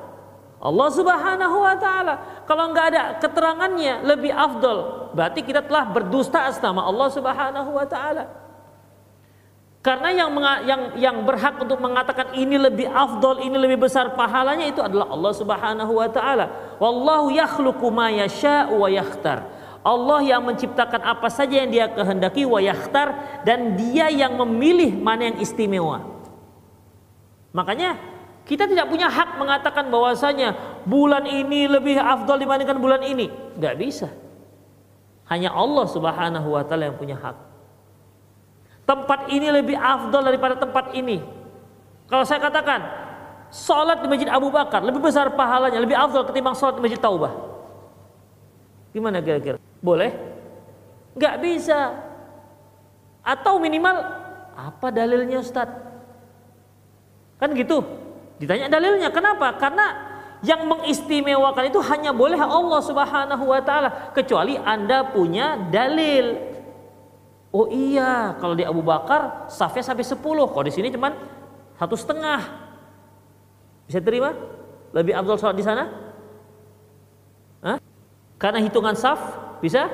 Allah 0.65 0.89
Subhanahu 0.89 1.57
wa 1.61 1.77
taala. 1.77 2.15
Kalau 2.49 2.73
nggak 2.73 2.87
ada 2.97 3.03
keterangannya 3.21 4.01
lebih 4.01 4.33
afdol, 4.33 5.13
berarti 5.13 5.45
kita 5.45 5.61
telah 5.61 5.93
berdusta 5.93 6.49
atas 6.49 6.57
nama 6.65 6.89
Allah 6.89 7.09
Subhanahu 7.13 7.71
wa 7.77 7.85
taala. 7.85 8.25
Karena 9.85 10.09
yang 10.17 10.33
yang 10.65 10.83
yang 10.97 11.17
berhak 11.29 11.61
untuk 11.61 11.77
mengatakan 11.77 12.33
ini 12.33 12.57
lebih 12.57 12.89
afdol, 12.89 13.45
ini 13.45 13.53
lebih 13.61 13.85
besar 13.85 14.17
pahalanya 14.17 14.65
itu 14.65 14.81
adalah 14.81 15.13
Allah 15.13 15.33
Subhanahu 15.37 15.93
wa 16.01 16.09
taala. 16.09 16.47
Wallahu 16.81 17.29
yakhluqu 17.29 17.85
ma 17.93 18.09
yasha'u 18.09 18.81
wa 18.81 18.89
yakhtar. 18.89 19.45
Allah 19.85 20.25
yang 20.25 20.49
menciptakan 20.49 21.05
apa 21.05 21.29
saja 21.29 21.61
yang 21.61 21.69
Dia 21.69 21.93
kehendaki 21.93 22.49
wa 22.49 22.57
yakhtar 22.57 23.13
dan 23.45 23.77
Dia 23.77 24.09
yang 24.09 24.41
memilih 24.41 24.97
mana 24.97 25.29
yang 25.29 25.37
istimewa. 25.45 26.01
Makanya 27.53 28.14
kita 28.45 28.69
tidak 28.69 28.93
punya 28.93 29.09
hak 29.09 29.41
mengatakan 29.41 29.89
bahwasanya 29.89 30.53
bulan 30.85 31.25
ini 31.25 31.65
lebih 31.65 31.97
afdal 31.97 32.37
dibandingkan 32.37 32.77
bulan 32.77 33.01
ini. 33.01 33.33
Gak 33.57 33.81
bisa. 33.81 34.13
Hanya 35.25 35.49
Allah 35.57 35.89
Subhanahu 35.89 36.53
wa 36.53 36.61
taala 36.69 36.93
yang 36.93 37.01
punya 37.01 37.17
hak. 37.17 37.37
Tempat 38.85 39.33
ini 39.33 39.49
lebih 39.49 39.81
afdal 39.81 40.29
daripada 40.29 40.61
tempat 40.61 40.93
ini. 40.93 41.25
Kalau 42.05 42.21
saya 42.29 42.37
katakan 42.37 42.85
sholat 43.49 44.05
di 44.05 44.13
masjid 44.13 44.29
Abu 44.29 44.53
Bakar 44.53 44.85
lebih 44.85 45.01
besar 45.01 45.33
pahalanya, 45.33 45.81
lebih 45.81 45.97
afdal 45.97 46.29
ketimbang 46.29 46.53
sholat 46.53 46.77
di 46.77 46.85
masjid 46.85 47.01
Taubah. 47.01 47.33
Gimana 48.93 49.25
kira-kira? 49.25 49.57
Boleh? 49.81 50.13
Gak 51.17 51.41
bisa. 51.41 51.97
Atau 53.25 53.57
minimal 53.57 54.05
apa 54.53 54.93
dalilnya 54.93 55.41
Ustaz? 55.41 55.73
Kan 57.41 57.57
gitu. 57.57 58.04
Ditanya 58.45 58.69
dalilnya. 58.69 59.09
Kenapa? 59.09 59.57
Karena 59.57 60.13
yang 60.45 60.69
mengistimewakan 60.69 61.73
itu 61.73 61.81
hanya 61.89 62.13
boleh 62.13 62.37
Allah 62.37 62.81
Subhanahu 62.85 63.45
wa 63.49 63.61
taala 63.65 64.13
kecuali 64.13 64.61
Anda 64.61 65.09
punya 65.09 65.57
dalil. 65.73 66.53
Oh 67.49 67.65
iya, 67.73 68.37
kalau 68.37 68.53
di 68.53 68.61
Abu 68.61 68.85
Bakar 68.85 69.49
safnya 69.49 69.81
sampai 69.81 70.05
10. 70.05 70.21
Kalau 70.21 70.65
di 70.69 70.75
sini 70.77 70.93
cuman 70.93 71.17
satu 71.81 71.97
setengah. 71.97 72.45
Bisa 73.89 74.05
terima? 74.05 74.37
Lebih 74.93 75.17
afdal 75.17 75.41
sholat 75.41 75.57
di 75.57 75.65
sana? 75.65 75.89
Hah? 77.65 77.81
Karena 78.37 78.61
hitungan 78.61 78.93
saf 78.93 79.41
bisa? 79.65 79.89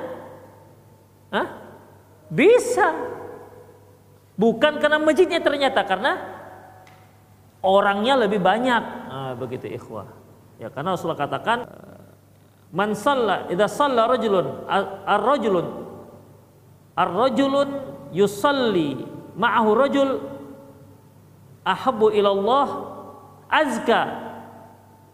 Hah? 1.31 1.47
Bisa. 2.27 2.91
Bukan 4.35 4.83
karena 4.83 4.99
masjidnya 4.99 5.39
ternyata 5.39 5.87
karena 5.87 6.40
orangnya 7.61 8.17
lebih 8.17 8.41
banyak. 8.41 8.83
Nah, 9.09 9.33
begitu 9.37 9.69
ikhwah. 9.69 10.09
Ya 10.61 10.69
karena 10.69 10.93
Rasulullah 10.97 11.21
katakan 11.25 11.65
man 12.73 12.93
salla 12.93 13.49
idza 13.49 13.67
salla 13.69 14.05
rajulun 14.05 14.69
ar-rajulun 15.09 15.67
ar-rajulun 16.95 17.69
yusalli 18.13 19.01
ma'ahu 19.35 19.71
rajul 19.73 20.11
ahabbu 21.65 22.13
ila 22.13 22.31
Allah 22.37 22.69
azka 23.49 24.01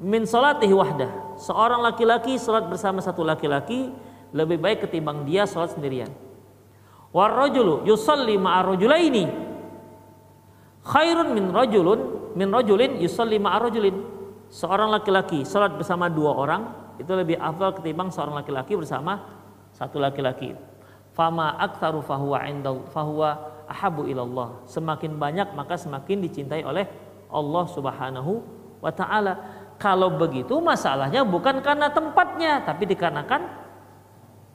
min 0.02 0.26
salatihi 0.26 0.74
wahdah. 0.74 1.10
Seorang 1.36 1.84
laki-laki 1.84 2.40
salat 2.40 2.64
bersama 2.64 3.04
satu 3.04 3.20
laki-laki 3.20 3.92
lebih 4.32 4.56
baik 4.56 4.88
ketimbang 4.88 5.28
dia 5.28 5.44
salat 5.44 5.76
sendirian. 5.76 6.08
War 7.12 7.32
rajulu 7.32 7.84
yusalli 7.84 8.36
ma'a 8.40 8.64
rajulaini 8.66 9.28
khairun 10.84 11.32
min 11.32 11.52
rajulun 11.52 12.15
min 12.36 12.52
rajulin 12.52 13.00
yusalli 13.00 13.40
ma'a 13.40 13.58
rajulin. 13.58 13.96
Seorang 14.46 14.94
laki-laki 14.94 15.42
salat 15.42 15.74
bersama 15.74 16.06
dua 16.06 16.36
orang 16.36 16.62
itu 17.02 17.10
lebih 17.10 17.34
afdal 17.40 17.74
ketimbang 17.74 18.14
seorang 18.14 18.38
laki-laki 18.38 18.78
bersama 18.78 19.18
satu 19.74 19.98
laki-laki. 19.98 20.54
Fama 21.16 21.56
aktsaru 21.58 22.04
fahuwa 22.04 22.44
indal 22.46 22.84
fahuwa 22.92 23.64
ahabu 23.66 24.06
ilallah. 24.06 24.62
Semakin 24.68 25.16
banyak 25.16 25.56
maka 25.56 25.74
semakin 25.74 26.22
dicintai 26.22 26.62
oleh 26.62 26.86
Allah 27.32 27.64
Subhanahu 27.66 28.32
wa 28.78 28.92
taala. 28.92 29.34
Kalau 29.76 30.08
begitu 30.14 30.56
masalahnya 30.56 31.20
bukan 31.26 31.60
karena 31.60 31.92
tempatnya, 31.92 32.64
tapi 32.64 32.88
dikarenakan 32.88 33.44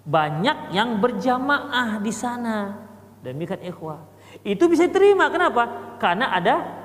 banyak 0.01 0.73
yang 0.73 0.97
berjamaah 0.97 2.01
di 2.01 2.09
sana. 2.09 2.89
Demikian 3.21 3.61
ikhwah. 3.61 4.01
Itu 4.41 4.65
bisa 4.65 4.89
terima. 4.89 5.29
Kenapa? 5.29 5.93
Karena 6.01 6.33
ada 6.33 6.80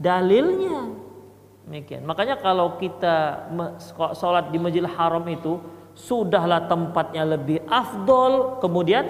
dalilnya. 0.00 0.96
Demikian. 1.68 2.02
Makanya 2.08 2.40
kalau 2.40 2.80
kita 2.80 3.46
sholat 4.16 4.48
di 4.50 4.58
Masjidil 4.58 4.90
Haram 4.90 5.22
itu 5.28 5.60
sudahlah 5.94 6.66
tempatnya 6.66 7.22
lebih 7.36 7.62
afdol, 7.68 8.58
kemudian 8.58 9.06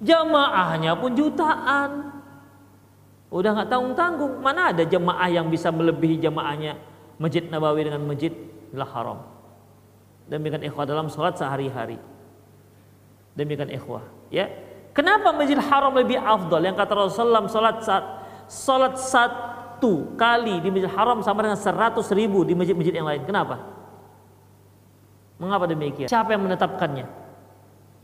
jamaahnya 0.00 0.96
pun 0.98 1.12
jutaan. 1.14 1.90
Udah 3.28 3.50
nggak 3.54 3.68
tanggung 3.70 3.94
tanggung. 3.94 4.32
Mana 4.40 4.72
ada 4.72 4.82
jemaah 4.82 5.28
yang 5.30 5.46
bisa 5.52 5.68
melebihi 5.70 6.18
jemaahnya 6.18 6.80
Masjid 7.20 7.44
Nabawi 7.46 7.86
dengan 7.86 8.02
Masjid 8.08 8.34
Haram. 8.74 9.22
Demikian 10.26 10.64
ikhwah 10.64 10.88
dalam 10.88 11.06
sholat 11.12 11.36
sehari-hari. 11.36 12.00
Demikian 13.36 13.70
ikhwah. 13.70 14.02
Ya. 14.32 14.48
Kenapa 14.94 15.34
Masjid 15.34 15.58
Haram 15.58 15.94
lebih 15.94 16.18
afdol? 16.18 16.62
Yang 16.62 16.78
kata 16.78 16.92
Rasulullah 16.94 17.46
sholat 17.50 17.76
saat 17.82 18.04
sholat 18.46 18.94
satu 19.74 20.14
kali 20.14 20.62
di 20.62 20.70
Masjid 20.70 20.86
Haram 20.86 21.18
sama 21.26 21.42
dengan 21.42 21.58
seratus 21.58 22.06
ribu 22.14 22.46
di 22.46 22.54
masjid-masjid 22.54 22.94
yang 22.94 23.10
lain. 23.10 23.26
Kenapa? 23.26 23.58
Mengapa 25.34 25.66
demikian? 25.66 26.06
Siapa 26.06 26.30
yang 26.30 26.46
menetapkannya? 26.46 27.02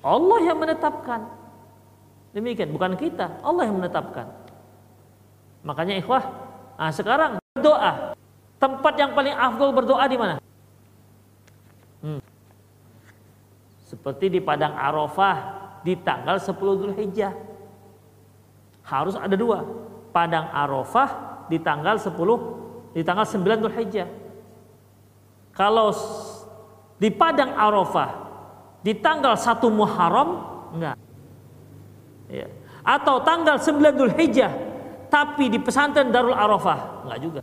Allah 0.03 0.39
yang 0.43 0.59
menetapkan. 0.59 1.31
Demikian, 2.35 2.75
bukan 2.75 2.99
kita. 2.99 3.39
Allah 3.39 3.71
yang 3.71 3.79
menetapkan. 3.79 4.27
Makanya 5.63 5.95
ikhwah, 6.03 6.27
nah 6.75 6.91
sekarang 6.91 7.39
berdoa. 7.55 8.19
Tempat 8.59 8.95
yang 8.99 9.15
paling 9.15 9.35
afdol 9.39 9.71
berdoa 9.71 10.05
di 10.11 10.19
mana? 10.19 10.35
Hmm. 12.03 12.21
Seperti 13.87 14.27
di 14.27 14.41
padang 14.43 14.75
Arafah 14.75 15.39
di 15.87 15.95
tanggal 15.95 16.43
10 16.43 16.51
Dzulhijjah. 16.59 17.33
Harus 18.85 19.15
ada 19.15 19.39
dua. 19.39 19.63
Padang 20.11 20.51
Arafah 20.51 21.30
di 21.51 21.59
tanggal 21.59 21.99
10 21.99 22.95
di 22.95 23.03
tanggal 23.03 23.27
9 23.27 23.63
Dzulhijjah. 23.67 24.09
Kalau 25.51 25.91
di 26.97 27.11
padang 27.11 27.59
Arafah 27.59 28.11
di 28.87 28.95
tanggal 28.97 29.35
1 29.35 29.59
Muharram 29.69 30.31
enggak. 30.79 30.97
Ya. 32.31 32.47
Atau 32.87 33.27
tanggal 33.27 33.59
9 33.59 33.99
Dzulhijjah 33.99 34.53
tapi 35.11 35.51
di 35.51 35.59
pesantren 35.59 36.15
Darul 36.15 36.39
Arafah 36.39 37.05
enggak 37.05 37.19
juga. 37.19 37.43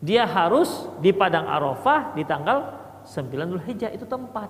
Dia 0.00 0.24
harus 0.24 0.88
di 1.04 1.12
padang 1.12 1.44
Arafah 1.44 2.16
di 2.16 2.24
tanggal 2.24 2.80
9 3.04 3.28
Dzulhijjah 3.28 3.92
itu 3.92 4.08
tempat. 4.08 4.48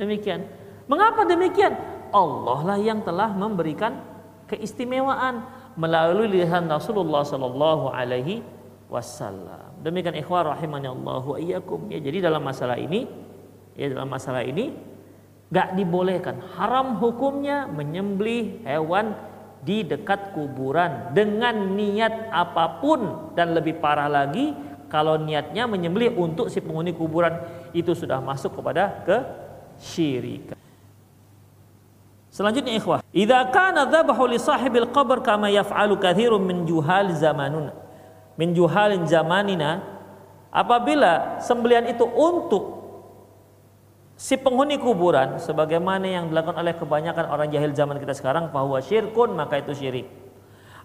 Demikian. 0.00 0.48
Mengapa 0.88 1.28
demikian? 1.28 1.76
Allah 2.10 2.58
lah 2.66 2.78
yang 2.80 3.04
telah 3.06 3.30
memberikan 3.30 4.02
keistimewaan 4.50 5.46
melalui 5.80 6.28
lisan 6.28 6.68
Rasulullah 6.68 7.24
sallallahu 7.24 7.88
alaihi 7.88 8.44
wasallam. 8.92 9.80
Demikian 9.80 10.12
ikhwah 10.20 10.52
rahimani 10.52 10.92
Allah 10.92 11.24
wa. 11.24 11.40
Ya, 11.40 11.58
jadi 11.88 12.28
dalam 12.28 12.44
masalah 12.44 12.76
ini 12.76 13.08
ya 13.72 13.88
dalam 13.88 14.12
masalah 14.12 14.44
ini 14.44 14.76
gak 15.48 15.72
dibolehkan 15.72 16.36
haram 16.52 17.00
hukumnya 17.00 17.64
menyembelih 17.64 18.60
hewan 18.68 19.16
di 19.64 19.84
dekat 19.88 20.36
kuburan 20.36 21.16
dengan 21.16 21.72
niat 21.76 22.28
apa 22.28 22.80
pun 22.80 23.32
dan 23.32 23.56
lebih 23.56 23.80
parah 23.80 24.08
lagi 24.08 24.52
kalau 24.92 25.16
niatnya 25.16 25.64
menyembelih 25.64 26.12
untuk 26.18 26.52
si 26.52 26.60
penghuni 26.60 26.92
kuburan 26.92 27.40
itu 27.72 27.94
sudah 27.96 28.18
masuk 28.20 28.58
kepada 28.58 29.00
kesyirikan. 29.06 30.58
Selanjutnya 32.30 32.78
ikhwah, 32.78 33.02
idza 33.10 33.42
kana 33.50 33.90
dzabahu 33.90 34.30
li 34.30 34.38
sahibil 34.38 34.88
qabr 34.94 35.18
kama 35.20 35.50
yaf'alu 35.50 35.98
katsirun 35.98 36.42
min 36.46 36.62
juhal 36.62 37.10
zamanuna 37.18 37.90
min 38.40 38.56
juhalin 38.56 39.04
zamanina 39.04 39.84
apabila 40.48 41.36
sembelian 41.44 41.84
itu 41.92 42.08
untuk 42.08 42.80
si 44.16 44.40
penghuni 44.40 44.80
kuburan 44.80 45.36
sebagaimana 45.36 46.08
yang 46.08 46.32
dilakukan 46.32 46.56
oleh 46.56 46.72
kebanyakan 46.72 47.28
orang 47.28 47.52
jahil 47.52 47.76
zaman 47.76 48.00
kita 48.00 48.16
sekarang 48.16 48.48
bahwa 48.48 48.80
syirkun 48.80 49.36
maka 49.36 49.60
itu 49.60 49.76
syirik. 49.76 50.08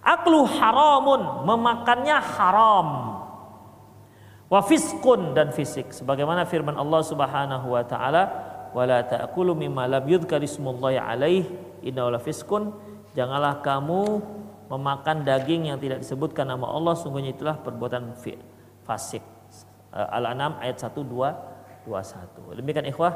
Aklu 0.03 0.43
haramun 0.43 1.47
memakannya 1.47 2.19
haram. 2.19 2.89
Wa 4.45 4.61
fiskun 4.61 5.33
dan 5.33 5.49
fisik 5.49 5.89
sebagaimana 5.89 6.45
firman 6.45 6.77
Allah 6.77 7.01
Subhanahu 7.01 7.73
wa 7.73 7.81
taala 7.81 8.23
wala 8.75 9.07
ta'kulu 9.07 9.55
mimma 9.55 9.87
lam 9.87 10.03
yudhkar 10.03 10.43
ismullahi 10.43 10.99
alaih 10.99 11.47
innahu 11.79 12.11
fiskun 12.19 12.75
janganlah 13.15 13.63
kamu 13.63 14.19
memakan 14.67 15.23
daging 15.23 15.71
yang 15.71 15.79
tidak 15.79 16.03
disebutkan 16.03 16.51
nama 16.51 16.67
Allah 16.67 16.97
sungguhnya 16.97 17.31
itulah 17.31 17.55
perbuatan 17.61 18.17
fasik. 18.83 19.21
Al-An'am 19.95 20.59
ayat 20.59 20.75
1 20.81 20.91
2 20.91 21.87
21. 21.87 22.59
Demikian 22.59 22.85
ikhwah 22.89 23.13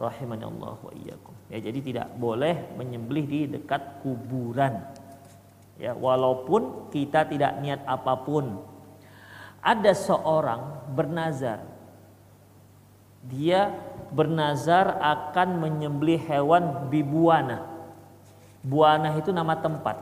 rahimani 0.00 0.44
Allah 0.48 0.74
wa 0.80 0.92
iyyakum. 0.92 1.36
Ya, 1.52 1.62
jadi 1.62 1.78
tidak 1.84 2.08
boleh 2.16 2.74
menyembelih 2.74 3.24
di 3.28 3.40
dekat 3.46 4.02
kuburan. 4.02 4.82
Ya, 5.76 5.92
walaupun 5.92 6.88
kita 6.90 7.28
tidak 7.28 7.60
niat 7.60 7.84
apa 7.84 8.16
pun. 8.24 8.64
Ada 9.60 9.92
seorang 9.92 10.94
bernazar. 10.96 11.62
Dia 13.26 13.74
bernazar 14.12 14.98
akan 14.98 15.62
menyembelih 15.62 16.20
hewan 16.22 16.90
bibuana. 16.92 17.66
Buana 18.66 19.14
itu 19.14 19.30
nama 19.30 19.54
tempat. 19.58 19.98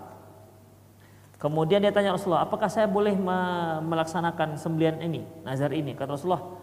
Kemudian 1.36 1.84
dia 1.84 1.92
tanya 1.92 2.16
Rasulullah, 2.16 2.48
apakah 2.48 2.72
saya 2.72 2.88
boleh 2.88 3.12
melaksanakan 3.84 4.57
sembelian 4.57 4.96
ini, 5.05 5.28
nazar 5.44 5.76
ini? 5.76 5.92
Kata 5.92 6.16
Rasulullah, 6.16 6.57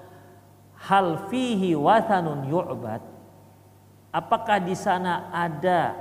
hal 0.89 1.29
fihi 1.29 1.77
wathanun 1.77 2.49
yu'bad 2.49 3.05
apakah 4.09 4.57
di 4.57 4.73
sana 4.73 5.29
ada 5.29 5.93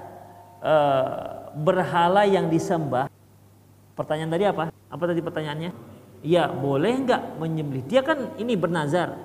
uh, 0.64 1.52
berhala 1.52 2.24
yang 2.24 2.48
disembah 2.48 3.12
pertanyaan 3.92 4.32
tadi 4.32 4.44
apa 4.48 4.72
apa 4.72 5.02
tadi 5.04 5.20
pertanyaannya 5.20 5.70
Ya 6.20 6.52
boleh 6.52 7.00
nggak 7.00 7.40
menyembelih? 7.40 7.84
Dia 7.88 8.04
kan 8.04 8.36
ini 8.36 8.52
bernazar. 8.52 9.16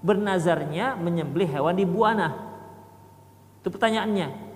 Bernazarnya 0.00 0.96
menyembelih 0.96 1.48
hewan 1.48 1.76
di 1.76 1.84
buana. 1.84 2.50
Itu 3.60 3.68
pertanyaannya. 3.68 4.50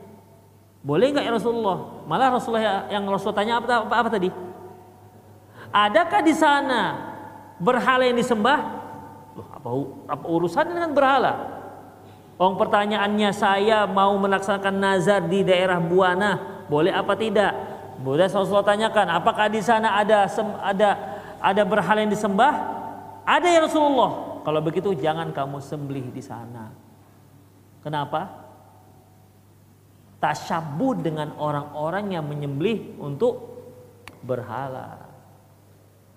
Boleh 0.85 1.13
nggak 1.13 1.25
ya 1.25 1.33
Rasulullah? 1.33 2.05
Malah 2.05 2.29
Rasulullah 2.37 2.89
yang 2.93 3.09
Rasul 3.09 3.33
tanya 3.33 3.61
apa, 3.61 3.89
apa, 3.89 3.95
apa 4.05 4.09
tadi? 4.13 4.29
Adakah 5.73 6.21
di 6.21 6.35
sana 6.37 6.83
berhala 7.57 8.05
yang 8.05 8.21
disembah? 8.21 8.85
Loh, 9.33 9.49
apa, 9.49 9.69
apa 10.13 10.25
urusan 10.29 10.65
dengan 10.69 10.93
berhala? 10.93 11.33
Oh 12.35 12.53
pertanyaannya 12.59 13.31
saya 13.31 13.87
mau 13.87 14.13
melaksanakan 14.19 14.75
nazar 14.75 15.23
di 15.31 15.47
daerah 15.47 15.79
Buana, 15.79 16.65
boleh 16.67 16.91
apa 16.91 17.15
tidak? 17.15 17.55
Boleh 18.03 18.27
Rasulullah 18.27 18.67
tanyakan, 18.67 19.07
apakah 19.15 19.47
di 19.47 19.63
sana 19.63 19.95
ada 19.97 20.27
ada 20.61 20.91
ada 21.39 21.63
berhala 21.63 22.03
yang 22.03 22.11
disembah? 22.11 22.53
Ada 23.23 23.49
ya 23.49 23.61
Rasulullah. 23.65 24.34
Kalau 24.45 24.61
begitu 24.61 24.93
jangan 24.93 25.33
kamu 25.33 25.59
sembelih 25.65 26.13
di 26.13 26.21
sana. 26.21 26.69
Kenapa? 27.81 28.45
Tasyabuh 30.21 31.01
dengan 31.01 31.33
orang-orang 31.41 32.13
yang 32.13 32.25
menyembelih 32.29 33.01
untuk 33.01 33.57
berhala. 34.21 35.01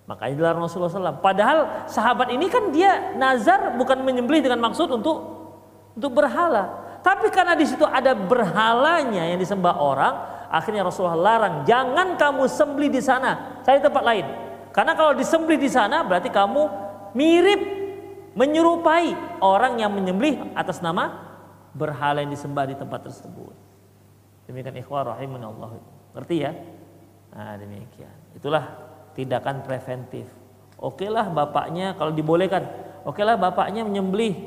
Makanya 0.07 0.34
dilarang 0.39 0.63
Rasulullah 0.63 0.91
SAW. 0.91 1.23
Padahal 1.23 1.88
sahabat 1.88 2.32
ini 2.32 2.47
kan 2.47 2.71
dia 2.71 3.15
nazar 3.15 3.75
bukan 3.75 4.03
menyembelih 4.03 4.43
dengan 4.43 4.63
maksud 4.63 4.91
untuk 4.91 5.17
untuk 5.95 6.11
berhala. 6.11 6.84
Tapi 7.03 7.32
karena 7.32 7.55
di 7.55 7.67
situ 7.67 7.84
ada 7.84 8.15
berhalanya 8.15 9.28
yang 9.28 9.39
disembah 9.39 9.80
orang, 9.80 10.13
akhirnya 10.51 10.84
Rasulullah 10.84 11.19
larang, 11.19 11.63
jangan 11.67 12.15
kamu 12.15 12.43
sembelih 12.47 12.91
di 12.91 13.01
sana, 13.03 13.63
cari 13.63 13.80
tempat 13.80 14.03
lain. 14.03 14.25
Karena 14.71 14.93
kalau 14.95 15.15
disembelih 15.15 15.59
di 15.59 15.71
sana 15.71 16.03
berarti 16.03 16.32
kamu 16.32 16.63
mirip 17.15 17.76
menyerupai 18.38 19.41
orang 19.41 19.81
yang 19.81 19.89
menyembelih 19.89 20.53
atas 20.53 20.77
nama 20.85 21.25
berhala 21.73 22.21
yang 22.21 22.29
disembah 22.29 22.69
di 22.69 22.77
tempat 22.77 23.09
tersebut. 23.09 23.53
Demikian 24.45 24.77
ikhwah 24.77 25.17
rahimunallah. 25.17 25.73
Ngerti 26.13 26.35
ya? 26.45 26.53
Nah, 27.33 27.57
demikian. 27.57 28.13
Itulah 28.38 28.63
tindakan 29.17 29.65
preventif. 29.65 30.29
Oke 30.77 31.09
lah 31.09 31.25
bapaknya 31.33 31.97
kalau 31.97 32.13
dibolehkan, 32.13 32.61
oke 33.01 33.17
lah 33.25 33.33
bapaknya 33.33 33.81
menyembelih 33.81 34.38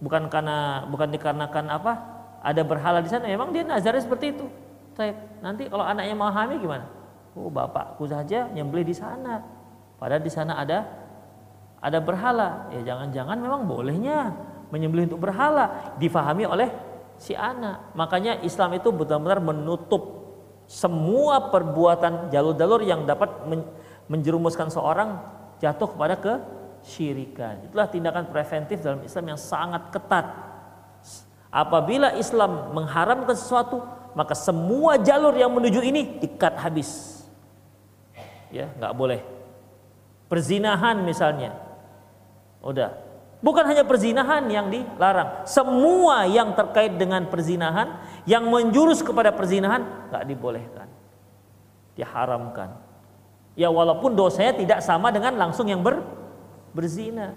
bukan 0.00 0.32
karena 0.32 0.88
bukan 0.88 1.12
dikarenakan 1.12 1.66
apa? 1.68 1.92
Ada 2.40 2.64
berhala 2.64 3.04
di 3.04 3.12
sana. 3.12 3.28
Memang 3.28 3.52
dia 3.52 3.60
nazarnya 3.68 4.00
seperti 4.00 4.32
itu. 4.32 4.48
Saya 4.96 5.12
nanti 5.44 5.68
kalau 5.68 5.84
anaknya 5.84 6.16
mau 6.16 6.32
hamil 6.32 6.56
gimana? 6.56 6.88
Oh 7.36 7.52
bapakku 7.52 8.08
saja 8.08 8.48
nyembelih 8.48 8.88
di 8.88 8.96
sana. 8.96 9.44
Padahal 10.00 10.24
di 10.24 10.32
sana 10.32 10.56
ada 10.56 10.99
ada 11.80 11.98
berhala. 11.98 12.68
Ya 12.72 12.94
jangan-jangan 12.94 13.36
memang 13.40 13.64
bolehnya 13.64 14.36
menyembelih 14.70 15.10
untuk 15.10 15.24
berhala 15.26 15.96
difahami 15.98 16.46
oleh 16.46 16.68
si 17.20 17.36
anak. 17.36 17.92
Makanya 17.96 18.40
Islam 18.44 18.76
itu 18.76 18.92
benar-benar 18.92 19.40
menutup 19.42 20.20
semua 20.70 21.50
perbuatan 21.50 22.30
jalur-jalur 22.30 22.80
yang 22.86 23.02
dapat 23.02 23.42
menjerumuskan 24.06 24.70
seorang 24.70 25.18
jatuh 25.58 25.90
kepada 25.90 26.14
kesyirikan. 26.16 27.66
Itulah 27.66 27.90
tindakan 27.90 28.30
preventif 28.30 28.78
dalam 28.78 29.02
Islam 29.02 29.34
yang 29.34 29.40
sangat 29.40 29.90
ketat. 29.90 30.26
Apabila 31.50 32.14
Islam 32.14 32.70
mengharamkan 32.70 33.34
sesuatu, 33.34 33.82
maka 34.14 34.38
semua 34.38 34.94
jalur 35.02 35.34
yang 35.34 35.50
menuju 35.50 35.82
ini 35.82 36.22
dikat 36.22 36.54
habis. 36.54 37.22
Ya, 38.54 38.70
nggak 38.78 38.94
boleh. 38.94 39.20
Perzinahan 40.30 41.02
misalnya. 41.02 41.69
Udah. 42.60 42.92
Bukan 43.40 43.64
hanya 43.64 43.88
perzinahan 43.88 44.44
yang 44.52 44.68
dilarang, 44.68 45.48
semua 45.48 46.28
yang 46.28 46.52
terkait 46.52 46.92
dengan 47.00 47.24
perzinahan 47.24 47.96
yang 48.28 48.44
menjurus 48.44 49.00
kepada 49.00 49.32
perzinahan 49.32 50.12
nggak 50.12 50.24
dibolehkan. 50.28 50.88
Diharamkan. 51.96 52.76
Ya 53.56 53.72
walaupun 53.72 54.12
dosanya 54.12 54.60
tidak 54.60 54.80
sama 54.84 55.08
dengan 55.08 55.40
langsung 55.40 55.72
yang 55.72 55.80
ber, 55.80 56.04
berzina. 56.76 57.32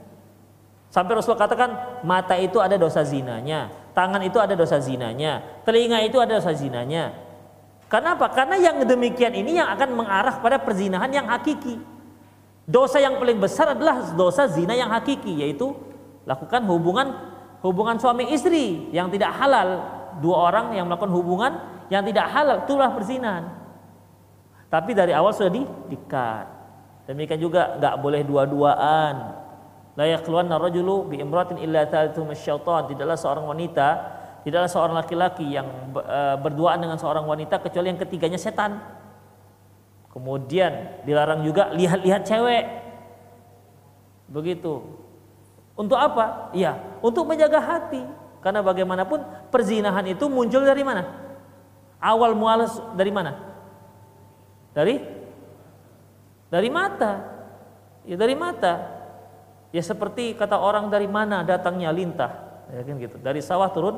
Sampai 0.91 1.15
Rasulullah 1.15 1.47
katakan 1.47 1.71
mata 2.03 2.35
itu 2.35 2.59
ada 2.59 2.75
dosa 2.75 3.01
zinanya, 3.01 3.71
tangan 3.95 4.21
itu 4.27 4.37
ada 4.37 4.53
dosa 4.53 4.77
zinanya, 4.83 5.41
telinga 5.63 6.03
itu 6.03 6.19
ada 6.19 6.37
dosa 6.37 6.51
zinanya. 6.51 7.15
Kenapa? 7.87 8.29
Karena 8.29 8.59
yang 8.59 8.83
demikian 8.83 9.33
ini 9.33 9.57
yang 9.57 9.71
akan 9.71 9.89
mengarah 9.95 10.37
pada 10.43 10.59
perzinahan 10.59 11.09
yang 11.09 11.25
hakiki. 11.31 11.92
Dosa 12.63 13.03
yang 13.03 13.19
paling 13.19 13.43
besar 13.43 13.75
adalah 13.75 14.15
dosa 14.15 14.47
zina 14.47 14.71
yang 14.71 14.87
hakiki, 14.87 15.43
yaitu 15.43 15.75
lakukan 16.23 16.63
hubungan 16.63 17.11
hubungan 17.59 17.99
suami 17.99 18.31
istri 18.31 18.87
yang 18.95 19.11
tidak 19.11 19.35
halal. 19.35 19.83
Dua 20.23 20.51
orang 20.51 20.77
yang 20.77 20.87
melakukan 20.87 21.11
hubungan 21.11 21.51
yang 21.91 22.05
tidak 22.07 22.31
halal, 22.31 22.63
itulah 22.63 22.93
perzinahan. 22.95 23.51
Tapi 24.71 24.95
dari 24.95 25.11
awal 25.11 25.35
sudah 25.35 25.51
di 25.51 25.67
dikat. 25.91 26.45
Demikian 27.03 27.41
juga 27.41 27.75
nggak 27.77 27.95
boleh 27.99 28.21
dua-duaan. 28.23 29.15
La 29.93 30.05
yaqluwanna 30.09 30.57
rajulu 30.57 31.11
bi 31.11 31.19
imratin 31.19 31.59
illa 31.59 31.85
syaitan. 32.33 32.87
Tidaklah 32.89 33.17
seorang 33.19 33.45
wanita, 33.45 33.87
tidaklah 34.41 34.69
seorang 34.71 34.95
laki-laki 34.97 35.45
yang 35.53 35.67
e, 35.93 36.19
berduaan 36.41 36.81
dengan 36.81 36.97
seorang 36.97 37.27
wanita 37.27 37.61
kecuali 37.61 37.93
yang 37.93 37.99
ketiganya 37.99 38.39
setan. 38.39 38.81
Kemudian 40.13 41.01
dilarang 41.09 41.41
juga 41.41 41.73
lihat-lihat 41.73 42.21
cewek. 42.21 42.65
Begitu. 44.29 44.85
Untuk 45.73 45.97
apa? 45.97 46.53
Iya, 46.53 46.77
untuk 47.01 47.25
menjaga 47.25 47.57
hati. 47.57 48.05
Karena 48.45 48.61
bagaimanapun 48.61 49.49
perzinahan 49.49 50.05
itu 50.05 50.29
muncul 50.29 50.61
dari 50.61 50.85
mana? 50.85 51.01
Awal 51.97 52.37
mualas 52.37 52.77
dari 52.93 53.09
mana? 53.09 53.41
Dari 54.77 55.01
dari 56.53 56.69
mata. 56.69 57.11
Ya 58.05 58.13
dari 58.13 58.37
mata. 58.37 58.73
Ya 59.73 59.81
seperti 59.81 60.37
kata 60.37 60.61
orang 60.61 60.93
dari 60.93 61.09
mana 61.09 61.41
datangnya 61.41 61.89
lintah. 61.89 62.61
Ya 62.69 62.85
kan 62.85 63.01
gitu. 63.01 63.17
Dari 63.17 63.41
sawah 63.41 63.73
turun 63.73 63.97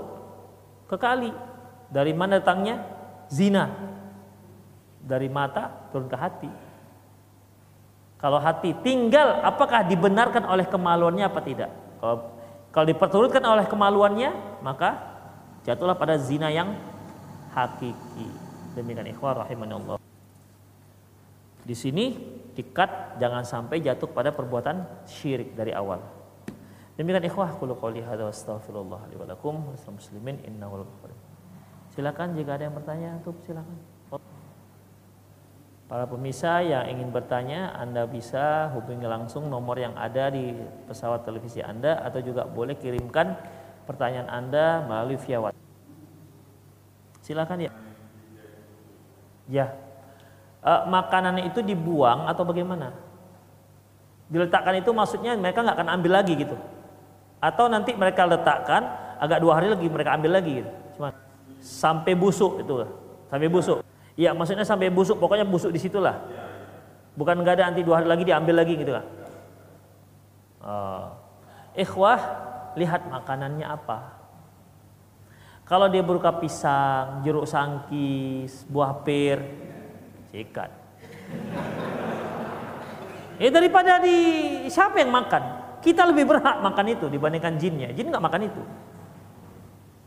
ke 0.87 0.95
kali. 0.95 1.35
Dari 1.91 2.15
mana 2.15 2.39
datangnya? 2.39 2.87
Zina. 3.27 3.94
Dari 5.05 5.29
mata 5.29 5.89
turun 5.93 6.09
ke 6.09 6.17
hati. 6.17 6.49
Kalau 8.17 8.41
hati 8.41 8.73
tinggal 8.81 9.45
apakah 9.45 9.85
dibenarkan 9.85 10.49
oleh 10.49 10.65
kemaluannya 10.65 11.29
apa 11.29 11.39
tidak? 11.45 11.69
Kalau 12.01 12.35
kalau 12.75 12.91
diperturutkan 12.91 13.39
oleh 13.39 13.63
kemaluannya, 13.71 14.59
maka 14.59 14.99
jatuhlah 15.63 15.95
pada 15.95 16.19
zina 16.19 16.51
yang 16.51 16.75
hakiki. 17.55 18.27
Demikian 18.75 19.07
ikhwah 19.15 19.47
rahimanallah. 19.47 19.95
Di 21.63 21.71
sini 21.71 22.19
dikat 22.51 23.15
jangan 23.15 23.47
sampai 23.47 23.79
jatuh 23.79 24.11
pada 24.11 24.35
perbuatan 24.35 25.07
syirik 25.07 25.55
dari 25.55 25.71
awal. 25.71 26.03
Demikian 26.99 27.23
ikhwah 27.31 27.55
qulu 27.55 27.79
qouli 27.79 28.03
hadza 28.03 28.27
astaghfirullah 28.27 29.07
li 29.07 29.15
wa 29.15 29.23
lakum 29.23 29.71
muslimin 29.71 30.43
innahu 30.43 30.83
Silakan 31.95 32.35
jika 32.35 32.59
ada 32.59 32.67
yang 32.67 32.75
bertanya, 32.75 33.23
tuh 33.23 33.39
silakan. 33.47 33.79
Para 35.95 36.11
pemirsa 36.11 36.59
yang 36.59 36.91
ingin 36.91 37.07
bertanya, 37.07 37.71
Anda 37.71 38.03
bisa 38.03 38.67
hubungi 38.75 39.07
langsung 39.07 39.47
nomor 39.47 39.79
yang 39.79 39.95
ada 39.95 40.27
di 40.27 40.51
pesawat 40.91 41.23
televisi 41.23 41.63
Anda 41.63 42.03
atau 42.03 42.19
juga 42.19 42.43
boleh 42.43 42.75
kirimkan 42.75 43.31
pertanyaan 43.87 44.27
Anda 44.27 44.83
melalui 44.83 45.15
via 45.15 45.39
WhatsApp. 45.39 45.63
Silakan 47.23 47.63
ya. 47.63 47.71
Ya, 49.47 49.71
uh, 50.67 50.83
makanan 50.83 51.47
itu 51.47 51.63
dibuang 51.63 52.27
atau 52.27 52.43
bagaimana? 52.43 52.91
Diletakkan 54.27 54.75
itu 54.75 54.91
maksudnya 54.91 55.39
mereka 55.39 55.63
nggak 55.63 55.79
akan 55.79 55.89
ambil 55.95 56.11
lagi 56.19 56.35
gitu. 56.35 56.59
Atau 57.39 57.71
nanti 57.71 57.95
mereka 57.95 58.27
letakkan 58.27 58.83
agak 59.15 59.39
dua 59.39 59.63
hari 59.63 59.71
lagi 59.71 59.87
mereka 59.87 60.11
ambil 60.11 60.43
lagi 60.43 60.59
gitu. 60.59 60.71
Cuma 60.99 61.15
sampai 61.63 62.11
busuk 62.19 62.59
itu, 62.59 62.83
sampai 63.31 63.47
busuk. 63.47 63.79
Iya 64.15 64.31
maksudnya 64.31 64.63
sampai 64.63 64.87
busuk, 64.87 65.19
pokoknya 65.19 65.43
busuk 65.43 65.75
di 65.75 65.79
situlah. 65.79 66.15
Bukan 67.15 67.35
nggak 67.43 67.55
ada 67.59 67.63
nanti 67.71 67.83
dua 67.83 67.99
hari 67.99 68.07
lagi 68.07 68.23
diambil 68.23 68.55
lagi 68.63 68.73
gitu 68.79 68.91
kan. 68.95 69.05
Uh, 70.65 71.05
ikhwah 71.75 72.19
lihat 72.79 73.07
makanannya 73.11 73.67
apa. 73.67 74.15
Kalau 75.65 75.89
dia 75.89 76.05
berupa 76.05 76.29
pisang, 76.37 77.25
jeruk 77.25 77.49
sangkis, 77.49 78.69
buah 78.69 79.01
pir, 79.01 79.41
Sikat. 80.29 80.71
Eh 83.39 83.51
daripada 83.51 83.99
di 84.03 84.17
siapa 84.67 84.99
yang 84.99 85.11
makan? 85.11 85.43
Kita 85.79 86.07
lebih 86.07 86.27
berhak 86.27 86.59
makan 86.59 86.85
itu 86.91 87.05
dibandingkan 87.07 87.55
jinnya. 87.55 87.91
Jin 87.95 88.11
nggak 88.11 88.23
makan 88.23 88.41
itu. 88.47 88.63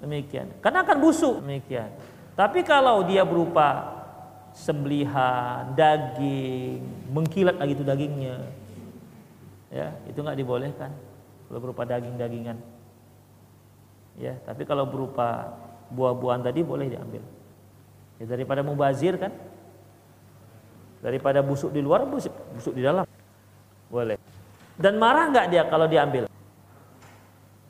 Demikian. 0.04 0.60
Karena 0.60 0.84
akan 0.84 0.96
busuk. 1.00 1.40
Demikian. 1.40 1.90
Tapi 2.38 2.62
kalau 2.62 3.02
dia 3.02 3.26
berupa 3.26 3.97
sembelihan, 4.52 5.72
daging, 5.74 6.82
mengkilat 7.12 7.56
lagi 7.56 7.72
itu 7.76 7.84
dagingnya. 7.84 8.36
Ya, 9.68 9.92
itu 10.08 10.18
nggak 10.18 10.38
dibolehkan 10.38 10.90
kalau 11.48 11.60
berupa 11.60 11.84
daging-dagingan. 11.84 12.56
Ya, 14.18 14.34
tapi 14.42 14.66
kalau 14.66 14.88
berupa 14.88 15.54
buah-buahan 15.92 16.42
tadi 16.42 16.60
boleh 16.64 16.90
diambil. 16.90 17.22
Ya, 18.18 18.24
daripada 18.26 18.60
mubazir 18.66 19.14
kan? 19.16 19.30
Daripada 20.98 21.38
busuk 21.44 21.70
di 21.70 21.78
luar, 21.78 22.02
busuk, 22.08 22.34
busuk 22.58 22.74
di 22.74 22.82
dalam. 22.82 23.06
Boleh. 23.88 24.18
Dan 24.74 24.98
marah 24.98 25.30
nggak 25.30 25.46
dia 25.50 25.62
kalau 25.70 25.86
diambil? 25.86 26.26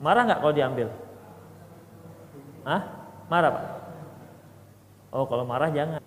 Marah 0.01 0.23
nggak 0.25 0.39
kalau 0.41 0.53
diambil? 0.55 0.87
Hah? 2.65 2.81
Marah 3.29 3.49
pak? 3.53 3.65
Oh 5.13 5.25
kalau 5.25 5.45
marah 5.45 5.69
jangan. 5.69 6.01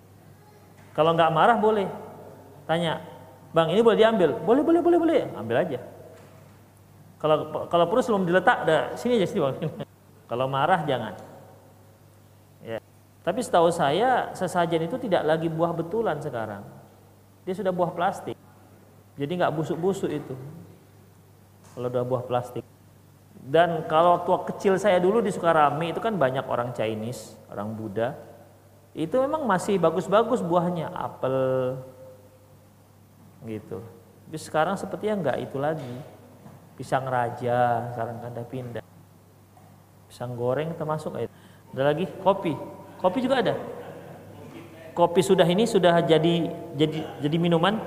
Kalau 0.92 1.16
nggak 1.16 1.32
marah 1.32 1.56
boleh. 1.56 1.88
Tanya, 2.68 3.00
bang 3.52 3.68
ini 3.72 3.80
boleh 3.80 3.98
diambil? 3.98 4.30
Boleh, 4.40 4.62
boleh, 4.62 4.80
boleh, 4.84 4.98
boleh. 5.00 5.20
Ambil 5.36 5.56
aja. 5.60 5.78
Kalau 7.16 7.66
kalau 7.70 7.84
perlu 7.86 8.02
sebelum 8.02 8.24
diletak, 8.28 8.66
dah 8.66 8.82
sini 8.98 9.16
aja 9.16 9.26
sini 9.28 9.40
bang. 9.40 9.56
kalau 10.30 10.46
marah 10.50 10.84
jangan. 10.84 11.14
Ya. 12.62 12.78
Tapi 13.22 13.40
setahu 13.40 13.70
saya 13.70 14.34
sesajen 14.34 14.86
itu 14.86 14.98
tidak 14.98 15.22
lagi 15.22 15.46
buah 15.46 15.70
betulan 15.70 16.18
sekarang. 16.18 16.66
Dia 17.46 17.54
sudah 17.54 17.70
buah 17.70 17.94
plastik. 17.94 18.38
Jadi 19.14 19.32
nggak 19.38 19.54
busuk-busuk 19.54 20.10
itu. 20.10 20.34
Kalau 21.72 21.88
udah 21.88 22.04
buah 22.04 22.24
plastik. 22.26 22.64
Dan 23.42 23.86
kalau 23.90 24.22
waktu 24.22 24.54
kecil 24.54 24.78
saya 24.78 25.02
dulu 25.02 25.18
di 25.18 25.34
Sukarami 25.34 25.90
itu 25.90 25.98
kan 25.98 26.14
banyak 26.14 26.46
orang 26.46 26.70
Chinese, 26.70 27.34
orang 27.50 27.74
Buddha. 27.74 28.14
Itu 28.92 29.24
memang 29.24 29.48
masih 29.48 29.80
bagus-bagus 29.80 30.44
buahnya, 30.44 30.92
apel 30.92 31.80
gitu. 33.48 33.80
Tapi 34.28 34.38
sekarang 34.38 34.76
sepertinya 34.76 35.14
enggak 35.18 35.38
itu 35.44 35.56
lagi. 35.56 35.94
Pisang 36.76 37.04
raja 37.04 37.88
sekarang 37.92 38.16
ada 38.20 38.42
pindah. 38.44 38.84
Pisang 40.08 40.36
goreng 40.36 40.72
termasuk. 40.76 41.16
Ada 41.16 41.82
lagi 41.82 42.04
kopi. 42.20 42.52
Kopi 43.00 43.18
juga 43.24 43.40
ada. 43.40 43.54
Kopi 44.92 45.20
sudah 45.24 45.48
ini 45.48 45.64
sudah 45.64 46.04
jadi 46.04 46.52
jadi 46.76 46.98
jadi 47.24 47.36
minuman. 47.40 47.80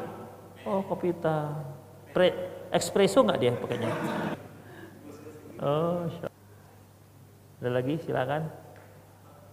Oh, 0.66 0.82
kopi 0.86 1.14
ta. 1.14 1.54
Pre, 2.14 2.34
espresso 2.74 3.22
enggak 3.22 3.42
dia 3.42 3.54
pakainya? 3.54 3.94
Oh, 5.62 6.10
ada 7.62 7.70
lagi 7.70 8.02
silakan. 8.02 8.50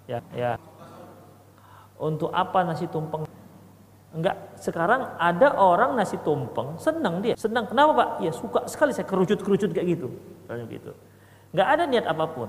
Ya, 0.08 0.18
ya. 0.32 0.56
Untuk 1.98 2.30
apa 2.34 2.64
nasi 2.66 2.88
tumpeng? 2.90 3.24
Enggak, 4.12 4.60
sekarang 4.60 5.16
ada 5.16 5.56
orang 5.56 5.96
nasi 5.96 6.20
tumpeng 6.20 6.76
senang 6.76 7.24
dia. 7.24 7.34
Senang. 7.38 7.64
Kenapa, 7.64 7.92
Pak? 7.96 8.08
Ya 8.20 8.32
suka 8.34 8.68
sekali 8.68 8.92
saya 8.92 9.08
kerucut-kerucut 9.08 9.72
kayak 9.72 9.96
gitu. 9.96 10.08
Kayak 10.44 10.68
gitu. 10.68 10.92
Enggak 11.52 11.68
ada 11.68 11.82
niat 11.88 12.06
apa 12.08 12.24
pun. 12.28 12.48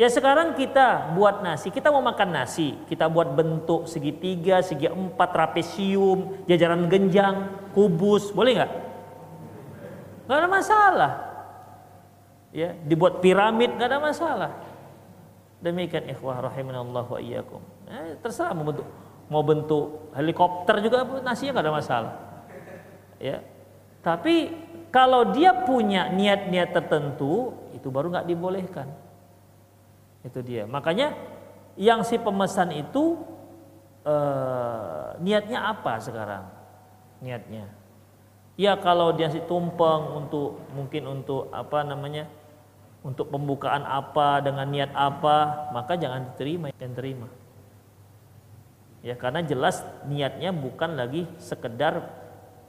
Ya 0.00 0.08
sekarang 0.08 0.56
kita 0.56 1.12
buat 1.12 1.44
nasi, 1.44 1.68
kita 1.68 1.92
mau 1.92 2.00
makan 2.00 2.32
nasi, 2.32 2.74
kita 2.88 3.12
buat 3.12 3.36
bentuk 3.36 3.84
segitiga, 3.84 4.64
segi 4.64 4.88
empat, 4.88 5.30
trapesium, 5.36 6.42
jajaran 6.48 6.88
genjang, 6.88 7.52
kubus, 7.76 8.32
boleh 8.32 8.56
nggak? 8.56 8.72
Nggak 10.26 10.38
ada 10.38 10.48
masalah 10.48 11.12
ya 12.52 12.76
dibuat 12.84 13.24
piramid 13.24 13.72
nggak 13.74 13.88
ada 13.88 13.98
masalah 13.98 14.50
demikian 15.62 16.10
ikhwah 16.10 16.42
rahimanallah 16.42 17.06
wa 17.06 17.18
iyyakum. 17.22 17.62
Eh, 17.86 18.18
terserah 18.18 18.52
mau 18.52 18.66
bentuk 18.66 18.88
mau 19.32 19.40
bentuk 19.40 20.12
helikopter 20.12 20.82
juga 20.84 21.06
nasinya 21.22 21.56
nggak 21.56 21.64
ada 21.64 21.72
masalah. 21.72 22.14
Ya. 23.22 23.40
Tapi 24.02 24.50
kalau 24.90 25.30
dia 25.30 25.62
punya 25.62 26.10
niat-niat 26.10 26.74
tertentu 26.74 27.54
itu 27.72 27.88
baru 27.88 28.10
nggak 28.10 28.28
dibolehkan. 28.28 28.90
Itu 30.26 30.42
dia. 30.42 30.66
Makanya 30.66 31.14
yang 31.78 32.02
si 32.02 32.18
pemesan 32.18 32.74
itu 32.74 33.22
eh, 34.04 35.08
niatnya 35.22 35.70
apa 35.70 36.02
sekarang? 36.02 36.44
Niatnya. 37.22 37.70
Ya 38.60 38.76
kalau 38.76 39.16
dia 39.16 39.32
si 39.32 39.40
tumpeng 39.48 40.12
untuk 40.12 40.60
mungkin 40.76 41.08
untuk 41.08 41.48
apa 41.54 41.86
namanya 41.86 42.28
untuk 43.02 43.34
pembukaan 43.34 43.82
apa 43.82 44.38
dengan 44.42 44.66
niat 44.70 44.94
apa 44.94 45.70
maka 45.74 45.98
jangan 45.98 46.32
diterima 46.32 46.70
dan 46.78 46.94
terima. 46.94 47.26
Ya 49.02 49.18
karena 49.18 49.42
jelas 49.42 49.82
niatnya 50.06 50.54
bukan 50.54 50.94
lagi 50.94 51.26
sekedar 51.42 52.06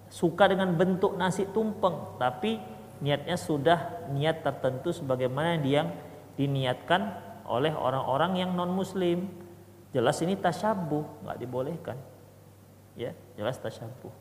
suka 0.10 0.50
dengan 0.50 0.74
bentuk 0.74 1.14
nasi 1.14 1.46
tumpeng 1.54 2.18
tapi 2.18 2.58
niatnya 3.06 3.38
sudah 3.38 4.10
niat 4.10 4.42
tertentu 4.42 4.90
sebagaimana 4.90 5.62
yang 5.62 5.94
diniatkan 6.34 7.14
oleh 7.46 7.70
orang-orang 7.70 8.42
yang 8.42 8.58
non 8.58 8.74
muslim 8.74 9.30
jelas 9.94 10.18
ini 10.26 10.34
tasyabuh 10.34 11.22
nggak 11.22 11.38
dibolehkan. 11.38 11.98
Ya 12.98 13.14
jelas 13.38 13.62
tasyabuh. 13.62 14.14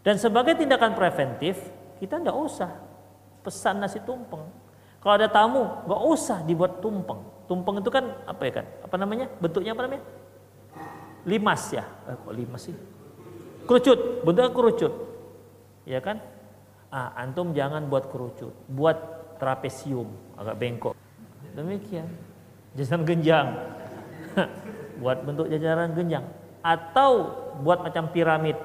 Dan 0.00 0.16
sebagai 0.16 0.56
tindakan 0.56 0.96
preventif 0.96 1.60
kita 2.00 2.16
tidak 2.16 2.36
usah 2.40 2.72
pesan 3.44 3.84
nasi 3.84 4.00
tumpeng 4.00 4.59
kalau 5.00 5.14
ada 5.16 5.28
tamu, 5.32 5.64
nggak 5.88 6.00
usah 6.12 6.38
dibuat 6.44 6.84
tumpeng. 6.84 7.24
Tumpeng 7.48 7.80
itu 7.80 7.88
kan 7.88 8.04
apa 8.28 8.42
ya 8.44 8.52
kan? 8.60 8.66
Apa 8.84 8.94
namanya? 9.00 9.26
Bentuknya 9.40 9.72
apa 9.72 9.82
namanya? 9.88 10.04
Limas 11.24 11.62
ya. 11.72 11.84
Eh, 12.04 12.16
kok 12.20 12.32
limas 12.36 12.62
sih? 12.68 12.76
Kerucut, 13.64 14.22
bentuknya 14.22 14.52
kerucut. 14.52 14.92
Ya 15.88 16.04
kan? 16.04 16.20
Ah, 16.92 17.16
antum 17.16 17.56
jangan 17.56 17.88
buat 17.88 18.12
kerucut, 18.12 18.52
buat 18.68 18.98
trapesium, 19.40 20.12
agak 20.36 20.60
bengkok. 20.60 20.94
Demikian. 21.56 22.06
Jajaran 22.76 23.02
genjang. 23.08 23.48
buat 25.02 25.24
bentuk 25.24 25.48
jajaran 25.48 25.96
genjang 25.96 26.24
atau 26.60 27.12
buat 27.64 27.80
macam 27.80 28.12
piramid. 28.12 28.56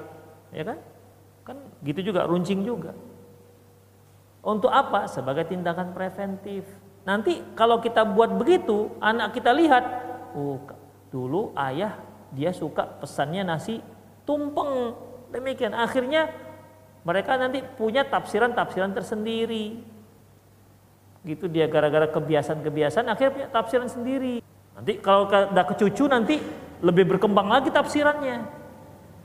Ya 0.52 0.62
kan? 0.68 0.78
Kan 1.42 1.56
gitu 1.80 2.12
juga 2.12 2.28
runcing 2.28 2.62
juga. 2.62 2.92
Untuk 4.46 4.70
apa? 4.70 5.10
Sebagai 5.10 5.50
tindakan 5.50 5.90
preventif. 5.90 6.62
Nanti 7.02 7.42
kalau 7.58 7.82
kita 7.82 8.06
buat 8.06 8.30
begitu, 8.38 8.94
anak 9.02 9.34
kita 9.34 9.50
lihat, 9.50 9.82
oh 10.38 10.62
dulu 11.10 11.50
ayah 11.58 11.98
dia 12.30 12.54
suka 12.54 12.86
pesannya 13.02 13.42
nasi 13.42 13.82
tumpeng. 14.22 14.94
Demikian 15.34 15.74
akhirnya 15.74 16.30
mereka 17.02 17.34
nanti 17.34 17.58
punya 17.62 18.06
tafsiran-tafsiran 18.06 18.94
tersendiri. 18.94 19.82
Gitu 21.26 21.50
dia 21.50 21.66
gara-gara 21.66 22.06
kebiasaan-kebiasaan 22.06 23.10
akhirnya 23.10 23.32
punya 23.34 23.48
tafsiran 23.50 23.90
sendiri. 23.90 24.38
Nanti 24.78 25.02
kalau 25.02 25.26
udah 25.26 25.64
ke 25.66 25.74
cucu 25.74 26.06
nanti 26.06 26.38
lebih 26.86 27.18
berkembang 27.18 27.50
lagi 27.50 27.74
tafsirannya. 27.74 28.46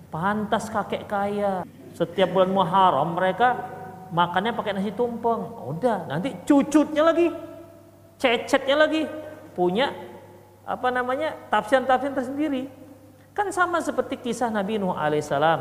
Pantas 0.10 0.66
kakek 0.70 1.06
kaya. 1.06 1.62
Setiap 1.94 2.34
bulan 2.34 2.50
Muharram 2.50 3.14
mereka 3.14 3.81
makannya 4.12 4.52
pakai 4.52 4.76
nasi 4.76 4.92
tumpeng. 4.94 5.42
Udah, 5.66 6.06
nanti 6.06 6.36
cucutnya 6.44 7.02
lagi, 7.08 7.32
cecetnya 8.20 8.86
lagi 8.86 9.08
punya 9.56 9.92
apa 10.68 10.88
namanya 10.92 11.34
tafsiran-tafsiran 11.50 12.16
tersendiri. 12.16 12.68
Kan 13.32 13.48
sama 13.56 13.80
seperti 13.80 14.20
kisah 14.20 14.52
Nabi 14.52 14.76
Nuh 14.78 14.92
alaihissalam. 14.92 15.60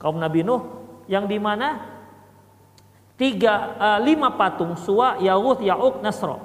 Kaum 0.00 0.16
Nabi 0.16 0.40
Nuh 0.40 0.64
yang 1.04 1.28
di 1.28 1.36
mana 1.36 1.84
tiga 3.20 3.76
uh, 3.76 3.98
lima 4.00 4.32
patung 4.34 4.74
Suwa, 4.74 5.20
Yahud, 5.20 5.60
Yauk, 5.60 6.00
Nasro. 6.00 6.40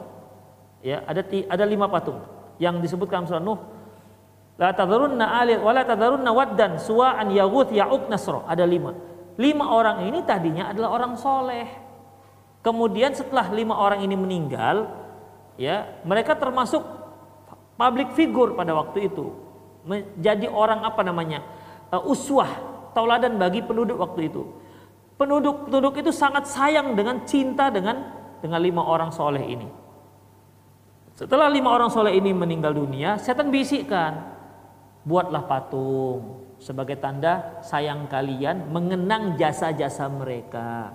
Ya, 0.84 1.04
ada 1.08 1.24
ada 1.24 1.64
lima 1.64 1.88
patung 1.88 2.20
yang 2.60 2.84
disebutkan 2.84 3.24
surah 3.24 3.40
Nuh. 3.40 3.60
La 4.60 4.76
tadharunna 4.76 5.40
alit 5.40 5.64
wa 5.64 5.72
la 5.72 5.88
tadharunna 5.88 6.36
waddan 6.36 6.76
suwa'an 6.76 7.32
Yahud, 7.32 7.72
Yauk, 7.72 8.12
Nasro. 8.12 8.44
Ada 8.44 8.68
lima 8.68 8.92
lima 9.40 9.72
orang 9.72 10.04
ini 10.12 10.20
tadinya 10.28 10.70
adalah 10.70 11.00
orang 11.00 11.16
soleh. 11.16 11.68
Kemudian 12.60 13.16
setelah 13.16 13.48
lima 13.56 13.80
orang 13.80 14.04
ini 14.04 14.20
meninggal, 14.20 14.92
ya 15.56 16.04
mereka 16.04 16.36
termasuk 16.36 16.84
public 17.80 18.12
figure 18.20 18.52
pada 18.52 18.76
waktu 18.76 19.08
itu, 19.08 19.32
menjadi 19.88 20.52
orang 20.52 20.84
apa 20.84 21.00
namanya 21.08 21.40
uh, 21.96 22.04
uswah, 22.04 22.52
tauladan 22.92 23.40
bagi 23.40 23.64
penduduk 23.64 23.96
waktu 23.96 24.28
itu. 24.28 24.44
Penduduk-penduduk 25.16 26.04
itu 26.04 26.12
sangat 26.12 26.52
sayang 26.52 26.96
dengan 27.00 27.24
cinta 27.24 27.72
dengan 27.72 28.12
dengan 28.44 28.60
lima 28.60 28.84
orang 28.84 29.12
soleh 29.12 29.44
ini. 29.44 29.68
Setelah 31.16 31.48
lima 31.52 31.76
orang 31.76 31.92
soleh 31.92 32.16
ini 32.16 32.32
meninggal 32.32 32.76
dunia, 32.76 33.20
setan 33.20 33.52
bisikkan, 33.52 34.36
buatlah 35.04 35.44
patung, 35.48 36.48
sebagai 36.60 37.00
tanda 37.00 37.64
sayang 37.64 38.06
kalian 38.12 38.68
mengenang 38.70 39.40
jasa-jasa 39.40 40.06
mereka. 40.12 40.92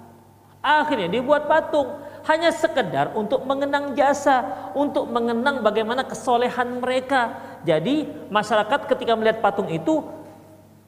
Akhirnya 0.65 1.13
dibuat 1.13 1.45
patung. 1.45 2.01
Hanya 2.25 2.49
sekedar 2.49 3.13
untuk 3.13 3.45
mengenang 3.45 3.93
jasa, 3.93 4.73
untuk 4.73 5.13
mengenang 5.13 5.61
bagaimana 5.61 6.09
kesolehan 6.09 6.81
mereka. 6.81 7.37
Jadi 7.69 8.09
masyarakat 8.33 8.89
ketika 8.89 9.13
melihat 9.13 9.45
patung 9.45 9.69
itu 9.69 10.01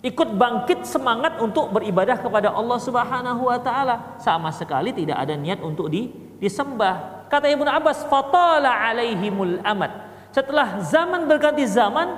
ikut 0.01 0.33
bangkit 0.33 0.89
semangat 0.89 1.37
untuk 1.45 1.77
beribadah 1.77 2.17
kepada 2.17 2.57
Allah 2.57 2.81
Subhanahu 2.81 3.53
wa 3.53 3.61
taala. 3.61 4.17
Sama 4.17 4.49
sekali 4.49 4.97
tidak 4.97 5.21
ada 5.21 5.37
niat 5.37 5.61
untuk 5.61 5.93
di, 5.93 6.09
disembah. 6.41 7.29
Kata 7.29 7.45
Ibnu 7.45 7.69
Abbas 7.69 8.09
fatala 8.09 8.73
alaihimul 8.73 9.61
amad 9.61 9.93
setelah 10.33 10.81
zaman 10.85 11.25
berganti 11.29 11.65
zaman 11.65 12.17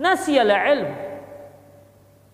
nasiyal 0.00 0.48
ilm 0.48 1.09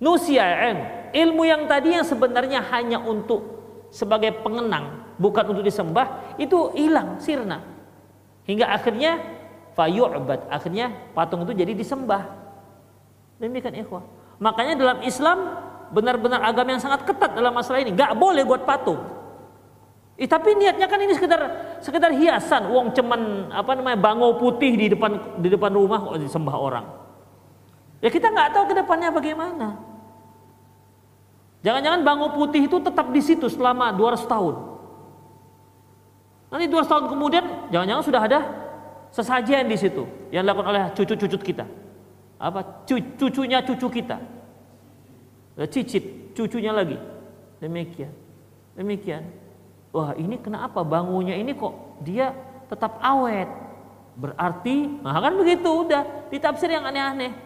nusia 0.03 0.45
ilm 0.45 0.81
ilmu 1.13 1.43
yang 1.49 1.63
tadi 1.65 1.97
yang 1.97 2.05
sebenarnya 2.05 2.61
hanya 2.73 3.01
untuk 3.01 3.41
sebagai 3.89 4.35
pengenang 4.45 5.17
bukan 5.17 5.57
untuk 5.57 5.65
disembah 5.65 6.37
itu 6.37 6.73
hilang 6.77 7.17
sirna 7.23 7.65
hingga 8.45 8.69
akhirnya 8.69 9.21
fayu'bad 9.73 10.53
akhirnya 10.53 10.93
patung 11.17 11.45
itu 11.49 11.57
jadi 11.57 11.73
disembah 11.73 12.29
demikian 13.41 13.77
ikhwah 13.81 14.05
Makanya 14.37 14.75
dalam 14.77 14.99
Islam 15.01 15.39
benar-benar 15.93 16.45
agama 16.45 16.77
yang 16.77 16.83
sangat 16.83 17.09
ketat 17.09 17.33
dalam 17.33 17.53
masalah 17.57 17.81
ini. 17.81 17.97
Gak 17.97 18.13
boleh 18.17 18.45
buat 18.45 18.69
patung. 18.69 19.01
Eh, 20.17 20.25
tapi 20.25 20.57
niatnya 20.57 20.89
kan 20.89 20.97
ini 21.01 21.13
sekedar 21.13 21.41
sekedar 21.81 22.13
hiasan. 22.13 22.73
Uang 22.73 22.93
cuman 22.93 23.53
apa 23.53 23.77
namanya 23.77 24.01
bangau 24.01 24.41
putih 24.41 24.77
di 24.77 24.93
depan 24.93 25.41
di 25.41 25.49
depan 25.53 25.73
rumah 25.73 26.17
disembah 26.17 26.57
orang. 26.57 26.87
Ya 28.05 28.09
kita 28.13 28.29
nggak 28.29 28.53
tahu 28.53 28.65
ke 28.69 28.75
depannya 28.77 29.09
bagaimana. 29.09 29.81
Jangan-jangan 31.65 32.01
bangau 32.05 32.31
putih 32.37 32.69
itu 32.69 32.77
tetap 32.79 33.11
di 33.11 33.23
situ 33.25 33.49
selama 33.49 33.91
200 33.97 34.23
tahun. 34.29 34.55
Nanti 36.53 36.67
200 36.71 36.87
tahun 36.87 37.05
kemudian 37.11 37.45
jangan-jangan 37.73 38.05
sudah 38.05 38.23
ada 38.23 38.41
sesajian 39.11 39.67
di 39.67 39.75
situ 39.75 40.05
yang 40.31 40.47
dilakukan 40.47 40.69
oleh 40.71 40.83
cucu-cucu 40.95 41.39
kita. 41.41 41.67
Apa? 42.37 42.85
Cucunya 43.17 43.65
cucu 43.65 43.89
kita. 43.89 44.21
Cicit 45.73 46.37
cucunya 46.37 46.71
lagi. 46.71 47.01
Demikian. 47.59 48.13
Demikian. 48.77 49.25
Wah 49.91 50.13
ini 50.21 50.37
kenapa 50.37 50.85
bangunnya 50.85 51.33
ini 51.33 51.57
kok 51.57 52.05
dia 52.05 52.37
tetap 52.69 53.01
awet. 53.01 53.49
Berarti 54.21 55.01
nah 55.01 55.17
kan 55.17 55.33
begitu 55.33 55.89
udah. 55.89 56.29
Ditafsir 56.29 56.69
yang 56.69 56.85
aneh-aneh 56.85 57.46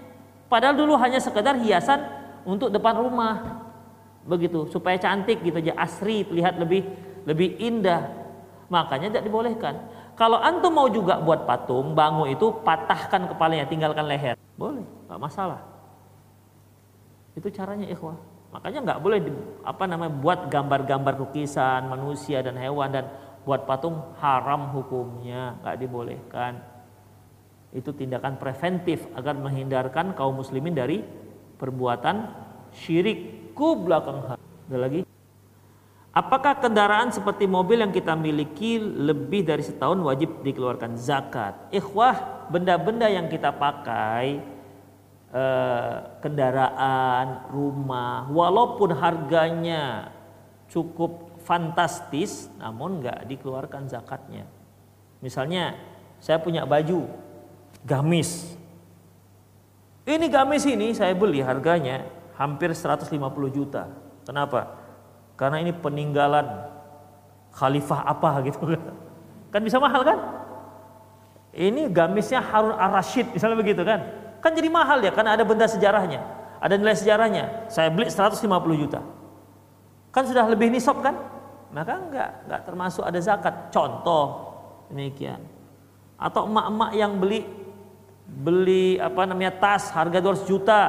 padahal 0.50 0.74
dulu 0.74 0.98
hanya 0.98 1.22
sekedar 1.22 1.54
hiasan 1.62 2.02
untuk 2.42 2.68
depan 2.68 2.98
rumah 2.98 3.62
begitu 4.26 4.68
supaya 4.68 4.98
cantik 5.00 5.40
gitu 5.40 5.62
aja 5.62 5.78
asri 5.80 6.26
terlihat 6.26 6.58
lebih 6.60 6.84
lebih 7.24 7.56
indah 7.56 8.10
makanya 8.68 9.14
tidak 9.14 9.24
dibolehkan 9.30 9.74
kalau 10.20 10.36
antum 10.36 10.68
mau 10.76 10.84
juga 10.92 11.16
buat 11.16 11.48
patung, 11.48 11.96
bangun 11.96 12.36
itu 12.36 12.52
patahkan 12.60 13.32
kepalanya, 13.32 13.64
tinggalkan 13.64 14.04
leher. 14.04 14.36
Boleh, 14.52 14.84
nggak 15.08 15.16
masalah. 15.16 15.64
Itu 17.32 17.48
caranya 17.48 17.88
ikhwah. 17.88 18.20
Makanya 18.52 18.84
nggak 18.84 19.00
boleh 19.00 19.18
di, 19.24 19.32
apa 19.64 19.88
namanya 19.88 20.12
buat 20.12 20.52
gambar-gambar 20.52 21.16
lukisan 21.24 21.88
manusia 21.88 22.44
dan 22.44 22.60
hewan 22.60 22.92
dan 22.92 23.08
buat 23.48 23.64
patung 23.64 24.12
haram 24.20 24.68
hukumnya, 24.76 25.56
nggak 25.64 25.76
dibolehkan. 25.80 26.60
Itu 27.70 27.94
tindakan 27.94 28.34
preventif 28.36 29.06
agar 29.14 29.38
menghindarkan 29.38 30.18
kaum 30.18 30.42
muslimin 30.42 30.74
dari 30.74 31.06
perbuatan 31.54 32.26
syirik 32.74 33.52
ku 33.54 33.78
belakang 33.78 34.34
Ada 34.70 34.78
lagi? 34.78 35.00
Apakah 36.10 36.58
kendaraan 36.58 37.14
seperti 37.14 37.46
mobil 37.46 37.86
yang 37.86 37.94
kita 37.94 38.18
miliki 38.18 38.82
lebih 38.82 39.46
dari 39.46 39.62
setahun 39.62 40.02
wajib 40.02 40.42
dikeluarkan 40.42 40.98
zakat? 40.98 41.54
Ikhwah, 41.70 42.50
benda-benda 42.50 43.06
yang 43.06 43.30
kita 43.30 43.54
pakai, 43.54 44.42
eh, 45.30 45.96
kendaraan, 46.18 47.46
rumah, 47.54 48.26
walaupun 48.26 48.90
harganya 48.98 50.10
cukup 50.66 51.38
fantastis, 51.46 52.50
namun 52.58 52.98
nggak 52.98 53.30
dikeluarkan 53.30 53.86
zakatnya. 53.86 54.50
Misalnya, 55.22 55.78
saya 56.18 56.42
punya 56.42 56.66
baju 56.66 57.06
gamis. 57.84 58.56
Ini 60.08 60.26
gamis 60.26 60.64
ini 60.66 60.92
saya 60.96 61.14
beli 61.14 61.44
harganya 61.44 62.08
hampir 62.34 62.72
150 62.72 63.08
juta. 63.52 63.88
Kenapa? 64.24 64.80
karena 65.40 65.56
ini 65.64 65.72
peninggalan 65.72 66.44
khalifah 67.56 68.04
apa 68.04 68.30
gitu 68.52 68.60
kan. 68.60 68.82
Kan 69.48 69.60
bisa 69.64 69.80
mahal 69.80 70.04
kan? 70.04 70.20
Ini 71.50 71.88
gamisnya 71.90 72.44
Harun 72.44 72.76
Ar-Rasyid 72.76 73.32
misalnya 73.32 73.56
begitu 73.56 73.82
kan. 73.82 74.04
Kan 74.44 74.52
jadi 74.52 74.68
mahal 74.68 75.00
ya 75.00 75.10
karena 75.16 75.34
ada 75.34 75.42
benda 75.42 75.64
sejarahnya. 75.64 76.20
Ada 76.60 76.76
nilai 76.76 76.92
sejarahnya. 76.92 77.72
Saya 77.72 77.88
beli 77.88 78.12
150 78.12 78.36
juta. 78.76 79.00
Kan 80.12 80.28
sudah 80.28 80.44
lebih 80.44 80.68
nisab 80.68 81.00
kan? 81.00 81.16
Maka 81.72 81.96
enggak, 81.96 82.30
enggak 82.44 82.60
termasuk 82.68 83.02
ada 83.02 83.18
zakat. 83.18 83.72
Contoh 83.72 84.52
demikian. 84.92 85.40
Atau 86.20 86.46
emak-emak 86.46 86.90
yang 86.94 87.16
beli 87.16 87.48
beli 88.30 88.96
apa 89.02 89.26
namanya 89.26 89.50
tas 89.58 89.90
harga 89.90 90.22
200 90.22 90.46
juta. 90.46 90.80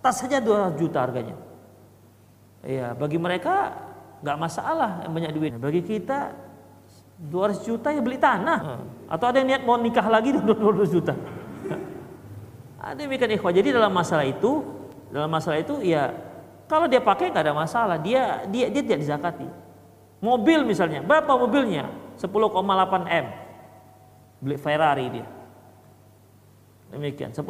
Tas 0.00 0.16
saja 0.16 0.38
200 0.38 0.78
juta 0.78 1.02
harganya 1.02 1.34
Iya, 2.62 2.94
bagi 2.94 3.18
mereka 3.18 3.74
nggak 4.22 4.38
masalah 4.38 5.02
yang 5.02 5.12
banyak 5.12 5.32
duit. 5.34 5.52
Bagi 5.58 5.82
kita 5.82 6.30
200 7.18 7.66
juta 7.66 7.90
ya 7.90 7.98
beli 7.98 8.18
tanah. 8.22 8.60
Hmm. 8.62 8.86
Atau 9.10 9.26
ada 9.26 9.42
yang 9.42 9.50
niat 9.50 9.62
mau 9.66 9.74
nikah 9.74 10.06
lagi 10.06 10.30
200 10.38 10.94
juta. 10.94 11.14
Ada 12.82 12.98
demikian 13.02 13.34
ikhwah. 13.34 13.54
Jadi 13.54 13.74
dalam 13.74 13.94
masalah 13.94 14.26
itu, 14.26 14.62
dalam 15.10 15.30
masalah 15.30 15.58
itu 15.58 15.78
ya 15.86 16.10
kalau 16.66 16.90
dia 16.90 16.98
pakai 16.98 17.30
nggak 17.30 17.44
ada 17.46 17.54
masalah. 17.54 17.98
Dia 17.98 18.46
dia 18.46 18.70
dia 18.70 18.82
tidak 18.82 19.06
dizakati. 19.06 19.46
Mobil 20.22 20.62
misalnya, 20.62 21.02
berapa 21.02 21.34
mobilnya? 21.34 21.90
10,8 22.14 22.30
M. 23.10 23.26
Beli 24.38 24.56
Ferrari 24.58 25.06
dia. 25.10 25.26
Demikian, 26.92 27.32
10,8 27.32 27.40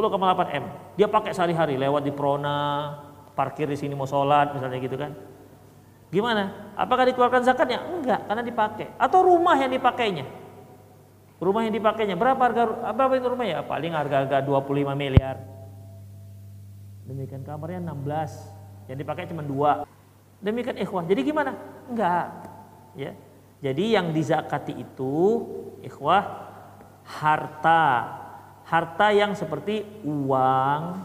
M. 0.54 0.64
Dia 0.94 1.10
pakai 1.10 1.34
sehari-hari 1.34 1.74
lewat 1.74 2.06
di 2.06 2.14
Prona, 2.14 2.94
parkir 3.34 3.66
di 3.66 3.74
sini 3.74 3.98
mau 3.98 4.06
sholat 4.06 4.54
misalnya 4.54 4.78
gitu 4.78 4.94
kan. 4.94 5.10
Gimana? 6.14 6.72
Apakah 6.78 7.08
dikeluarkan 7.10 7.42
zakatnya? 7.42 7.82
Enggak 7.90 8.22
karena 8.30 8.42
dipakai. 8.46 8.86
Atau 9.00 9.26
rumah 9.26 9.58
yang 9.58 9.72
dipakainya? 9.74 10.28
Rumah 11.42 11.66
yang 11.66 11.74
dipakainya. 11.74 12.14
Berapa 12.14 12.38
harga 12.38 12.94
berapa 12.94 13.12
itu 13.18 13.26
rumah 13.26 13.46
ya 13.48 13.66
paling 13.66 13.90
harga-harga 13.90 14.46
25 14.46 14.94
miliar. 14.94 15.42
Demikian 17.02 17.42
kamarnya 17.42 17.82
16 17.82 18.92
yang 18.94 18.98
dipakai 19.02 19.26
cuma 19.26 19.42
dua. 19.42 19.82
Demikian 20.38 20.78
ikhwah 20.78 21.02
jadi 21.02 21.20
gimana? 21.26 21.58
Enggak. 21.90 22.26
Ya. 22.94 23.16
Jadi 23.58 23.94
yang 23.96 24.14
dizakati 24.14 24.78
itu 24.78 25.14
ikhwah 25.82 26.22
harta 27.02 28.21
harta 28.72 29.12
yang 29.12 29.36
seperti 29.36 29.84
uang 30.00 31.04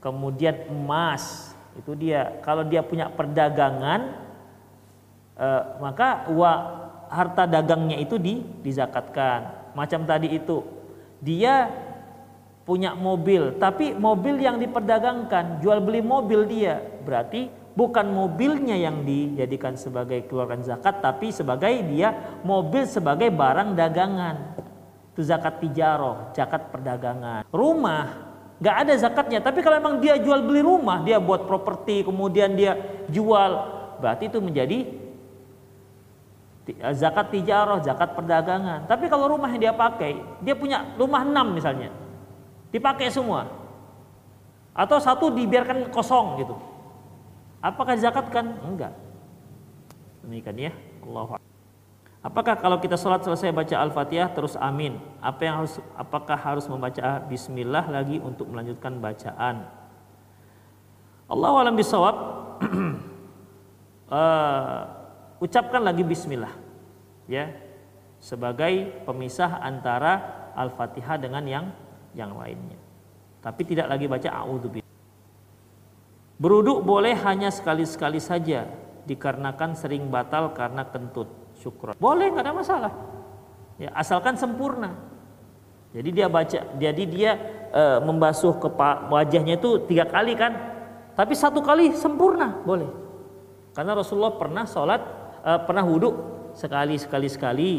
kemudian 0.00 0.72
emas 0.72 1.52
itu 1.76 1.92
dia. 1.92 2.40
Kalau 2.40 2.64
dia 2.64 2.80
punya 2.80 3.12
perdagangan 3.12 4.16
eh, 5.36 5.62
maka 5.84 6.32
uang 6.32 6.60
harta 7.12 7.44
dagangnya 7.44 8.00
itu 8.00 8.16
di 8.16 8.40
dizakatkan. 8.64 9.72
Macam 9.76 10.08
tadi 10.08 10.32
itu. 10.32 10.64
Dia 11.20 11.68
punya 12.64 12.96
mobil 12.96 13.60
tapi 13.60 13.92
mobil 13.92 14.40
yang 14.40 14.56
diperdagangkan 14.56 15.60
jual 15.60 15.76
beli 15.84 16.00
mobil 16.00 16.48
dia. 16.48 16.80
Berarti 17.04 17.52
bukan 17.76 18.08
mobilnya 18.08 18.80
yang 18.80 19.04
dijadikan 19.04 19.76
sebagai 19.76 20.24
keluarkan 20.24 20.64
zakat 20.64 21.04
tapi 21.04 21.36
sebagai 21.36 21.84
dia 21.84 22.40
mobil 22.48 22.88
sebagai 22.88 23.28
barang 23.28 23.76
dagangan 23.76 24.36
itu 25.12 25.20
zakat 25.20 25.60
tijaroh 25.60 26.32
zakat 26.32 26.72
perdagangan 26.72 27.44
rumah 27.52 28.32
nggak 28.62 28.76
ada 28.86 28.94
zakatnya. 28.94 29.42
Tapi 29.42 29.58
kalau 29.58 29.82
memang 29.82 29.98
dia 29.98 30.14
jual 30.22 30.38
beli 30.46 30.62
rumah, 30.62 31.02
dia 31.02 31.18
buat 31.18 31.50
properti, 31.50 32.06
kemudian 32.06 32.54
dia 32.54 32.78
jual, 33.10 33.50
berarti 33.98 34.30
itu 34.30 34.38
menjadi 34.38 34.78
zakat 36.94 37.34
tijarah, 37.34 37.82
zakat 37.82 38.14
perdagangan. 38.14 38.86
Tapi 38.86 39.10
kalau 39.10 39.34
rumah 39.34 39.50
yang 39.50 39.58
dia 39.66 39.74
pakai, 39.74 40.14
dia 40.46 40.54
punya 40.54 40.94
rumah 40.94 41.26
enam 41.26 41.58
misalnya, 41.58 41.90
dipakai 42.70 43.10
semua, 43.10 43.50
atau 44.70 45.02
satu 45.02 45.34
dibiarkan 45.34 45.90
kosong 45.90 46.38
gitu. 46.38 46.54
Apakah 47.58 47.98
dizakatkan? 47.98 48.62
Enggak. 48.62 48.94
Demikian 50.22 50.70
ya. 50.70 50.72
Allah 51.02 51.42
Apakah 52.22 52.54
kalau 52.54 52.78
kita 52.78 52.94
sholat 52.94 53.26
selesai 53.26 53.50
baca 53.50 53.82
Al-Fatihah 53.82 54.30
terus 54.30 54.54
amin? 54.54 54.94
Apa 55.18 55.42
yang 55.42 55.54
harus 55.58 55.82
apakah 55.98 56.38
harus 56.38 56.70
membaca 56.70 57.18
bismillah 57.26 57.90
lagi 57.90 58.22
untuk 58.22 58.46
melanjutkan 58.46 59.02
bacaan? 59.02 59.66
Allah 61.26 61.52
alam 61.58 61.74
bisawab 61.74 62.14
uh, 64.06 64.80
ucapkan 65.44 65.82
lagi 65.82 66.06
bismillah 66.06 66.54
ya 67.26 67.50
sebagai 68.22 69.02
pemisah 69.02 69.58
antara 69.58 70.46
Al-Fatihah 70.54 71.18
dengan 71.18 71.42
yang 71.42 71.66
yang 72.14 72.38
lainnya. 72.38 72.78
Tapi 73.42 73.66
tidak 73.66 73.90
lagi 73.90 74.06
baca 74.06 74.30
a'udzubillah. 74.30 74.90
Beruduk 76.38 76.86
boleh 76.86 77.18
hanya 77.26 77.50
sekali-sekali 77.50 78.22
saja 78.22 78.70
dikarenakan 79.10 79.74
sering 79.74 80.06
batal 80.06 80.54
karena 80.54 80.86
kentut. 80.86 81.41
Syukur. 81.62 81.94
Boleh 81.96 82.34
nggak 82.34 82.42
ada 82.42 82.54
masalah. 82.54 82.92
Ya, 83.78 83.94
asalkan 83.94 84.34
sempurna. 84.34 84.98
Jadi 85.94 86.08
dia 86.10 86.26
baca, 86.26 86.58
jadi 86.80 87.04
dia 87.04 87.32
e, 87.70 87.82
membasuh 88.02 88.56
ke 88.58 88.68
wajahnya 89.12 89.60
itu 89.60 89.84
tiga 89.84 90.08
kali 90.08 90.32
kan, 90.32 90.56
tapi 91.12 91.36
satu 91.36 91.60
kali 91.60 91.92
sempurna 91.92 92.64
boleh. 92.64 92.88
Karena 93.76 93.92
Rasulullah 93.92 94.34
pernah 94.40 94.64
sholat, 94.64 95.00
e, 95.44 95.50
pernah 95.68 95.84
wudhu 95.84 96.10
sekali 96.56 96.96
sekali 96.96 97.28
sekali. 97.28 97.72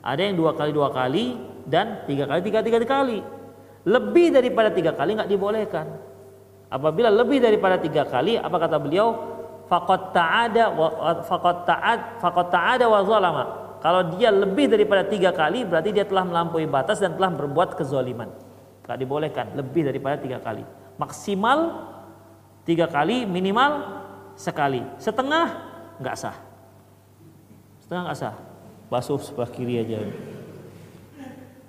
Ada 0.00 0.30
yang 0.30 0.38
dua 0.38 0.54
kali 0.54 0.70
dua 0.70 0.94
kali 0.94 1.34
dan 1.66 2.06
tiga 2.06 2.30
kali 2.30 2.40
tiga 2.46 2.62
tiga 2.62 2.78
kali. 2.86 3.18
Lebih 3.84 4.38
daripada 4.38 4.70
tiga 4.70 4.94
kali 4.94 5.18
nggak 5.18 5.30
dibolehkan. 5.30 5.86
Apabila 6.70 7.10
lebih 7.10 7.42
daripada 7.42 7.80
tiga 7.80 8.04
kali, 8.06 8.38
apa 8.38 8.56
kata 8.60 8.76
beliau? 8.78 9.37
Fakot 9.68 10.16
ta'ada 10.16 10.72
fakot 11.28 11.68
ta'ad 11.68 12.00
fakot 12.24 12.48
ta'ada 12.48 12.88
wa 12.88 13.04
zalama 13.04 13.44
kalau 13.78 14.16
dia 14.18 14.34
lebih 14.34 14.66
daripada 14.66 15.06
tiga 15.06 15.30
kali 15.30 15.62
berarti 15.62 15.94
dia 15.94 16.02
telah 16.02 16.26
melampaui 16.26 16.66
batas 16.66 16.98
dan 16.98 17.14
telah 17.14 17.30
berbuat 17.30 17.78
kezoliman. 17.78 18.26
Gak 18.82 18.98
dibolehkan 18.98 19.54
lebih 19.54 19.86
daripada 19.86 20.18
tiga 20.18 20.42
kali. 20.42 20.64
Maksimal 20.98 21.86
tiga 22.66 22.90
kali, 22.90 23.22
minimal 23.22 23.86
sekali. 24.34 24.82
Setengah 24.98 25.46
nggak 26.02 26.16
sah. 26.18 26.36
Setengah 27.86 28.02
nggak 28.10 28.18
sah. 28.18 28.34
Basuh 28.90 29.20
sebelah 29.22 29.50
kiri 29.52 29.78
aja. 29.78 30.02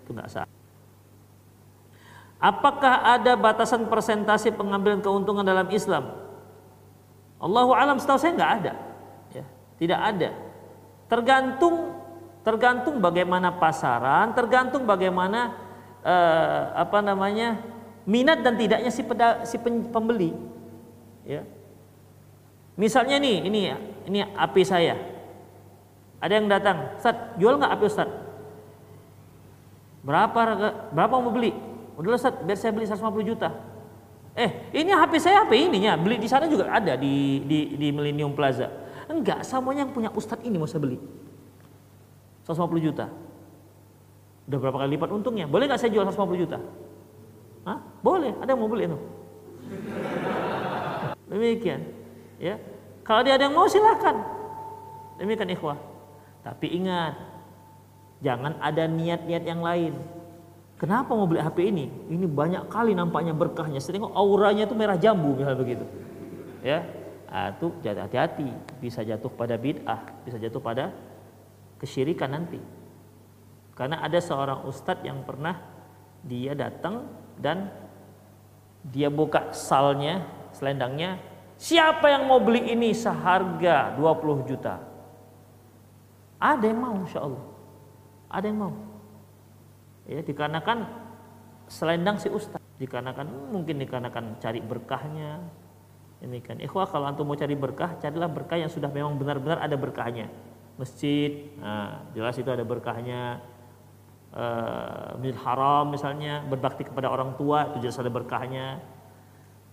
Itu 0.01 0.15
nggak 0.15 0.29
sah. 0.33 0.47
Apakah 2.39 3.19
ada 3.19 3.35
batasan 3.35 3.85
persentase 3.91 4.49
pengambilan 4.55 5.03
keuntungan 5.03 5.43
dalam 5.43 5.67
Islam? 5.69 6.28
Allahu 7.39 7.71
alam 7.71 7.95
setahu 7.95 8.19
saya 8.19 8.35
nggak 8.35 8.53
ada. 8.61 8.73
Ya, 9.31 9.45
tidak 9.79 9.99
ada. 9.99 10.29
Tergantung 11.07 11.95
tergantung 12.43 12.99
bagaimana 12.99 13.55
pasaran, 13.55 14.35
tergantung 14.35 14.83
bagaimana 14.83 15.55
eh, 16.03 16.61
apa 16.75 16.99
namanya 16.99 17.59
minat 18.03 18.43
dan 18.43 18.59
tidaknya 18.59 18.91
si, 18.91 19.01
peda, 19.03 19.47
si 19.47 19.55
pembeli. 19.91 20.35
Ya. 21.23 21.47
Misalnya 22.79 23.19
nih, 23.19 23.37
ini 23.47 23.59
ini 24.07 24.19
api 24.23 24.63
saya. 24.63 24.95
Ada 26.19 26.33
yang 26.35 26.47
datang, 26.51 26.99
Ustaz, 26.99 27.15
jual 27.39 27.55
nggak 27.55 27.71
api 27.79 27.85
Ustaz? 27.87 28.09
Berapa 30.03 30.39
berapa 30.91 31.15
mau 31.19 31.31
beli? 31.31 31.55
Udah 31.95 32.15
Ustaz, 32.15 32.35
biar 32.43 32.57
saya 32.59 32.71
beli 32.75 32.87
150 32.87 33.29
juta. 33.35 33.51
Eh, 34.37 34.49
ini 34.77 34.93
HP 34.93 35.13
saya 35.17 35.43
HP 35.43 35.69
ininya, 35.69 35.97
beli 35.97 36.21
di 36.21 36.29
sana 36.29 36.45
juga 36.45 36.69
ada 36.69 36.93
di 36.93 37.41
di 37.43 37.75
di 37.75 37.87
Millennium 37.89 38.37
Plaza. 38.37 38.69
Enggak, 39.09 39.41
semuanya 39.41 39.87
yang 39.87 39.93
punya 39.93 40.09
Ustadz 40.13 40.45
ini 40.45 40.61
mau 40.61 40.69
saya 40.69 40.85
beli. 40.85 41.01
150 42.45 42.81
juta. 42.81 43.05
Udah 44.49 44.57
berapa 44.57 44.77
kali 44.85 44.97
lipat 44.97 45.09
untungnya? 45.13 45.45
Boleh 45.45 45.69
nggak 45.69 45.81
saya 45.81 45.93
jual 45.93 46.05
150 46.05 46.43
juta? 46.45 46.57
Hah? 47.65 47.77
Boleh, 48.01 48.33
ada 48.37 48.49
yang 48.49 48.61
mau 48.61 48.69
beli 48.69 48.89
itu. 48.89 48.97
Demikian. 51.29 51.81
Ya. 52.41 52.57
Kalau 53.05 53.21
dia 53.21 53.37
ada 53.37 53.45
yang 53.45 53.53
mau 53.53 53.69
silahkan. 53.69 54.17
Demikian 55.21 55.53
ikhwah. 55.53 55.77
Tapi 56.41 56.73
ingat, 56.73 57.13
jangan 58.25 58.57
ada 58.61 58.89
niat-niat 58.89 59.43
yang 59.45 59.61
lain. 59.61 59.93
Kenapa 60.79 61.11
mau 61.11 61.27
beli 61.27 61.43
HP 61.43 61.75
ini? 61.75 61.91
Ini 62.07 62.23
banyak 62.23 62.71
kali 62.71 62.95
nampaknya 62.95 63.35
berkahnya. 63.35 63.83
Sering 63.83 64.07
auranya 64.15 64.63
itu 64.63 64.71
merah 64.71 64.95
jambu 64.95 65.35
misalnya 65.35 65.59
begitu. 65.59 65.83
Ya, 66.63 66.87
nah, 67.27 67.51
itu 67.51 67.67
hati-hati 67.83 68.47
bisa 68.79 69.03
jatuh 69.03 69.27
pada 69.27 69.59
bid'ah, 69.59 70.23
bisa 70.23 70.39
jatuh 70.39 70.63
pada 70.63 70.95
kesyirikan 71.83 72.31
nanti. 72.31 72.63
Karena 73.75 73.99
ada 73.99 74.23
seorang 74.23 74.63
ustadz 74.63 75.03
yang 75.03 75.19
pernah 75.27 75.59
dia 76.23 76.55
datang 76.55 77.11
dan 77.35 77.71
dia 78.83 79.11
buka 79.11 79.51
salnya, 79.51 80.23
selendangnya, 80.55 81.19
siapa 81.59 82.07
yang 82.07 82.23
mau 82.23 82.39
beli 82.39 82.71
ini 82.71 82.95
seharga 82.95 83.99
20 83.99 84.47
juta? 84.47 84.79
Ada 86.39 86.71
yang 86.71 86.79
mau 86.79 86.95
insya 87.03 87.19
Allah. 87.19 87.43
Ada 88.31 88.45
yang 88.47 88.59
mau. 88.63 88.88
Ya, 90.05 90.21
dikarenakan 90.23 90.87
selendang 91.67 92.21
si 92.21 92.29
ustadz. 92.31 92.61
Dikarenakan 92.79 93.51
mungkin 93.51 93.81
dikarenakan 93.81 94.39
cari 94.39 94.63
berkahnya. 94.63 95.43
Ini 96.19 96.39
kan 96.43 96.59
ikhwah 96.59 96.87
kalau 96.87 97.07
antum 97.07 97.27
mau 97.27 97.35
cari 97.35 97.55
berkah, 97.55 97.95
carilah 97.99 98.27
berkah 98.27 98.59
yang 98.59 98.71
sudah 98.71 98.91
memang 98.91 99.15
benar-benar 99.15 99.63
ada 99.63 99.75
berkahnya 99.79 100.27
masjid, 100.79 101.51
nah, 101.59 102.07
jelas 102.15 102.39
itu 102.39 102.47
ada 102.47 102.63
berkahnya. 102.63 103.43
Uh, 104.29 105.33
haram 105.41 105.89
misalnya 105.89 106.45
berbakti 106.45 106.85
kepada 106.85 107.09
orang 107.09 107.33
tua 107.33 107.73
itu 107.73 107.83
jelas 107.83 107.97
ada 107.97 108.13
berkahnya. 108.13 108.77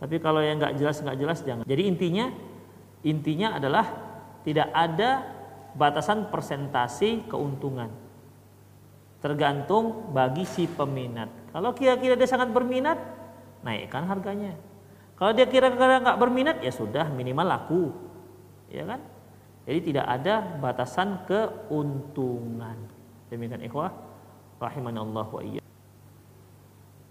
Tapi 0.01 0.17
kalau 0.17 0.41
yang 0.41 0.57
nggak 0.57 0.81
jelas 0.81 0.97
nggak 1.05 1.19
jelas 1.21 1.39
jangan. 1.45 1.65
Jadi 1.69 1.83
intinya 1.85 2.27
intinya 3.05 3.61
adalah 3.61 3.87
tidak 4.49 4.73
ada 4.73 5.29
batasan 5.77 6.33
persentase 6.33 7.29
keuntungan. 7.29 7.93
Tergantung 9.21 10.13
bagi 10.13 10.45
si 10.45 10.69
peminat. 10.69 11.29
Kalau 11.51 11.73
kira-kira 11.73 12.15
dia 12.15 12.29
sangat 12.29 12.53
berminat, 12.53 13.01
naikkan 13.65 14.05
harganya. 14.05 14.55
Kalau 15.17 15.33
dia 15.33 15.49
kira-kira 15.49 16.05
nggak 16.05 16.21
berminat, 16.21 16.57
ya 16.61 16.69
sudah 16.69 17.09
minimal 17.09 17.47
laku, 17.49 17.83
ya 18.69 18.85
kan? 18.85 19.01
Jadi 19.67 19.91
tidak 19.91 20.07
ada 20.07 20.61
batasan 20.61 21.25
keuntungan. 21.27 22.77
Demikian 23.33 23.65
ikhwah 23.67 23.91
rahimanallah 24.63 25.27
wa 25.27 25.43
iya. 25.43 25.65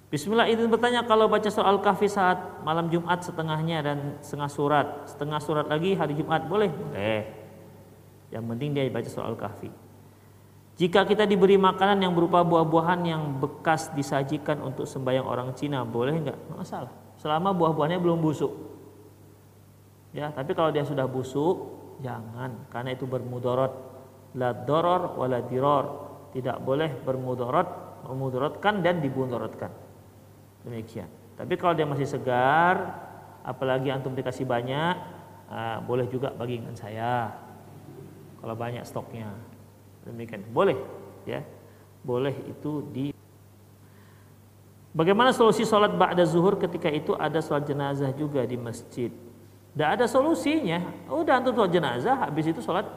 Bismillah 0.07 0.47
izin 0.47 0.71
bertanya 0.71 1.03
kalau 1.03 1.27
baca 1.27 1.51
soal 1.51 1.83
kahfi 1.83 2.07
saat 2.07 2.63
malam 2.63 2.87
Jumat 2.87 3.19
setengahnya 3.19 3.83
dan 3.83 3.97
setengah 4.23 4.47
surat, 4.47 4.87
setengah 5.11 5.41
surat 5.43 5.67
lagi 5.67 5.91
hari 5.97 6.15
Jumat 6.15 6.47
boleh? 6.47 6.71
Boleh. 6.71 7.27
Yang 8.31 8.43
penting 8.47 8.69
dia 8.71 8.87
baca 8.87 9.09
soal 9.11 9.35
kahfi. 9.35 9.67
Jika 10.75 11.07
kita 11.07 11.23
diberi 11.23 11.55
makanan 11.55 12.03
yang 12.03 12.11
berupa 12.11 12.43
buah-buahan 12.43 12.99
yang 13.07 13.39
bekas 13.39 13.95
disajikan 13.95 14.59
untuk 14.59 14.83
sembahyang 14.83 15.23
orang 15.23 15.55
Cina, 15.55 15.87
boleh 15.87 16.19
enggak? 16.19 16.39
Masalah. 16.51 16.91
Selama 17.15 17.55
buah-buahnya 17.55 17.95
belum 18.03 18.19
busuk. 18.19 18.51
Ya, 20.11 20.35
tapi 20.35 20.51
kalau 20.51 20.75
dia 20.75 20.83
sudah 20.83 21.07
busuk, 21.07 21.55
jangan. 22.03 22.67
Karena 22.67 22.91
itu 22.91 23.07
bermudarat 23.07 23.71
la 24.35 24.51
doror 24.51 25.15
wala 25.15 25.39
diror. 25.47 26.11
Tidak 26.35 26.59
boleh 26.59 26.91
bermudarat 27.07 27.67
memudaratkan 28.11 28.83
dan 28.83 28.99
dimudaratkan 28.99 29.71
demikian. 30.67 31.07
Tapi 31.39 31.55
kalau 31.55 31.71
dia 31.71 31.87
masih 31.87 32.03
segar 32.03 32.99
apalagi 33.47 33.95
antum 33.95 34.11
dikasih 34.11 34.43
banyak 34.43 34.95
uh, 35.47 35.79
boleh 35.87 36.03
juga 36.11 36.35
bagi 36.35 36.59
saya. 36.75 37.31
Kalau 38.43 38.55
banyak 38.59 38.83
stoknya 38.83 39.54
demikian 40.05 40.45
boleh 40.53 40.77
ya 41.25 41.41
boleh 42.05 42.33
itu 42.45 42.85
di 42.93 43.15
Bagaimana 44.95 45.35
solusi 45.35 45.67
sholat 45.67 45.91
ba'da 45.91 46.23
zuhur 46.23 46.55
ketika 46.55 46.87
itu 46.87 47.11
ada 47.19 47.43
sholat 47.43 47.67
jenazah 47.67 48.15
juga 48.15 48.47
di 48.47 48.55
masjid? 48.55 49.11
Tidak 49.75 49.89
ada 49.91 50.07
solusinya. 50.07 50.79
Udah 51.11 51.35
antum 51.35 51.51
sholat 51.51 51.67
jenazah, 51.75 52.15
habis 52.15 52.47
itu 52.47 52.63
sholat 52.63 52.87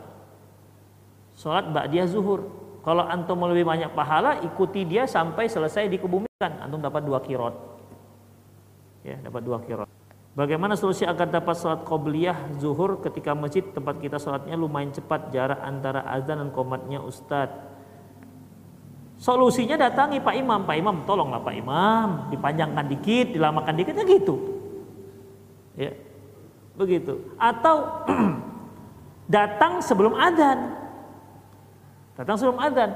sholat 1.35 1.67
ba'diyah 1.75 2.07
zuhur. 2.07 2.55
Kalau 2.87 3.03
antum 3.03 3.43
lebih 3.51 3.67
banyak 3.67 3.91
pahala, 3.99 4.39
ikuti 4.47 4.87
dia 4.87 5.11
sampai 5.11 5.51
selesai 5.51 5.91
dikebumikan. 5.91 6.63
Antum 6.63 6.79
dapat 6.79 7.03
dua 7.03 7.19
kirot. 7.19 7.59
Ya, 9.03 9.19
dapat 9.19 9.43
dua 9.43 9.59
kirot. 9.67 9.91
Bagaimana 10.39 10.79
solusi 10.79 11.03
agar 11.03 11.27
dapat 11.27 11.59
sholat 11.59 11.83
qobliyah 11.83 12.55
zuhur 12.63 13.03
ketika 13.03 13.35
masjid? 13.35 13.67
Tempat 13.67 13.99
kita 13.99 14.23
sholatnya 14.23 14.55
lumayan 14.55 14.95
cepat 14.95 15.35
jarak 15.35 15.59
antara 15.67 16.07
azan 16.07 16.39
dan 16.39 16.55
komatnya 16.55 17.03
ustadz. 17.03 17.59
Solusinya 19.19 19.75
datangi 19.75 20.23
Pak 20.23 20.35
Imam, 20.39 20.63
Pak 20.63 20.77
Imam 20.79 21.03
tolonglah 21.03 21.43
Pak 21.43 21.55
Imam, 21.59 22.31
dipanjangkan 22.31 22.87
dikit, 22.87 23.35
dilamakan 23.35 23.75
dikit, 23.83 23.99
ya 23.99 24.05
gitu. 24.07 24.35
Ya, 25.75 25.91
begitu. 26.79 27.19
Atau 27.35 28.07
datang 29.29 29.85
sebelum 29.85 30.17
adzan 30.17 30.73
datang 32.17 32.35
sebelum 32.35 32.59
adzan 32.59 32.91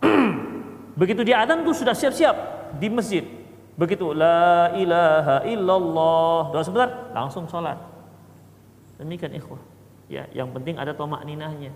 begitu 1.00 1.26
dia 1.26 1.42
adzan 1.44 1.66
tuh 1.66 1.74
sudah 1.76 1.92
siap-siap 1.92 2.36
di 2.78 2.88
masjid 2.88 3.26
begitu 3.76 4.16
la 4.16 4.72
ilaha 4.74 5.44
illallah 5.44 6.40
doa 6.52 6.64
sebentar 6.64 7.12
langsung 7.12 7.44
sholat 7.46 7.76
demikian 8.96 9.36
ikhwah 9.36 9.60
ya 10.08 10.24
yang 10.32 10.48
penting 10.50 10.80
ada 10.80 10.96
tomak 10.96 11.22
ninahnya 11.28 11.70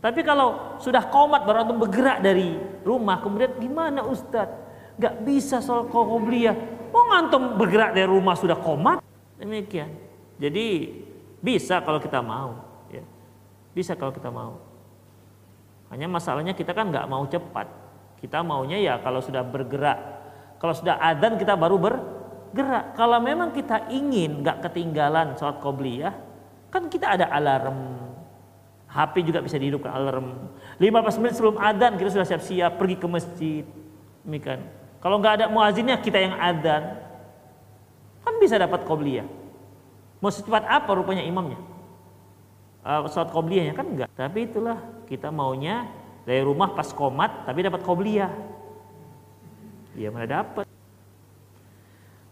tapi 0.00 0.20
kalau 0.20 0.76
sudah 0.80 1.04
komat 1.08 1.48
baru 1.48 1.64
antum 1.64 1.80
bergerak 1.80 2.20
dari 2.24 2.56
rumah 2.84 3.20
kemudian 3.20 3.56
gimana 3.60 4.04
Ustadz 4.04 4.64
Gak 4.94 5.26
bisa 5.26 5.58
soal 5.58 5.90
qobliyah 5.90 6.54
mau 6.94 7.10
ngantum 7.10 7.58
bergerak 7.58 7.98
dari 7.98 8.06
rumah 8.06 8.38
sudah 8.38 8.54
komat 8.54 9.02
demikian 9.42 9.90
Jadi 10.38 10.90
bisa 11.44 11.84
kalau 11.84 12.00
kita 12.00 12.24
mau, 12.24 12.56
ya. 12.88 13.04
Bisa 13.76 13.92
kalau 13.92 14.16
kita 14.16 14.32
mau. 14.32 14.56
Hanya 15.92 16.08
masalahnya 16.08 16.56
kita 16.56 16.72
kan 16.72 16.88
nggak 16.88 17.04
mau 17.04 17.28
cepat. 17.28 17.68
Kita 18.16 18.40
maunya 18.40 18.80
ya 18.80 18.96
kalau 19.04 19.20
sudah 19.20 19.44
bergerak. 19.44 20.23
Kalau 20.64 20.72
sudah 20.72 20.96
adzan 20.96 21.36
kita 21.36 21.60
baru 21.60 21.76
bergerak. 21.76 22.96
Kalau 22.96 23.20
memang 23.20 23.52
kita 23.52 23.84
ingin 23.92 24.40
nggak 24.40 24.64
ketinggalan 24.64 25.36
sholat 25.36 25.60
qobliyah, 25.60 26.16
kan 26.72 26.88
kita 26.88 27.20
ada 27.20 27.28
alarm. 27.28 28.00
HP 28.88 29.28
juga 29.28 29.44
bisa 29.44 29.60
dihidupkan 29.60 29.92
alarm. 29.92 30.48
15 30.80 31.20
menit 31.20 31.36
sebelum 31.36 31.60
adzan 31.60 32.00
kita 32.00 32.16
sudah 32.16 32.24
siap-siap 32.24 32.80
pergi 32.80 32.96
ke 32.96 33.04
masjid. 33.04 33.64
Demikian. 34.24 34.64
Kalau 35.04 35.20
nggak 35.20 35.44
ada 35.44 35.46
muazinnya 35.52 36.00
kita 36.00 36.16
yang 36.16 36.32
adzan, 36.40 36.96
kan 38.24 38.34
bisa 38.40 38.56
dapat 38.56 38.88
qobliyah. 38.88 39.28
Mau 40.24 40.32
secepat 40.32 40.64
apa 40.64 40.96
rupanya 40.96 41.28
imamnya? 41.28 41.60
Uh, 42.80 43.04
sholat 43.12 43.28
qobliyahnya 43.28 43.76
kan 43.76 43.84
enggak. 43.84 44.08
Tapi 44.16 44.48
itulah 44.48 44.80
kita 45.04 45.28
maunya 45.28 45.92
dari 46.24 46.40
rumah 46.40 46.72
pas 46.72 46.88
komat 46.88 47.44
tapi 47.44 47.60
dapat 47.60 47.84
qobliyah. 47.84 48.53
Ya 49.94 50.10
mana 50.10 50.26
dapat. 50.26 50.66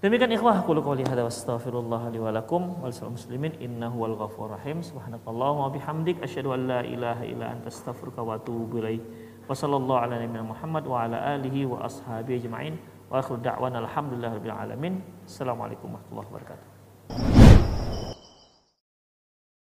Demikian 0.02 0.34
ikhwah 0.34 0.66
qul 0.66 0.82
qouli 0.82 1.06
hadza 1.06 1.22
wastaghfirullah 1.22 2.10
li 2.10 2.18
wa 2.18 2.34
lakum 2.34 2.74
wal 2.82 2.90
muslimin 2.90 3.54
innahu 3.62 4.02
wal 4.02 4.18
ghafurur 4.18 4.58
rahim 4.58 4.82
subhanakallahumma 4.82 5.70
wa 5.70 5.70
bihamdik 5.70 6.18
asyhadu 6.18 6.58
an 6.58 6.66
la 6.66 6.80
ilaha 6.82 7.22
illa 7.22 7.54
anta 7.54 7.70
astaghfiruka 7.70 8.18
wa 8.18 8.34
atubu 8.34 8.82
ilaik. 8.82 8.98
Wa 9.46 9.54
sallallahu 9.54 10.02
ala 10.02 10.18
nabiyyina 10.18 10.42
Muhammad 10.42 10.90
wa 10.90 11.06
ala 11.06 11.38
alihi 11.38 11.70
wa 11.70 11.86
ashabihi 11.86 12.42
ajma'in. 12.42 12.82
Wa 13.06 13.22
akhiru 13.22 13.46
da'wana 13.46 13.78
alhamdulillahi 13.86 14.42
rabbil 14.42 14.58
alamin. 14.58 14.94
Assalamualaikum 15.22 15.94
warahmatullahi 15.94 16.28
wabarakatuh. 16.34 16.66